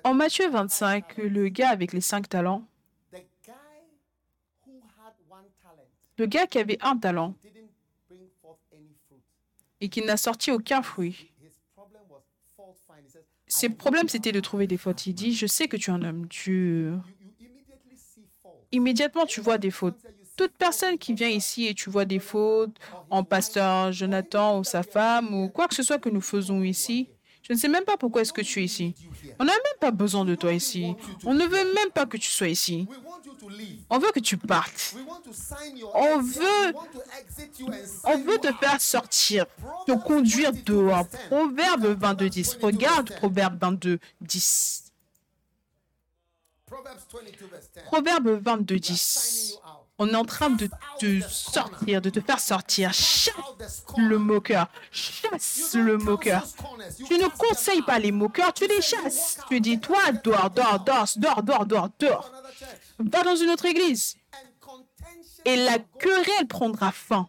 [0.03, 2.63] En Matthieu 25, le gars avec les cinq talents,
[6.17, 7.35] le gars qui avait un talent
[9.79, 11.31] et qui n'a sorti aucun fruit,
[13.47, 15.07] ses problèmes, c'était de trouver des fautes.
[15.07, 16.27] Il dit, je sais que tu es un homme.
[16.27, 16.91] Tu...
[18.71, 19.97] Immédiatement, tu vois des fautes.
[20.35, 22.77] Toute personne qui vient ici et tu vois des fautes
[23.09, 27.09] en pasteur Jonathan ou sa femme ou quoi que ce soit que nous faisons ici,
[27.41, 28.93] je ne sais même pas pourquoi est-ce que tu es ici.
[29.39, 30.93] On n'a même pas besoin de toi ici.
[31.25, 32.87] On ne veut même pas que tu sois ici.
[33.89, 34.95] On veut que tu partes.
[35.93, 36.73] On veut,
[38.03, 39.45] on veut te faire sortir,
[39.85, 41.07] te conduire dehors.
[41.29, 42.57] Proverbe 22, 10.
[42.61, 44.83] Regarde Proverbe 22, 10.
[47.85, 49.59] Proverbe 22, 10.
[49.99, 50.69] On est en train de
[50.99, 52.93] te sortir, de te faire sortir.
[52.93, 54.67] Chasse le moqueur.
[54.91, 56.45] Chasse le moqueur.
[57.07, 59.39] Tu ne conseilles pas les moqueurs, tu les chasses.
[59.49, 62.31] Tu dis, toi, dors, dors, dors, dors, dors, dors, dors.
[62.99, 64.17] Va dans une autre église.
[65.45, 67.27] Et la querelle prendra fin.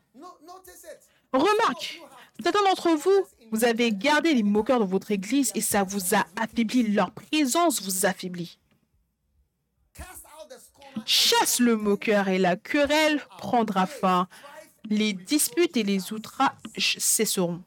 [1.32, 2.00] Remarque,
[2.42, 6.26] certains d'entre vous, vous avez gardé les moqueurs dans votre église et ça vous a
[6.36, 6.82] affaibli.
[6.88, 8.58] Leur présence vous affaiblit.
[11.08, 14.28] Chasse le moqueur et la querelle prendra fin.
[14.90, 16.50] Les disputes et les outrages
[16.98, 17.64] cesseront.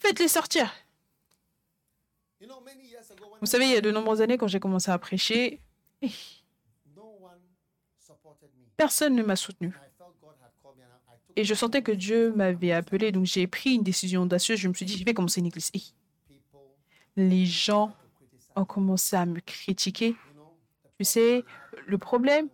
[0.00, 0.74] Faites-les sortir.
[3.40, 5.60] Vous savez, il y a de nombreuses années, quand j'ai commencé à prêcher,
[8.76, 9.72] personne ne m'a soutenu.
[11.36, 14.58] Et je sentais que Dieu m'avait appelé, donc j'ai pris une décision audacieuse.
[14.58, 15.70] Je me suis dit, je vais commencer une église.
[17.14, 17.94] les gens
[18.56, 20.16] ont commencé à me critiquer.
[20.98, 21.44] Tu sais,
[21.86, 22.48] le problème,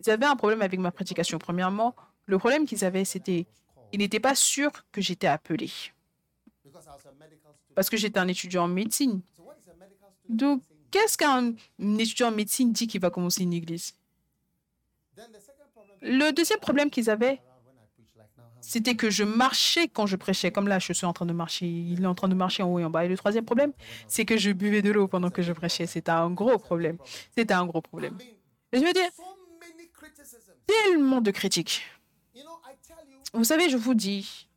[0.00, 1.38] ils avaient un problème avec ma prédication.
[1.38, 1.94] Premièrement,
[2.26, 3.46] le problème qu'ils avaient, c'était
[3.92, 5.70] ils n'étaient pas sûrs que j'étais appelé.
[7.74, 9.20] Parce que j'étais un étudiant en médecine.
[10.28, 11.54] Donc, qu'est-ce qu'un
[11.98, 13.94] étudiant en médecine dit qu'il va commencer une église?
[16.02, 17.40] Le deuxième problème qu'ils avaient,
[18.66, 20.50] c'était que je marchais quand je prêchais.
[20.50, 21.66] Comme là, je suis en train de marcher.
[21.66, 23.04] Il est en train de marcher en haut et en bas.
[23.04, 23.72] Et le troisième problème,
[24.08, 25.86] c'est que je buvais de l'eau pendant que je prêchais.
[25.86, 26.96] C'était un gros problème.
[27.36, 28.16] C'était un gros problème.
[28.72, 29.10] Et je veux dire,
[30.66, 31.82] tellement de critiques.
[33.32, 34.48] Vous savez, je vous dis,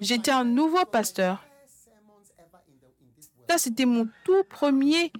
[0.00, 1.44] j'étais un nouveau pasteur.
[3.48, 5.12] Ça, c'était mon tout premier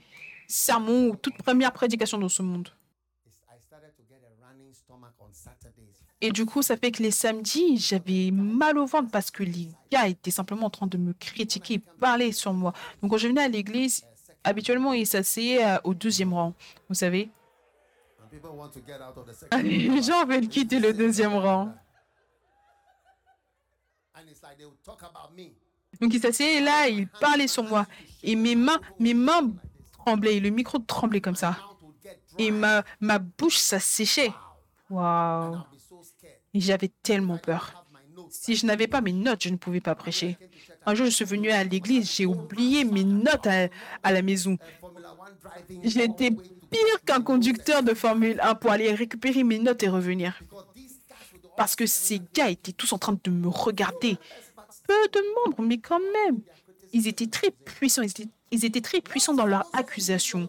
[0.48, 2.68] sermon ou toute première prédication dans ce monde.
[6.24, 9.68] Et du coup, ça fait que les samedis, j'avais mal au ventre parce que les
[9.90, 12.72] gars étaient simplement en train de me critiquer, parler sur moi.
[13.02, 14.04] Donc, quand je venais à l'église,
[14.44, 16.54] habituellement, ils s'asseyaient au deuxième rang.
[16.88, 17.28] Vous savez,
[19.62, 21.74] les gens veulent quitter le deuxième rang.
[26.00, 27.86] Donc il s'asseyait là, il parlait sur moi.
[28.22, 29.50] Et mes mains, mes mains
[29.92, 31.58] tremblaient, le micro tremblait comme ça.
[32.38, 34.32] Et ma, ma bouche s'asséchait.
[34.88, 35.58] Waouh.
[36.54, 37.86] J'avais tellement peur.
[38.30, 40.38] Si je n'avais pas mes notes, je ne pouvais pas prêcher.
[40.86, 43.68] Un jour, je suis venu à l'église, j'ai oublié mes notes à,
[44.02, 44.56] à la maison.
[45.82, 50.40] J'étais pire qu'un conducteur de Formule 1 pour aller récupérer mes notes et revenir.
[51.56, 54.16] Parce que ces gars étaient tous en train de me regarder.
[54.88, 56.40] Peu de membres, mais quand même.
[56.92, 58.02] Ils étaient très puissants.
[58.02, 60.48] Ils étaient, ils étaient très puissants dans leur accusation.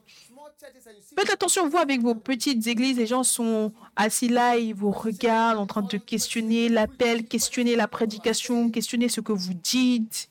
[1.17, 5.59] Faites attention, vous, avec vos petites églises, les gens sont assis là, ils vous regardent
[5.59, 10.29] en train de questionner l'appel, questionner la prédication, questionner ce que vous dites.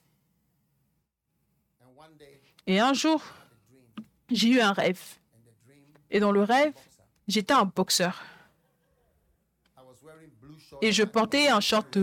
[2.66, 3.22] Et un jour,
[4.30, 5.00] j'ai eu un rêve.
[6.10, 6.72] Et dans le rêve,
[7.26, 8.22] j'étais un boxeur.
[10.80, 11.98] Et je portais un short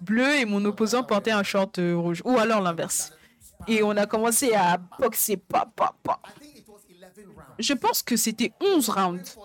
[0.00, 2.22] bleu et mon opposant portait un short rouge.
[2.24, 3.12] Ou alors l'inverse.
[3.66, 5.36] Et on a commencé à boxer.
[5.36, 6.20] Pa, pa, pa.
[7.58, 9.36] Je pense que c'était 11 rounds.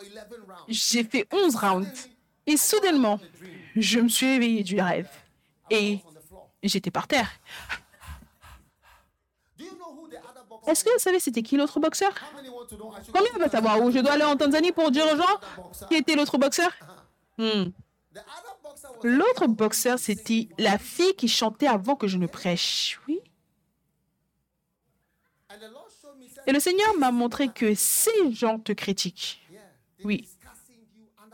[0.67, 2.09] J'ai fait 11 rounds.
[2.45, 3.19] Et soudainement,
[3.75, 5.09] je me suis éveillée du rêve.
[5.69, 5.99] Et
[6.61, 7.29] j'étais par terre.
[10.67, 12.13] Est-ce que vous savez c'était qui l'autre boxeur?
[13.13, 13.81] Combien va savoir?
[13.81, 16.71] Où je dois aller en Tanzanie pour dire aux gens qui était l'autre boxeur?
[17.37, 17.65] Hmm.
[19.03, 22.99] L'autre boxeur, c'était la fille qui chantait avant que je ne prêche.
[23.07, 23.19] Oui.
[26.45, 29.41] Et le Seigneur m'a montré que ces gens te critiquent.
[30.03, 30.27] Oui.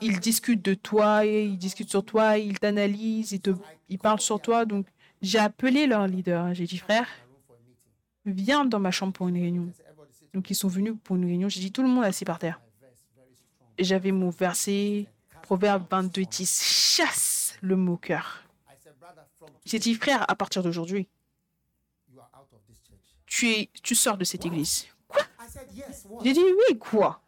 [0.01, 3.51] Ils discutent de toi, ils discutent sur toi, ils t'analysent, ils, te,
[3.89, 4.65] ils parlent sur toi.
[4.65, 4.87] Donc,
[5.21, 6.53] j'ai appelé leur leader.
[6.53, 7.07] J'ai dit, frère,
[8.25, 9.71] viens dans ma chambre pour une réunion.
[10.33, 11.49] Donc, ils sont venus pour une réunion.
[11.49, 12.61] J'ai dit, tout le monde assis par terre.
[13.77, 15.07] J'avais mon verset,
[15.41, 18.43] Proverbe 22, 10, chasse le moqueur.
[19.65, 21.07] J'ai dit, frère, à partir d'aujourd'hui,
[23.25, 24.87] tu, es, tu sors de cette église.
[26.23, 27.21] J'ai dit, oui, quoi?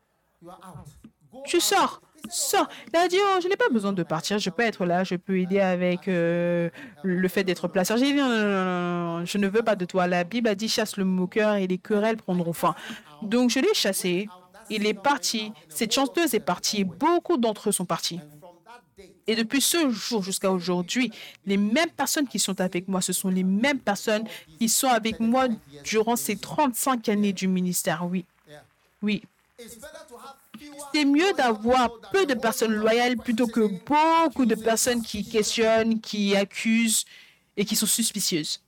[1.46, 2.02] Tu sors.
[2.30, 2.68] Sors.
[2.94, 5.16] Il a dit, oh, je n'ai pas besoin de partir, je peux être là, je
[5.16, 6.70] peux aider avec euh,
[7.04, 7.98] le fait d'être placeur.
[7.98, 10.08] J'ai dit, non, non, non, non, je ne veux pas de toi.
[10.08, 12.76] La Bible a dit, chasse le moqueur et les querelles prendront fin.
[13.22, 14.30] Donc, je l'ai chassé.
[14.70, 15.52] Il est parti.
[15.68, 16.84] Cette chanteuse est partie.
[16.84, 18.20] Beaucoup d'entre eux sont partis.
[19.28, 21.12] Et depuis ce jour jusqu'à aujourd'hui,
[21.46, 24.28] les mêmes personnes qui sont avec moi, ce sont les mêmes personnes
[24.60, 25.48] qui sont avec moi
[25.84, 28.06] durant ces 35 années du ministère.
[28.06, 28.26] Oui.
[29.02, 29.24] Oui.
[30.94, 36.36] C'est mieux d'avoir peu de personnes loyales plutôt que beaucoup de personnes qui questionnent, qui
[36.36, 37.06] accusent
[37.58, 38.62] et qui sont suspicieuses.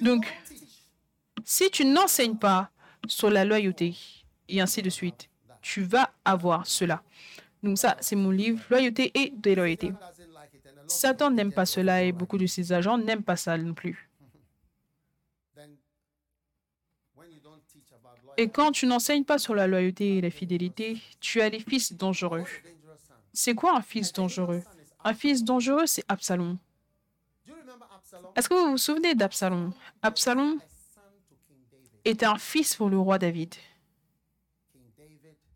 [0.00, 0.26] Donc,
[1.44, 2.70] si tu n'enseignes pas
[3.06, 3.96] sur la loyauté
[4.48, 5.28] et ainsi de suite,
[5.68, 7.02] tu vas avoir cela.
[7.62, 9.92] Donc ça, c'est mon livre, Loyauté et déloyauté.
[10.86, 14.08] Satan n'aime pas cela et beaucoup de ses agents n'aiment pas ça non plus.
[18.38, 21.92] Et quand tu n'enseignes pas sur la loyauté et la fidélité, tu as des fils
[21.92, 22.44] dangereux.
[23.34, 24.62] C'est quoi un fils dangereux?
[25.04, 26.56] Un fils dangereux, c'est Absalom.
[28.34, 29.74] Est-ce que vous vous souvenez d'Absalom?
[30.00, 30.60] Absalom
[32.06, 33.54] était un fils pour le roi David.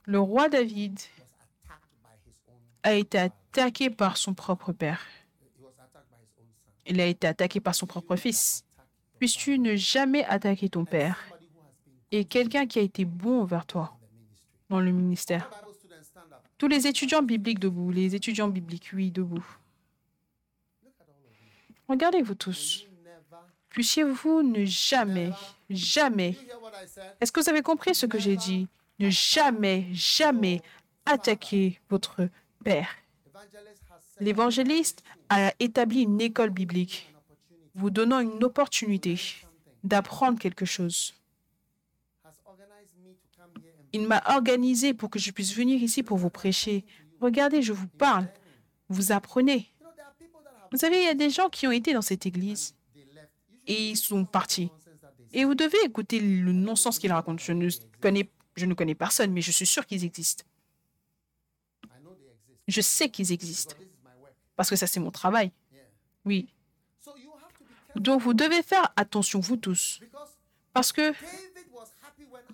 [0.05, 0.99] Le roi David
[2.83, 5.01] a été attaqué par son propre père.
[6.87, 8.65] Il a été attaqué par son propre fils.
[9.19, 11.25] Puisses-tu ne jamais attaquer ton père
[12.11, 13.97] et quelqu'un qui a été bon envers toi
[14.69, 15.49] dans le ministère?
[16.59, 19.45] Tous les étudiants bibliques debout, les étudiants bibliques, oui, debout.
[21.89, 22.87] Regardez-vous tous.
[23.69, 25.31] Puissiez-vous ne jamais,
[25.71, 26.37] jamais.
[27.21, 28.67] Est-ce que vous avez compris ce que j'ai dit?
[29.03, 30.63] Ne jamais, jamais
[31.07, 32.29] attaquer votre
[32.63, 32.89] père.
[34.21, 37.13] L'évangéliste a établi une école biblique,
[37.75, 39.19] vous donnant une opportunité
[39.83, 41.15] d'apprendre quelque chose.
[43.93, 46.85] Il m'a organisé pour que je puisse venir ici pour vous prêcher.
[47.21, 48.29] Regardez, je vous parle.
[48.89, 49.69] Vous apprenez.
[50.71, 52.77] Vous savez, il y a des gens qui ont été dans cette église
[53.67, 54.71] et ils sont partis.
[55.33, 57.43] Et vous devez écouter le non-sens qu'ils racontent.
[57.43, 57.69] Je ne,
[58.01, 60.45] connais, je ne connais personne, mais je suis sûr qu'ils existent.
[62.69, 63.77] Je sais qu'ils existent.
[64.57, 65.51] Parce que ça, c'est mon travail.
[66.25, 66.49] Oui.
[67.97, 70.01] Donc, vous devez faire attention, vous tous.
[70.73, 71.13] Parce que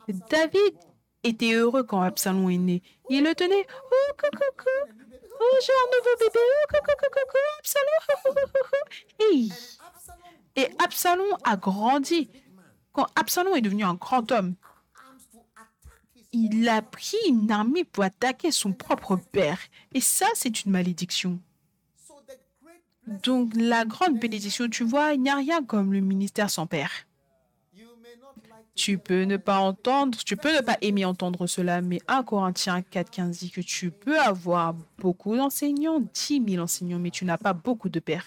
[0.08, 0.74] David
[1.22, 2.82] était heureux quand Absalom est né.
[3.10, 3.66] Il le tenait.
[3.68, 5.04] Oh, coucou, coucou.
[5.40, 6.38] Oh, j'ai un nouveau bébé.
[6.38, 7.98] Oh, coucou, coucou, Absalom.
[10.56, 12.30] Et Absalom a grandi.
[12.92, 14.56] Quand Absalom est devenu un grand homme,
[16.32, 19.58] il a pris une armée pour attaquer son propre père.
[19.94, 21.38] Et ça, c'est une malédiction.
[23.24, 26.90] Donc, la grande bénédiction, tu vois, il n'y a rien comme le ministère sans père.
[28.74, 32.82] Tu peux ne pas entendre, tu peux ne pas aimer entendre cela, mais 1 Corinthiens
[32.82, 37.38] 4, 15 dit que tu peux avoir beaucoup d'enseignants, 10 000 enseignants, mais tu n'as
[37.38, 38.26] pas beaucoup de pères.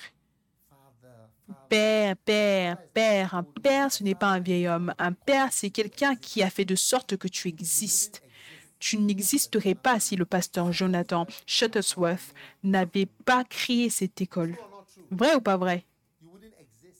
[1.69, 3.35] Père, père, père.
[3.35, 4.93] Un père, ce n'est pas un vieil homme.
[4.97, 8.21] Un père, c'est quelqu'un qui a fait de sorte que tu existes.
[8.79, 12.33] Tu n'existerais pas si le pasteur Jonathan Shuttlesworth
[12.63, 14.55] n'avait pas créé cette école.
[15.11, 15.85] Vrai ou pas vrai?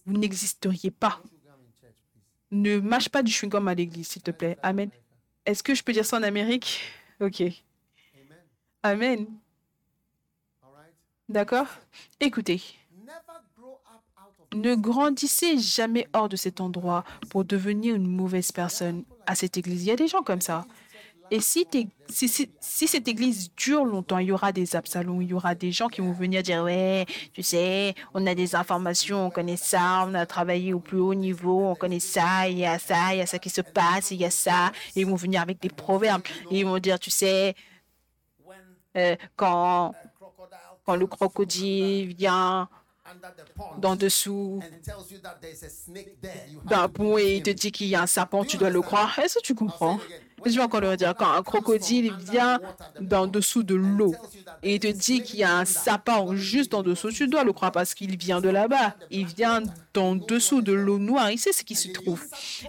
[0.05, 1.21] Vous n'existeriez pas.
[2.51, 4.57] Ne mâche pas du chewing-gum à l'église, s'il te plaît.
[4.61, 4.89] Amen.
[5.45, 6.81] Est-ce que je peux dire ça en Amérique?
[7.19, 7.43] Ok.
[8.83, 9.25] Amen.
[11.29, 11.67] D'accord?
[12.19, 12.61] Écoutez,
[14.53, 19.83] ne grandissez jamais hors de cet endroit pour devenir une mauvaise personne à cette église.
[19.83, 20.65] Il y a des gens comme ça.
[21.33, 21.65] Et si,
[22.59, 26.01] cette église dure longtemps, il y aura des absalons, il y aura des gens qui
[26.01, 30.25] vont venir dire Ouais, tu sais, on a des informations, on connaît ça, on a
[30.25, 33.25] travaillé au plus haut niveau, on connaît ça, il y a ça, il y a
[33.25, 34.73] ça qui se passe, il y a ça.
[34.97, 36.23] Ils vont venir avec des proverbes.
[36.51, 37.55] Ils vont dire Tu sais,
[38.97, 39.93] euh, quand
[40.89, 42.67] le crocodile vient
[43.77, 44.61] d'en dessous.
[46.65, 49.17] d'un pont et il te dit qu'il y a un serpent, tu dois le croire.
[49.19, 49.99] Est-ce que tu comprends?
[50.45, 51.13] Je vais encore le dire.
[51.17, 52.59] Quand un crocodile vient
[52.99, 54.15] d'en dessous de l'eau
[54.63, 57.71] et te dit qu'il y a un sapin juste en dessous, tu dois le croire
[57.71, 58.95] parce qu'il vient de là-bas.
[59.09, 59.61] Il vient
[59.93, 61.31] d'en dessous de l'eau noire.
[61.31, 62.23] Il sait ce qui se trouve.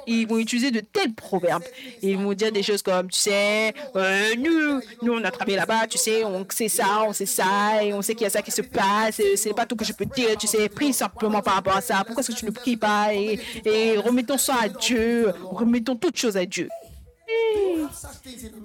[0.06, 1.64] ils vont utiliser de tels proverbes.
[2.02, 5.86] ils vont dire des choses comme, tu sais, euh, nous, nous, on a travaillé là-bas,
[5.88, 8.42] tu sais, on sait ça, on sait ça, et on sait qu'il y a ça
[8.42, 9.20] qui se passe.
[9.36, 12.02] C'est pas tout que je peux dire, tu sais, prie simplement par rapport à ça.
[12.04, 13.14] Pourquoi est-ce que tu ne pries pas?
[13.14, 15.32] Et, et remettons ça à Dieu.
[15.44, 16.68] Remettons toutes choses à Dieu.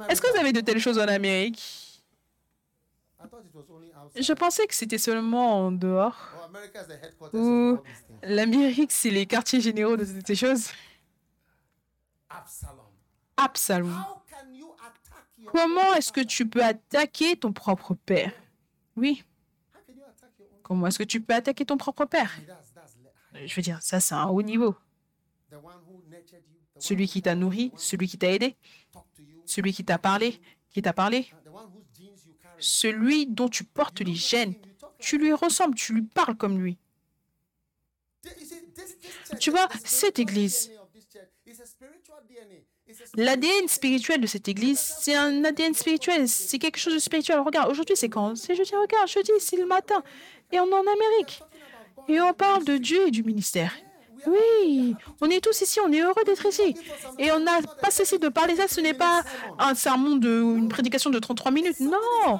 [0.09, 2.03] Est-ce que vous avez de telles choses en Amérique?
[4.15, 6.17] Je pensais que c'était seulement en dehors.
[7.33, 7.79] Ou
[8.23, 10.69] l'Amérique, c'est les quartiers généraux de ces choses.
[13.35, 13.93] Absalom.
[15.47, 18.31] Comment est-ce que tu peux attaquer ton propre père?
[18.95, 19.23] Oui.
[20.63, 22.31] Comment est-ce que tu peux attaquer ton propre père?
[23.45, 24.75] Je veux dire, ça, c'est un haut niveau.
[26.79, 28.55] Celui qui t'a nourri, celui qui t'a aidé,
[29.47, 30.39] celui qui t'a parlé,
[30.71, 31.27] qui t'a parlé,
[32.59, 34.55] celui dont tu portes les gènes.
[34.99, 36.77] Tu lui ressembles, tu lui parles comme lui.
[39.39, 40.71] Tu vois, cette église,
[43.15, 47.39] l'ADN spirituel de cette église, c'est un ADN spirituel, c'est quelque chose de spirituel.
[47.39, 48.35] Regarde, aujourd'hui c'est quand?
[48.35, 50.03] C'est jeudi, regarde, jeudi c'est le matin.
[50.51, 51.41] Et on est en Amérique.
[52.07, 53.73] Et on parle de Dieu et du ministère.
[54.27, 56.75] Oui, on est tous ici, on est heureux d'être ici.
[57.17, 58.67] Et on n'a pas cessé de parler ça.
[58.67, 59.23] Ce n'est pas
[59.57, 61.79] un sermon de une prédication de 33 minutes.
[61.79, 62.39] Non,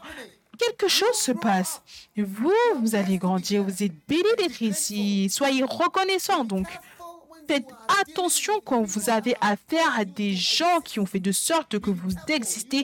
[0.58, 1.82] quelque chose se passe.
[2.18, 2.52] Vous,
[2.82, 5.30] vous allez grandir, vous êtes bénis d'être ici.
[5.30, 6.68] Soyez reconnaissants donc.
[7.48, 7.68] Faites
[8.02, 12.12] attention quand vous avez affaire à des gens qui ont fait de sorte que vous
[12.28, 12.84] existez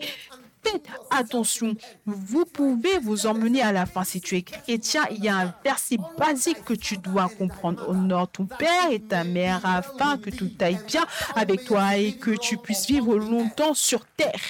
[0.64, 1.76] faites attention.
[2.06, 4.04] Vous pouvez vous emmener à la fin.
[4.04, 7.88] Si tu es chrétien, il y a un verset basique que tu dois comprendre.
[7.90, 12.32] Honore ton père et ta mère afin que tout aille bien avec toi et que
[12.32, 14.42] tu puisses vivre longtemps sur terre.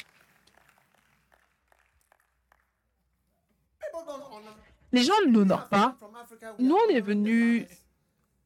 [4.91, 5.95] Les gens ne l'honorent pas.
[6.59, 7.65] Nous, on est venus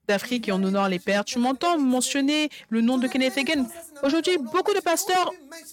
[0.07, 1.25] d'Afrique et on honore les pères.
[1.25, 3.65] Tu m'entends mentionner le nom de Kenneth Hagin
[4.03, 5.31] Aujourd'hui, beaucoup de pasteurs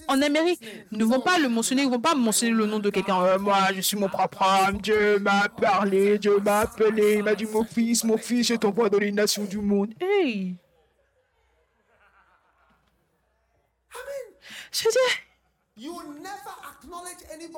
[0.08, 0.60] en Amérique
[0.92, 3.22] ne vont pas le mentionner, ne vont pas mentionner le nom de quelqu'un.
[3.22, 7.34] Euh, moi, je suis mon propre âme, Dieu m'a parlé, Dieu m'a appelé, il m'a
[7.34, 9.92] dit mon fils, mon fils, je t'envoie dans les nations du monde.
[10.00, 10.56] Hey
[14.72, 15.24] Je dire,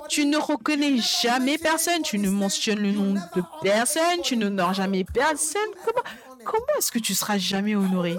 [0.09, 5.05] tu ne reconnais jamais personne, tu ne mentionnes le nom de personne, tu n'honores jamais
[5.05, 5.71] personne.
[5.85, 6.03] Comment
[6.47, 8.17] Comment est-ce que tu seras jamais honoré?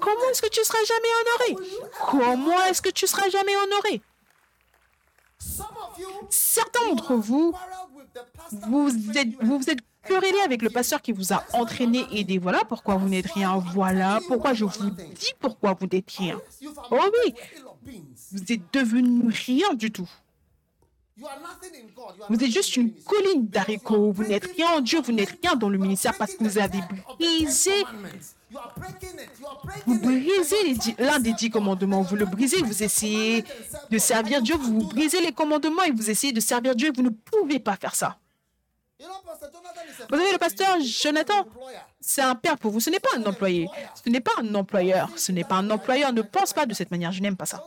[0.00, 1.80] Comment est-ce que tu seras jamais honoré?
[2.10, 4.02] Comment est-ce que tu seras jamais honoré?
[6.28, 7.56] Certains d'entre vous,
[8.68, 12.38] vous êtes, vous, êtes querellé avec le pasteur qui vous a entraîné, aidé.
[12.38, 13.56] Voilà pourquoi vous n'êtes rien.
[13.72, 16.38] Voilà pourquoi je vous dis pourquoi vous n'êtes rien.
[16.90, 17.34] Oh oui,
[18.32, 20.08] vous êtes devenu rien du tout.
[22.28, 24.12] Vous êtes juste une colline d'haricots.
[24.12, 26.80] Vous n'êtes rien en Dieu, vous n'êtes rien dans le ministère parce que vous avez
[27.18, 27.72] brisé.
[29.86, 32.02] Vous brisez l'un des dix commandements.
[32.02, 33.44] Vous le brisez, vous essayez
[33.90, 37.10] de servir Dieu, vous brisez les commandements et vous essayez de servir Dieu vous ne
[37.10, 38.16] pouvez pas faire ça.
[38.98, 41.46] Vous savez, le pasteur Jonathan,
[42.00, 42.80] c'est un père pour vous.
[42.80, 43.68] Ce n'est pas un employé.
[44.02, 45.08] Ce n'est pas un employeur.
[45.16, 46.12] Ce n'est pas un employeur.
[46.12, 47.12] Ne pense pas de cette manière.
[47.12, 47.64] Je n'aime pas ça.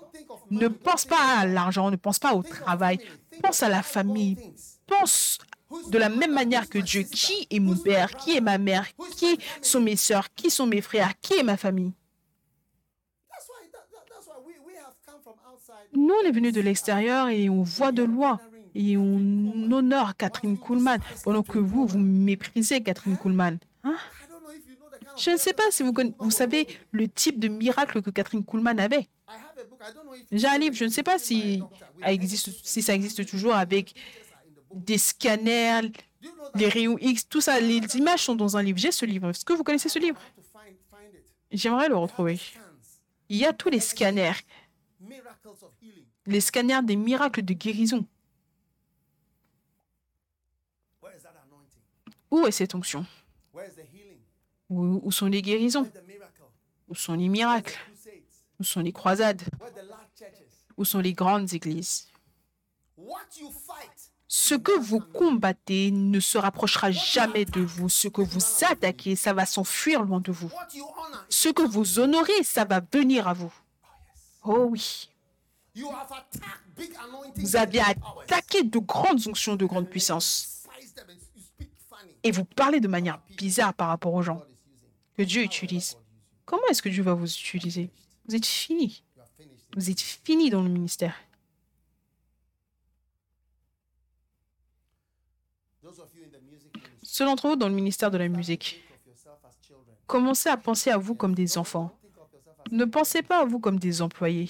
[0.54, 1.90] Ne pense pas à l'argent.
[1.90, 3.00] Ne pense pas au travail.
[3.42, 4.38] Pense à la famille.
[4.88, 5.40] Pense
[5.90, 7.04] de la même manière que Dieu.
[7.04, 8.16] Qui est mon père?
[8.16, 8.86] Qui est ma mère?
[9.18, 10.34] Qui sont mes sœurs?
[10.34, 11.14] Qui sont mes frères?
[11.22, 11.94] Qui est ma famille?
[15.96, 18.40] Nous, on est venus de l'extérieur et on voit de loin
[18.76, 23.60] et on honore Catherine Kuhlman pendant que vous, vous méprisez Catherine Kuhlman.
[23.84, 23.96] Hein?
[25.18, 28.80] Je ne sais pas si vous, vous savez le type de miracle que Catherine Kuhlman
[28.80, 29.08] avait.
[30.32, 31.62] J'ai un livre, je ne sais pas si,
[32.64, 33.94] si ça existe toujours avec
[34.74, 35.92] des scanners,
[36.56, 37.60] les rayons X, tout ça.
[37.60, 38.78] Les images sont dans un livre.
[38.78, 39.30] J'ai ce livre.
[39.30, 40.20] Est-ce que vous connaissez ce livre?
[41.52, 42.40] J'aimerais le retrouver.
[43.30, 44.34] Il y a tous les scanners,
[46.26, 48.06] les scanners des miracles de guérison.
[52.32, 53.06] Où est cette onction?
[54.74, 55.90] Où, sont les guérisons?
[56.88, 57.78] Où sont les miracles?
[58.60, 59.42] Où sont les croisades?
[60.78, 62.08] Où sont les grandes églises?
[64.28, 67.88] Ce que vous combattez ne se rapprochera jamais de vous.
[67.88, 70.52] Ce que vous attaquez, ça va s'enfuir loin de vous.
[71.30, 73.54] Ce que vous honorez, ça va venir à vous.
[74.44, 75.10] Oh oui.
[77.36, 80.64] Vous avez attaqué de grandes onctions de grande puissance.
[82.24, 84.42] Et vous parlez de manière bizarre par rapport aux gens
[85.16, 85.98] que Dieu utilise.
[86.46, 87.90] Comment est-ce que Dieu va vous utiliser?
[88.28, 89.04] Vous êtes fini.
[89.76, 91.16] Vous êtes fini dans le ministère.
[97.02, 98.84] Ceux d'entre vous dans le ministère de la musique,
[100.08, 101.96] commencez à penser à vous comme des enfants.
[102.72, 104.50] Ne pensez pas à vous comme des employés.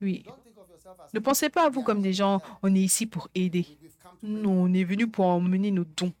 [0.00, 0.24] Oui.
[1.14, 3.66] Ne pensez pas à vous comme des gens, on est ici pour aider.
[4.22, 6.12] Non, on est venu pour emmener nos dons.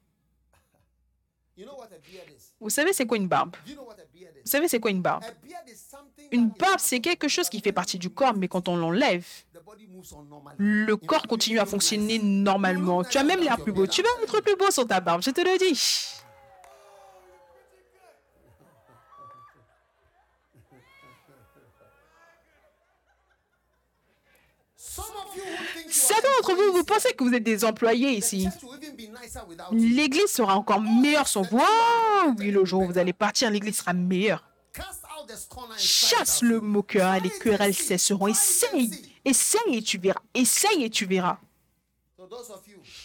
[2.60, 3.56] Vous savez, c'est quoi une barbe?
[3.66, 5.24] Vous savez, c'est quoi une barbe?
[6.30, 9.26] Une barbe, c'est quelque chose qui fait partie du corps, mais quand on l'enlève,
[10.58, 13.02] le corps continue à fonctionner normalement.
[13.02, 13.86] Tu as même l'air plus beau.
[13.86, 16.16] Tu vas être plus beau sur ta barbe, je te le dis.
[25.88, 28.48] Certains d'entre vous, vous pensez que vous êtes des employés ici.
[29.72, 31.60] L'église sera encore meilleure sans vous.
[31.60, 34.44] Oh, oui, le jour où vous allez partir, l'église sera meilleure.
[35.76, 38.28] Chasse le moqueur, les querelles cesseront.
[38.28, 38.90] Essaye,
[39.24, 40.20] essaye et tu verras.
[40.34, 41.38] Essaye et tu verras.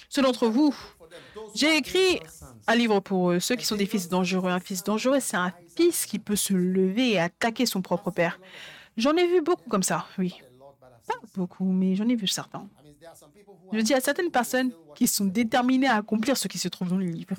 [0.10, 0.76] Ceux d'entre vous,
[1.56, 2.20] j'ai écrit
[2.68, 4.52] un livre pour eux, ceux qui sont des fils dangereux.
[4.52, 8.40] Un fils dangereux, c'est un fils qui peut se lever et attaquer son propre père.
[8.98, 10.42] J'en ai vu beaucoup comme ça, oui.
[11.08, 12.68] Pas beaucoup, mais j'en ai vu certains.
[13.72, 16.98] Je dis à certaines personnes qui sont déterminées à accomplir ce qui se trouve dans
[16.98, 17.36] le livre.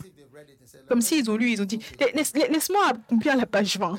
[0.88, 1.80] Comme s'ils ont lu, ils ont dit
[2.14, 3.98] Laisse-moi accomplir la page 20.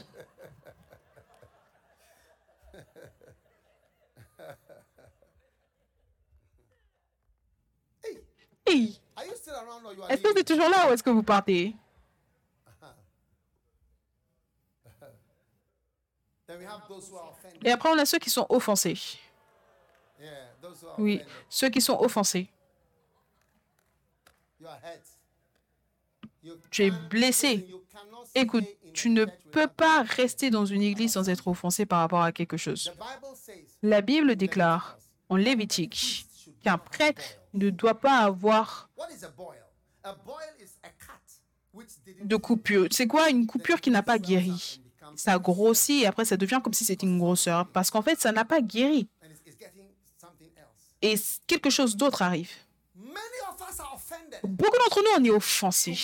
[8.65, 8.99] Hey!
[10.09, 11.73] Est-ce que vous êtes toujours là ou est-ce que vous partez?
[17.63, 18.97] Et après, on a ceux qui sont offensés.
[20.97, 22.49] Oui, ceux qui sont offensés.
[26.71, 27.67] Tu es blessé.
[28.35, 32.31] Écoute, tu ne peux pas rester dans une église sans être offensé par rapport à
[32.31, 32.91] quelque chose.
[33.81, 34.97] La Bible déclare
[35.29, 36.25] en Lévitique
[36.63, 37.23] qu'un prêtre
[37.53, 38.89] ne doit pas avoir
[42.23, 42.87] de coupure.
[42.91, 44.81] C'est quoi une coupure qui n'a pas guéri?
[45.15, 48.31] Ça grossit et après ça devient comme si c'était une grosseur parce qu'en fait ça
[48.31, 49.07] n'a pas guéri.
[51.01, 51.15] Et
[51.45, 52.51] quelque chose d'autre arrive.
[54.43, 55.97] Beaucoup d'entre nous, on est offensés.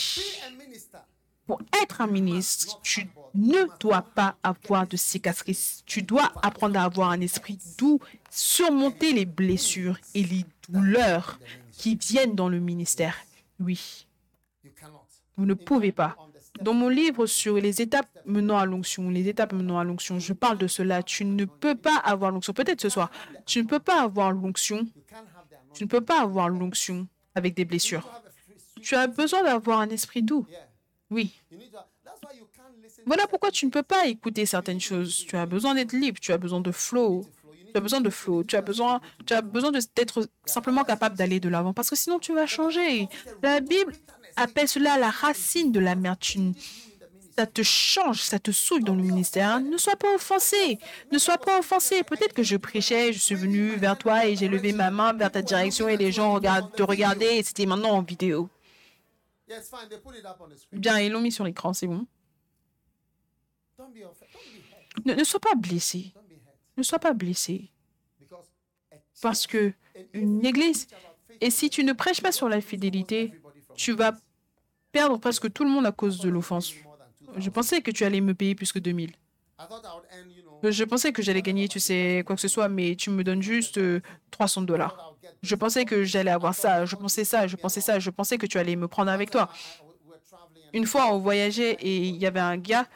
[1.46, 5.84] Pour être un ministre, tu ne dois pas avoir de cicatrices.
[5.86, 8.00] Tu dois apprendre à avoir un esprit doux,
[8.30, 11.40] surmonter les blessures et les douleurs
[11.72, 13.18] qui viennent dans le ministère.
[13.60, 14.08] Oui.
[15.38, 16.16] Vous ne pouvez pas.
[16.62, 20.34] Dans mon livre sur les étapes menant à l'onction, les étapes menant à l'onction, je
[20.34, 21.02] parle de cela.
[21.02, 22.54] Tu ne peux pas avoir l'onction.
[22.54, 23.10] Peut-être ce soir.
[23.46, 24.86] Tu ne peux pas avoir l'onction.
[25.74, 28.08] Tu ne peux pas avoir l'onction avec des blessures.
[28.82, 30.46] Tu as besoin d'avoir un esprit doux.
[31.10, 31.42] Oui.
[33.06, 35.26] Voilà pourquoi tu ne peux pas écouter certaines choses.
[35.28, 36.20] Tu as besoin d'être libre.
[36.22, 37.26] Tu as besoin de flow.
[37.72, 38.44] Tu as besoin de flow.
[38.44, 42.20] Tu as besoin, tu as besoin d'être simplement capable d'aller de l'avant parce que sinon
[42.20, 43.10] tu vas changer.
[43.42, 43.94] La Bible
[44.36, 46.54] appelle cela la racine de l'amertume.
[47.36, 49.60] Ça te change, ça te saoule dans le ministère.
[49.60, 50.78] Ne sois pas offensé.
[51.12, 52.04] Ne sois pas offensé.
[52.04, 55.32] Peut-être que je prêchais, je suis venu vers toi et j'ai levé ma main vers
[55.32, 58.50] ta direction et les gens te regardaient et c'était maintenant en vidéo.
[60.72, 62.06] Bien, ils l'ont mis sur l'écran, c'est bon.
[65.06, 66.14] Ne, ne sois pas blessé.
[66.78, 67.72] Ne sois pas blessé.
[69.22, 69.74] Parce que
[70.14, 70.88] une église,
[71.42, 73.34] et si tu ne prêches pas sur la fidélité,
[73.76, 74.14] tu vas
[74.92, 76.74] perdre presque tout le monde à cause de l'offense.
[77.38, 79.12] Je pensais que tu allais me payer plus que 2000.
[80.64, 83.42] Je pensais que j'allais gagner, tu sais, quoi que ce soit, mais tu me donnes
[83.42, 83.80] juste
[84.32, 85.16] 300 euh, dollars.
[85.42, 88.46] Je pensais que j'allais avoir ça, je pensais ça, je pensais ça, je pensais que
[88.46, 89.50] tu allais me prendre avec toi.
[90.74, 92.88] Une fois, on voyageait et il y avait un gars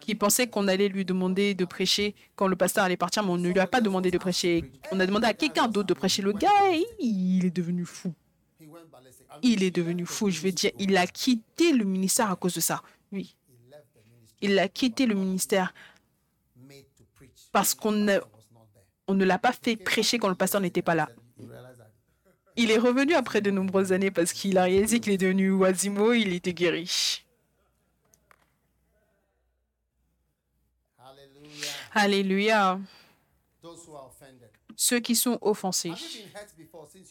[0.00, 3.36] qui pensait qu'on allait lui demander de prêcher quand le pasteur allait partir, mais on
[3.36, 4.72] ne lui a pas demandé de prêcher.
[4.90, 6.22] On a demandé à quelqu'un d'autre de prêcher.
[6.22, 6.48] Le gars,
[6.98, 8.14] il est devenu fou.
[9.42, 10.70] Il est devenu fou, je veux dire.
[10.78, 12.82] Il a quitté le ministère à cause de ça.
[13.12, 13.36] Oui.
[14.40, 15.74] Il a quitté le ministère
[17.52, 21.08] parce qu'on ne, l'a pas fait prêcher quand le pasteur n'était pas là.
[22.56, 26.12] Il est revenu après de nombreuses années parce qu'il a réalisé qu'il est devenu oisimo,
[26.12, 27.24] il était guéri.
[31.92, 32.80] Alléluia.
[34.80, 35.92] Ceux qui sont offensés.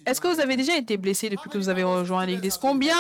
[0.06, 2.58] Est-ce que vous avez déjà été blessé depuis que vous avez rejoint l'Église?
[2.58, 2.96] Combien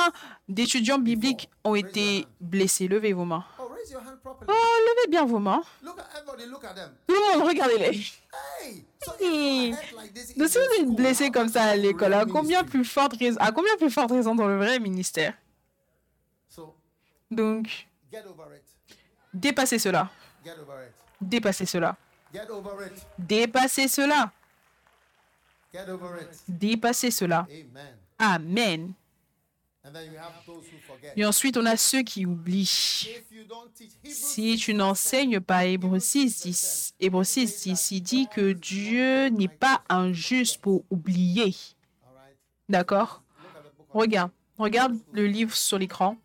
[0.49, 2.89] d'étudiants bibliques ont été blessés?
[2.89, 3.45] Levez vos mains.
[3.56, 5.61] Oh, levez bien vos mains.
[5.81, 5.94] Tout
[7.14, 8.11] le monde, regardez-les.
[10.35, 13.53] Donc, si vous êtes blessé comme ça à l'école, à combien plus forte raison, à
[13.53, 15.34] combien plus forte raison dans le vrai ministère?
[17.31, 17.88] Donc,
[19.34, 20.10] dépassez cela.
[21.22, 21.95] Dépassez cela.
[23.18, 24.34] Dépassez cela.
[26.47, 27.47] Dépassez cela.
[28.17, 28.93] Amen.
[31.15, 33.09] Et ensuite, on a ceux qui oublient.
[34.03, 40.59] Si tu n'enseignes pas Hébreu 6, Hébreu 6 il dit que Dieu n'est pas injuste
[40.59, 41.55] pour oublier.
[42.67, 43.23] D'accord?
[43.89, 46.17] Regarde, regarde le livre sur l'écran.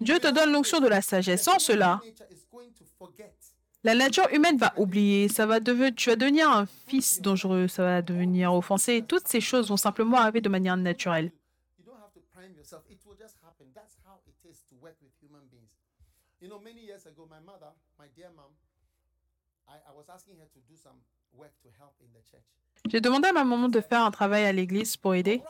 [0.00, 1.42] Dieu te donne l'onction de la sagesse.
[1.42, 2.00] Sans cela,
[3.84, 5.28] la nature humaine va oublier.
[5.28, 7.68] Ça va devenir, tu vas devenir un fils dangereux.
[7.68, 9.04] Ça va devenir offensé.
[9.06, 11.32] Toutes ces choses vont simplement arriver de manière naturelle.
[22.88, 25.42] J'ai demandé à ma maman de faire un travail à l'église pour aider.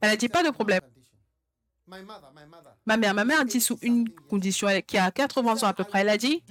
[0.00, 0.80] Elle a dit pas de problème.
[1.88, 6.00] Ma mère, ma mère dit sous une condition, qui a 80 ans à peu près,
[6.00, 6.42] elle a dit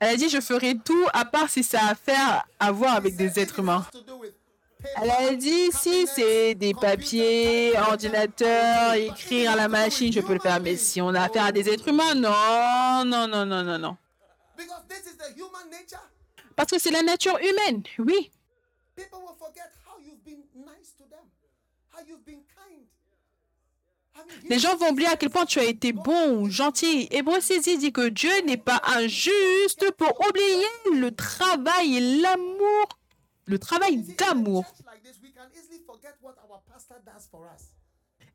[0.00, 2.94] elle a dit, je ferai tout à part si ça a à faire à voir
[2.94, 3.84] avec des êtres humains.
[5.02, 10.40] Elle a dit, si c'est des papiers, ordinateur, écrire à la machine, je peux le
[10.40, 10.60] faire.
[10.60, 13.96] Mais si on a affaire à des êtres humains, non, non, non, non, non, non.
[16.54, 18.30] Parce que c'est la nature humaine, oui.
[24.48, 27.08] Les gens vont oublier à quel point tu as été bon, gentil.
[27.10, 32.88] Hébreu 6 dit que Dieu n'est pas injuste pour oublier le travail et l'amour,
[33.46, 34.64] le travail d'amour.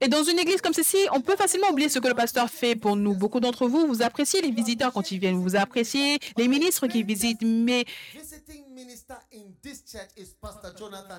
[0.04, 2.76] Et dans une église comme celle-ci, on peut facilement oublier ce que le pasteur fait
[2.76, 3.16] pour nous.
[3.16, 7.04] Beaucoup d'entre vous, vous appréciez les visiteurs quand ils viennent, vous appréciez les ministres qui
[7.04, 7.86] visitent, mais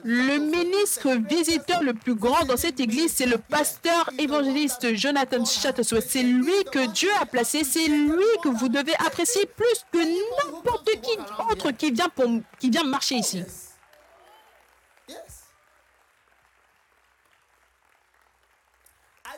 [0.05, 6.05] le ministre visiteur le plus grand dans cette église, c'est le pasteur évangéliste Jonathan Chattersworth.
[6.07, 10.91] C'est lui que Dieu a placé, c'est lui que vous devez apprécier plus que n'importe
[11.01, 11.17] qui
[11.51, 12.27] autre qui vient, pour,
[12.59, 13.45] qui vient marcher ici.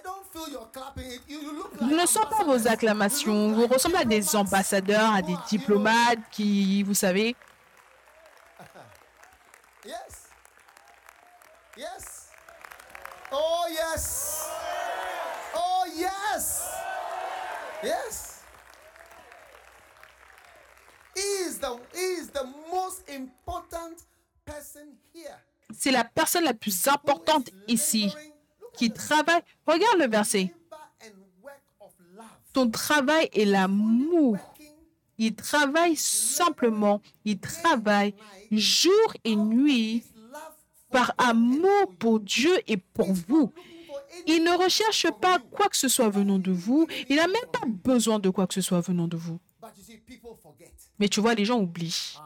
[0.06, 0.24] Je
[1.80, 3.52] ne sens pas vos acclamations.
[3.52, 7.36] Vous ressemblez à des ambassadeurs, à des diplomates qui, vous savez.
[9.84, 10.26] Yes.
[11.76, 12.28] Yes.
[13.30, 14.48] Oh, yes.
[15.54, 16.62] Oh, yes.
[17.84, 18.36] Yes.
[21.16, 24.04] is the, he is the most important
[24.44, 25.38] person here.
[25.72, 28.12] C'est la personne la plus importante ici
[28.76, 29.42] qui travaille.
[29.66, 30.54] Regarde le verset.
[32.52, 34.38] Ton travail est l'amour.
[35.18, 38.14] Il travaille simplement, il travaille
[38.50, 40.04] jour et nuit
[40.90, 43.52] par amour pour Dieu et pour vous.
[44.26, 46.86] Il ne recherche pas quoi que ce soit venant de vous.
[47.08, 49.38] Il n'a même pas besoin de quoi que ce soit venant de vous.
[50.98, 52.16] Mais tu vois, les gens oublient.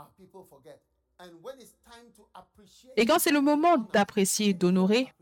[2.97, 5.13] Et quand c'est le moment d'apprécier et d'honorer,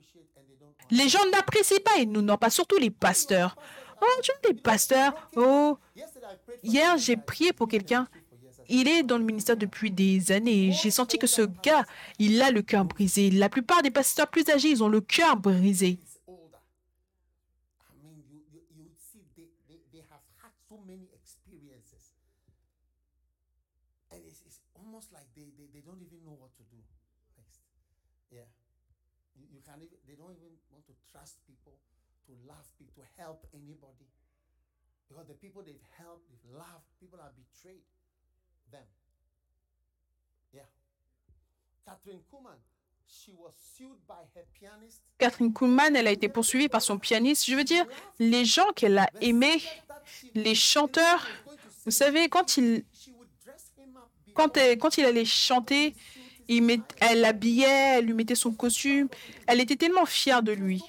[0.90, 3.56] les gens n'apprécient pas et nous non pas, surtout les pasteurs.
[4.00, 5.12] Oh, tu es des pasteurs.
[5.36, 5.78] Oh,
[6.62, 8.06] hier, j'ai prié pour quelqu'un.
[8.68, 10.72] Il est dans le ministère depuis des années.
[10.72, 11.84] J'ai senti que ce gars,
[12.18, 13.30] il a le cœur brisé.
[13.30, 15.98] La plupart des pasteurs plus âgés, ils ont le cœur brisé.
[31.18, 31.74] Trust people,
[32.26, 34.06] to love people, to help anybody.
[35.08, 37.82] Because the people they've helped, they've loved, people have betrayed
[38.70, 38.84] them.
[40.52, 40.68] Yeah.
[41.86, 42.58] Catherine Kuhlman,
[43.06, 45.00] she was sued by her pianist.
[45.18, 47.46] Catherine Kuhlman, elle a été poursuivie par son pianiste.
[47.46, 47.86] Je veux dire,
[48.18, 49.62] les gens qu'elle a aimés,
[50.34, 51.26] les chanteurs,
[51.84, 52.84] vous savez, quand il,
[54.34, 55.94] quand, elle- quand il allait chanter,
[56.48, 59.08] il met- elle l'habillait, elle lui mettait son costume.
[59.46, 60.82] Elle était tellement fière de lui.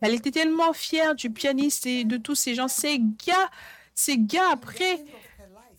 [0.00, 2.68] Elle était tellement fière du pianiste et de tous ces gens.
[2.68, 3.50] Ces gars,
[3.94, 5.04] ces gars, après,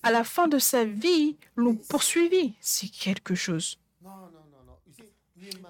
[0.04, 2.54] à la fin de sa vie, l'ont poursuivi.
[2.60, 3.80] C'est quelque chose.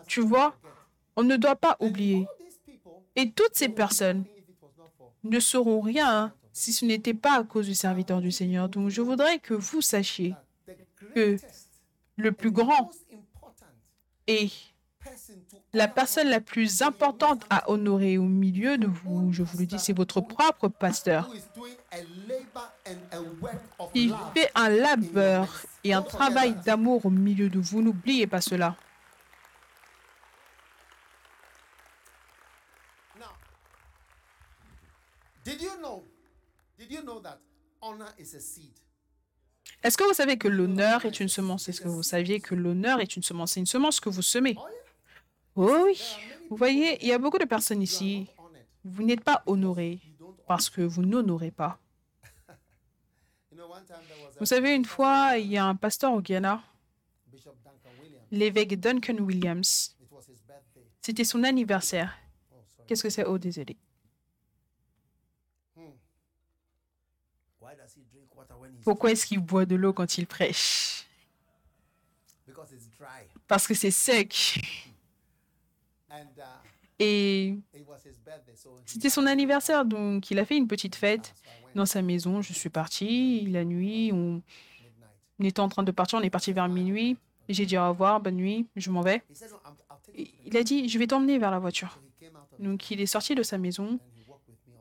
[0.08, 0.56] Tu vois,
[1.16, 2.28] on ne doit pas oublier.
[3.16, 4.26] Et toutes ces personnes
[5.24, 8.70] ne sauront rien si ce n'était pas à cause du serviteur du Seigneur.
[8.70, 10.36] Donc je voudrais que vous sachiez
[11.14, 11.38] que
[12.16, 12.92] le plus grand
[14.28, 14.50] et
[15.74, 19.80] la personne la plus importante à honorer au milieu de vous, je vous le dis,
[19.80, 21.30] c'est votre propre pasteur.
[23.94, 27.82] Il fait un labeur et un travail d'amour au milieu de vous.
[27.82, 28.76] N'oubliez pas cela.
[39.84, 41.70] Est-ce que vous savez que l'honneur est une semence?
[41.70, 43.54] Est-ce que vous saviez que l'honneur est une semence?
[43.54, 44.56] C'est une semence que vous semez.
[45.58, 46.00] Oui.
[46.50, 48.28] Vous voyez, il y a beaucoup de personnes ici.
[48.86, 50.00] Vous n'êtes pas honorés
[50.48, 51.80] parce que vous n'honorez pas.
[54.40, 56.62] Vous savez, une fois, il y a un pasteur au Ghana,
[58.32, 59.98] l'évêque Duncan Williams.
[61.02, 62.16] C'était son anniversaire.
[62.86, 63.76] Qu'est-ce que c'est Oh, désolé.
[68.84, 71.06] Pourquoi est-ce qu'il boit de l'eau quand il prêche?
[73.48, 74.60] Parce que c'est sec.
[76.10, 77.56] Uh, Et
[78.86, 82.42] c'était son anniversaire, donc il a fait une petite fête went dans sa maison.
[82.42, 84.12] Je suis partie la nuit.
[84.14, 84.42] On,
[85.40, 86.18] était en train de partir.
[86.20, 87.18] On est parti vers minuit.
[87.50, 89.22] J'ai dit au revoir, bonne nuit, je m'en vais.
[90.16, 92.00] Et il a dit, je vais t'emmener vers la voiture.
[92.60, 94.00] Donc il est sorti de sa maison.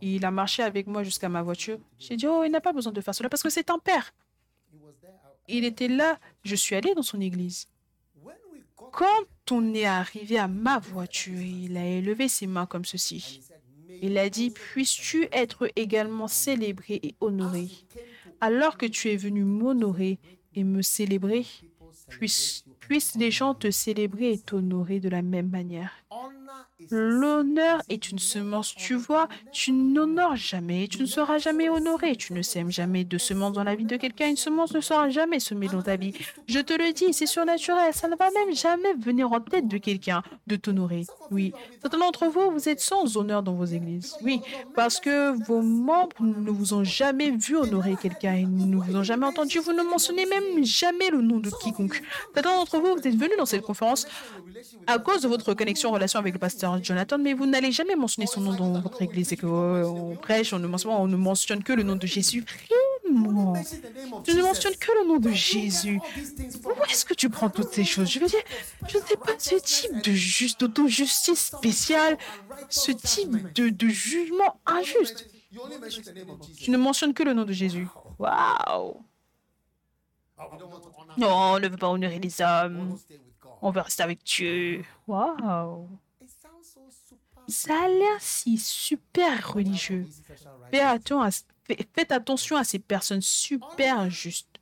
[0.01, 1.79] Il a marché avec moi jusqu'à ma voiture.
[1.99, 4.15] J'ai dit, oh, il n'a pas besoin de faire cela parce que c'est un père.
[5.49, 6.19] I- Il était là.
[6.45, 7.69] Je suis allée dans son église.
[8.93, 13.41] Quand on est arrivé à ma voiture, il a élevé ses mains comme ceci.
[14.03, 17.69] Il a dit, puisses-tu être également célébré et honoré?
[18.41, 20.19] Alors que tu es venu m'honorer
[20.55, 21.47] et me célébrer,
[22.09, 22.65] puissent
[23.17, 25.93] les gens te célébrer et t'honorer de la même manière.
[26.91, 32.35] L'honneur est une semence, tu vois, tu n'honores jamais, tu ne seras jamais honoré, tu
[32.35, 35.41] ne sèmes jamais de semence dans la vie de quelqu'un, une semence ne sera jamais
[35.41, 36.13] semée dans ta vie.
[36.47, 39.79] Je te le dis, c'est surnaturel, ça ne va même jamais venir en tête de
[39.79, 41.05] quelqu'un de t'honorer.
[41.31, 44.15] Oui, certains d'entre vous, vous êtes sans honneur dans vos églises.
[44.21, 44.43] Oui,
[44.75, 49.03] parce que vos membres ne vous ont jamais vu honorer quelqu'un, ils ne vous ont
[49.03, 52.03] jamais entendu, vous ne mentionnez même jamais le nom de quiconque.
[52.35, 54.07] Certains d'entre vous, vous êtes venus dans cette conférence
[54.87, 58.27] à cause de votre connexion, relation avec le pasteur Jonathan, mais vous n'allez jamais mentionner
[58.27, 59.33] son nom dans votre église.
[59.33, 62.45] Et euh, on prêche, on ne, mentionne, on ne mentionne que le nom de Jésus.
[63.05, 63.55] Vraiment.
[64.25, 66.01] Tu ne mentionnes que le nom de Jésus.
[66.65, 68.11] Où est-ce que tu prends toutes ces choses?
[68.11, 68.43] Je veux dire,
[68.89, 72.19] je ne sais pas ce type de juste d'auto-justice spéciale,
[72.69, 75.29] ce type de, de jugement injuste.
[76.59, 77.87] Tu ne mentionnes que le nom de Jésus.
[78.19, 79.03] Waouh
[81.17, 82.99] Non, on ne veut pas honorer les hommes.
[83.63, 84.85] On veut rester avec Dieu.
[85.07, 85.89] Waouh
[86.21, 87.36] It sounds so super.
[87.49, 90.07] Ça a l'air si super religieux.
[90.71, 94.61] Faites attention à ces personnes super injustes.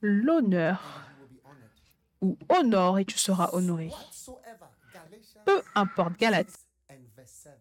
[0.00, 1.06] L'honneur
[2.20, 3.90] ou honore et tu seras honoré.
[5.44, 6.50] Peu importe, Galate.
[6.50, 6.56] 6
[6.90, 7.52] and verse 7.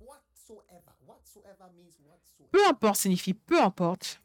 [0.00, 0.92] Whatsoever.
[1.06, 2.48] Whatsoever means whatsoever.
[2.50, 4.20] Peu importe signifie peu importe.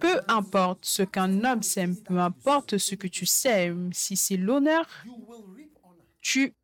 [0.00, 4.86] Peu importe ce qu'un homme sème, peu importe ce que tu sèmes, si c'est l'honneur,
[6.20, 6.54] tu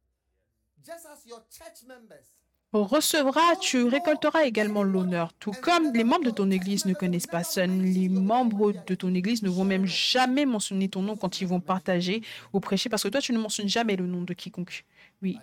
[2.73, 5.33] Recevras, tu récolteras également l'honneur.
[5.41, 9.13] Tout comme les membres de ton église ne connaissent pas seul, les membres de ton
[9.13, 12.23] église ne vont même jamais mentionner ton nom quand ils vont partager
[12.53, 14.85] ou prêcher, parce que toi, tu ne mentionnes jamais le nom de quiconque.
[15.21, 15.39] Oui.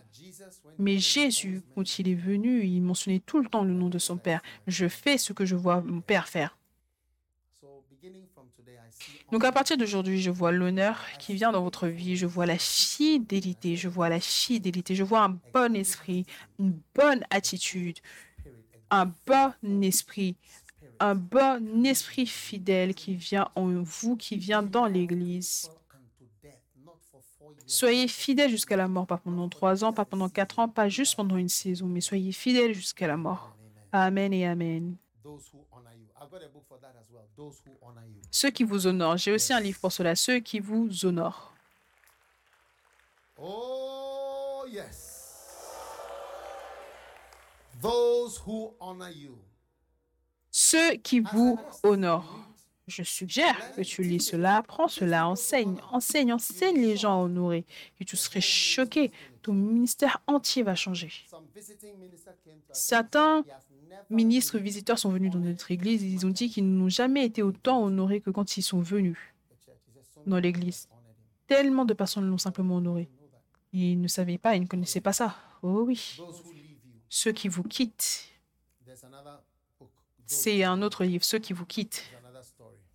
[0.79, 4.17] Mais Jésus, quand il est venu, il mentionnait tout le temps le nom de son
[4.17, 4.41] Père.
[4.65, 6.57] Je fais ce que je vois mon Père faire.
[7.59, 8.76] So beginning from today, I see
[9.31, 12.57] Donc à partir d'aujourd'hui, je vois l'honneur qui vient dans votre vie, je vois la
[12.57, 16.25] fidélité, je vois la fidélité, je vois un bon esprit,
[16.59, 17.99] une bonne attitude,
[18.89, 20.37] un bon esprit,
[20.99, 25.69] un bon esprit fidèle qui vient en vous, qui vient dans l'Église.
[27.65, 31.17] Soyez fidèles jusqu'à la mort, pas pendant trois ans, pas pendant quatre ans, pas juste
[31.17, 33.57] pendant une saison, mais soyez fidèles jusqu'à la mort.
[33.91, 34.95] Amen et Amen.
[38.31, 39.17] Ceux qui vous honorent.
[39.17, 40.15] J'ai aussi un livre pour cela.
[40.15, 41.53] Ceux qui vous honorent.
[43.39, 45.17] Oh, yes.
[47.81, 49.37] Those who honor you.
[50.49, 52.47] Ceux qui vous honorent.
[52.87, 57.65] Je suggère que tu lis cela, prends cela, enseigne, enseigne, enseigne les gens à honorer.
[57.99, 59.11] Et tu serais choqué.
[59.47, 61.09] Ton ministère entier va changer.
[62.73, 63.45] Certains
[64.09, 67.41] ministres visiteurs sont venus dans notre église et ils ont dit qu'ils n'ont jamais été
[67.41, 69.17] autant honorés que quand ils sont venus
[70.25, 70.89] dans l'église.
[71.47, 73.07] Tellement de personnes l'ont simplement honoré.
[73.71, 75.37] Ils ne savaient pas, ils ne connaissaient pas ça.
[75.61, 76.17] Oh oui.
[77.07, 78.27] Ceux qui vous quittent.
[80.25, 82.03] C'est un autre livre, Ceux qui vous quittent.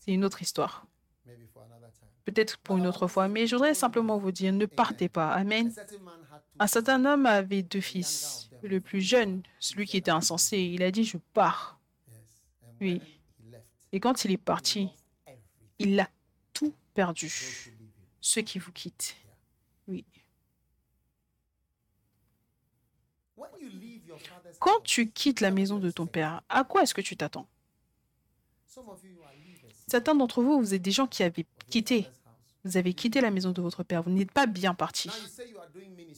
[0.00, 0.86] C'est une autre histoire.
[2.26, 5.30] Peut-être pour une autre fois, mais je voudrais simplement vous dire, ne partez pas.
[5.30, 5.72] Amen.
[6.58, 8.50] Un certain homme avait deux fils.
[8.62, 11.80] Le plus jeune, celui qui était insensé, il a dit, je pars.
[12.80, 13.00] Oui.
[13.90, 14.88] Et quand il est parti,
[15.78, 16.08] il a
[16.52, 17.32] tout perdu.
[18.20, 19.16] Ceux qui vous quittent.
[19.88, 20.04] Oui.
[24.60, 27.48] Quand tu quittes la maison de ton père, à quoi est-ce que tu t'attends?
[29.88, 32.06] Certains d'entre vous, vous êtes des gens qui avaient quitté.
[32.64, 34.02] Vous avez quitté la maison de votre père.
[34.02, 35.10] Vous n'êtes pas bien parti.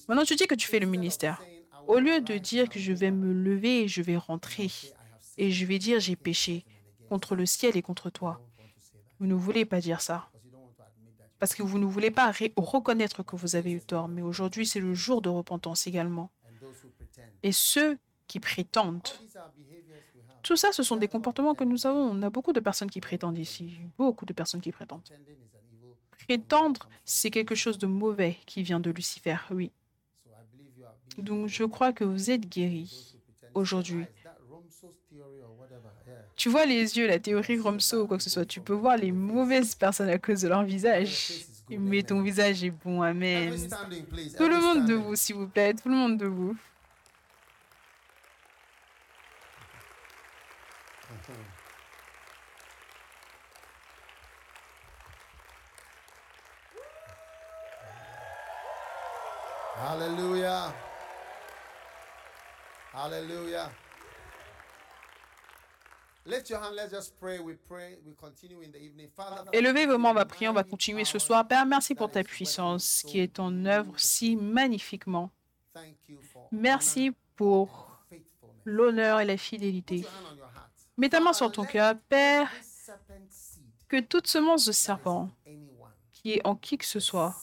[0.09, 1.43] Maintenant, tu dis que tu fais le ministère.
[1.87, 4.71] Au lieu de dire que je vais me lever et je vais rentrer
[5.37, 6.65] et je vais dire j'ai péché
[7.09, 8.41] contre le ciel et contre toi,
[9.21, 10.31] vous ne voulez pas dire ça.
[11.39, 14.09] Parce que vous ne voulez pas reconnaître que vous avez eu tort.
[14.09, 16.31] Mais aujourd'hui, c'est le jour de repentance également.
[17.43, 19.09] Et ceux qui prétendent,
[20.43, 22.11] tout ça, ce sont des comportements que nous avons.
[22.11, 23.75] On a beaucoup de personnes qui prétendent ici.
[23.99, 25.03] Beaucoup de personnes qui prétendent.
[26.27, 29.71] Prétendre, c'est quelque chose de mauvais qui vient de Lucifer, oui.
[31.19, 33.17] Donc je crois que vous êtes guéri
[33.55, 34.07] aujourd'hui.
[36.37, 38.45] Tu vois les yeux, la théorie Romso ou quoi que ce soit.
[38.45, 41.47] Tu peux voir les mauvaises personnes à cause de leur visage.
[41.71, 43.55] Mais ton visage est bon, Amen.
[44.37, 45.75] Tout le monde de vous, s'il vous plaît.
[45.75, 46.27] Tout le monde de
[59.87, 60.75] Alléluia.
[62.95, 63.71] Alléluia.
[69.53, 71.47] Élevez vos mains, on va prier, on va continuer ce soir.
[71.47, 75.31] Père, merci pour ta puissance qui est en œuvre si magnifiquement.
[76.51, 78.01] Merci pour
[78.65, 80.07] l'honneur et la fidélité.
[80.97, 82.51] Mets ta main sur ton cœur, Père,
[83.89, 85.29] que toute semence de serpent
[86.13, 87.35] qui est en qui que ce soit,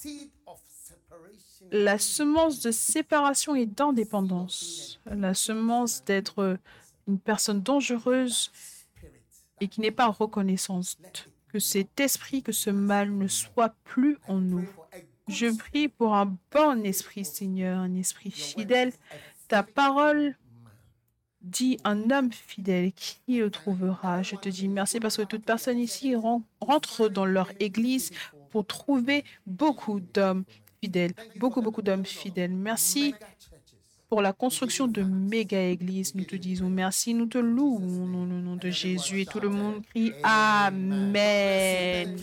[1.72, 6.58] la semence de séparation et d'indépendance, la semence d'être
[7.08, 8.52] une personne dangereuse
[9.60, 10.98] et qui n'est pas reconnaissante,
[11.50, 14.68] que cet esprit, que ce mal ne soit plus en nous.
[15.28, 18.92] Je prie pour un bon esprit, Seigneur, un esprit fidèle.
[19.48, 20.36] Ta parole
[21.42, 24.24] dit un homme fidèle qui le trouvera.
[24.24, 28.12] Je te dis merci parce que toute personne ici rentre dans leur église
[28.50, 30.44] pour trouver beaucoup d'hommes
[30.82, 32.52] fidèles, beaucoup, beaucoup d'hommes fidèles.
[32.52, 33.14] Merci
[34.10, 36.16] pour la construction de méga-églises.
[36.16, 39.84] Nous te disons merci, nous te louons au nom de Jésus et tout le monde
[39.86, 42.18] crie Amen.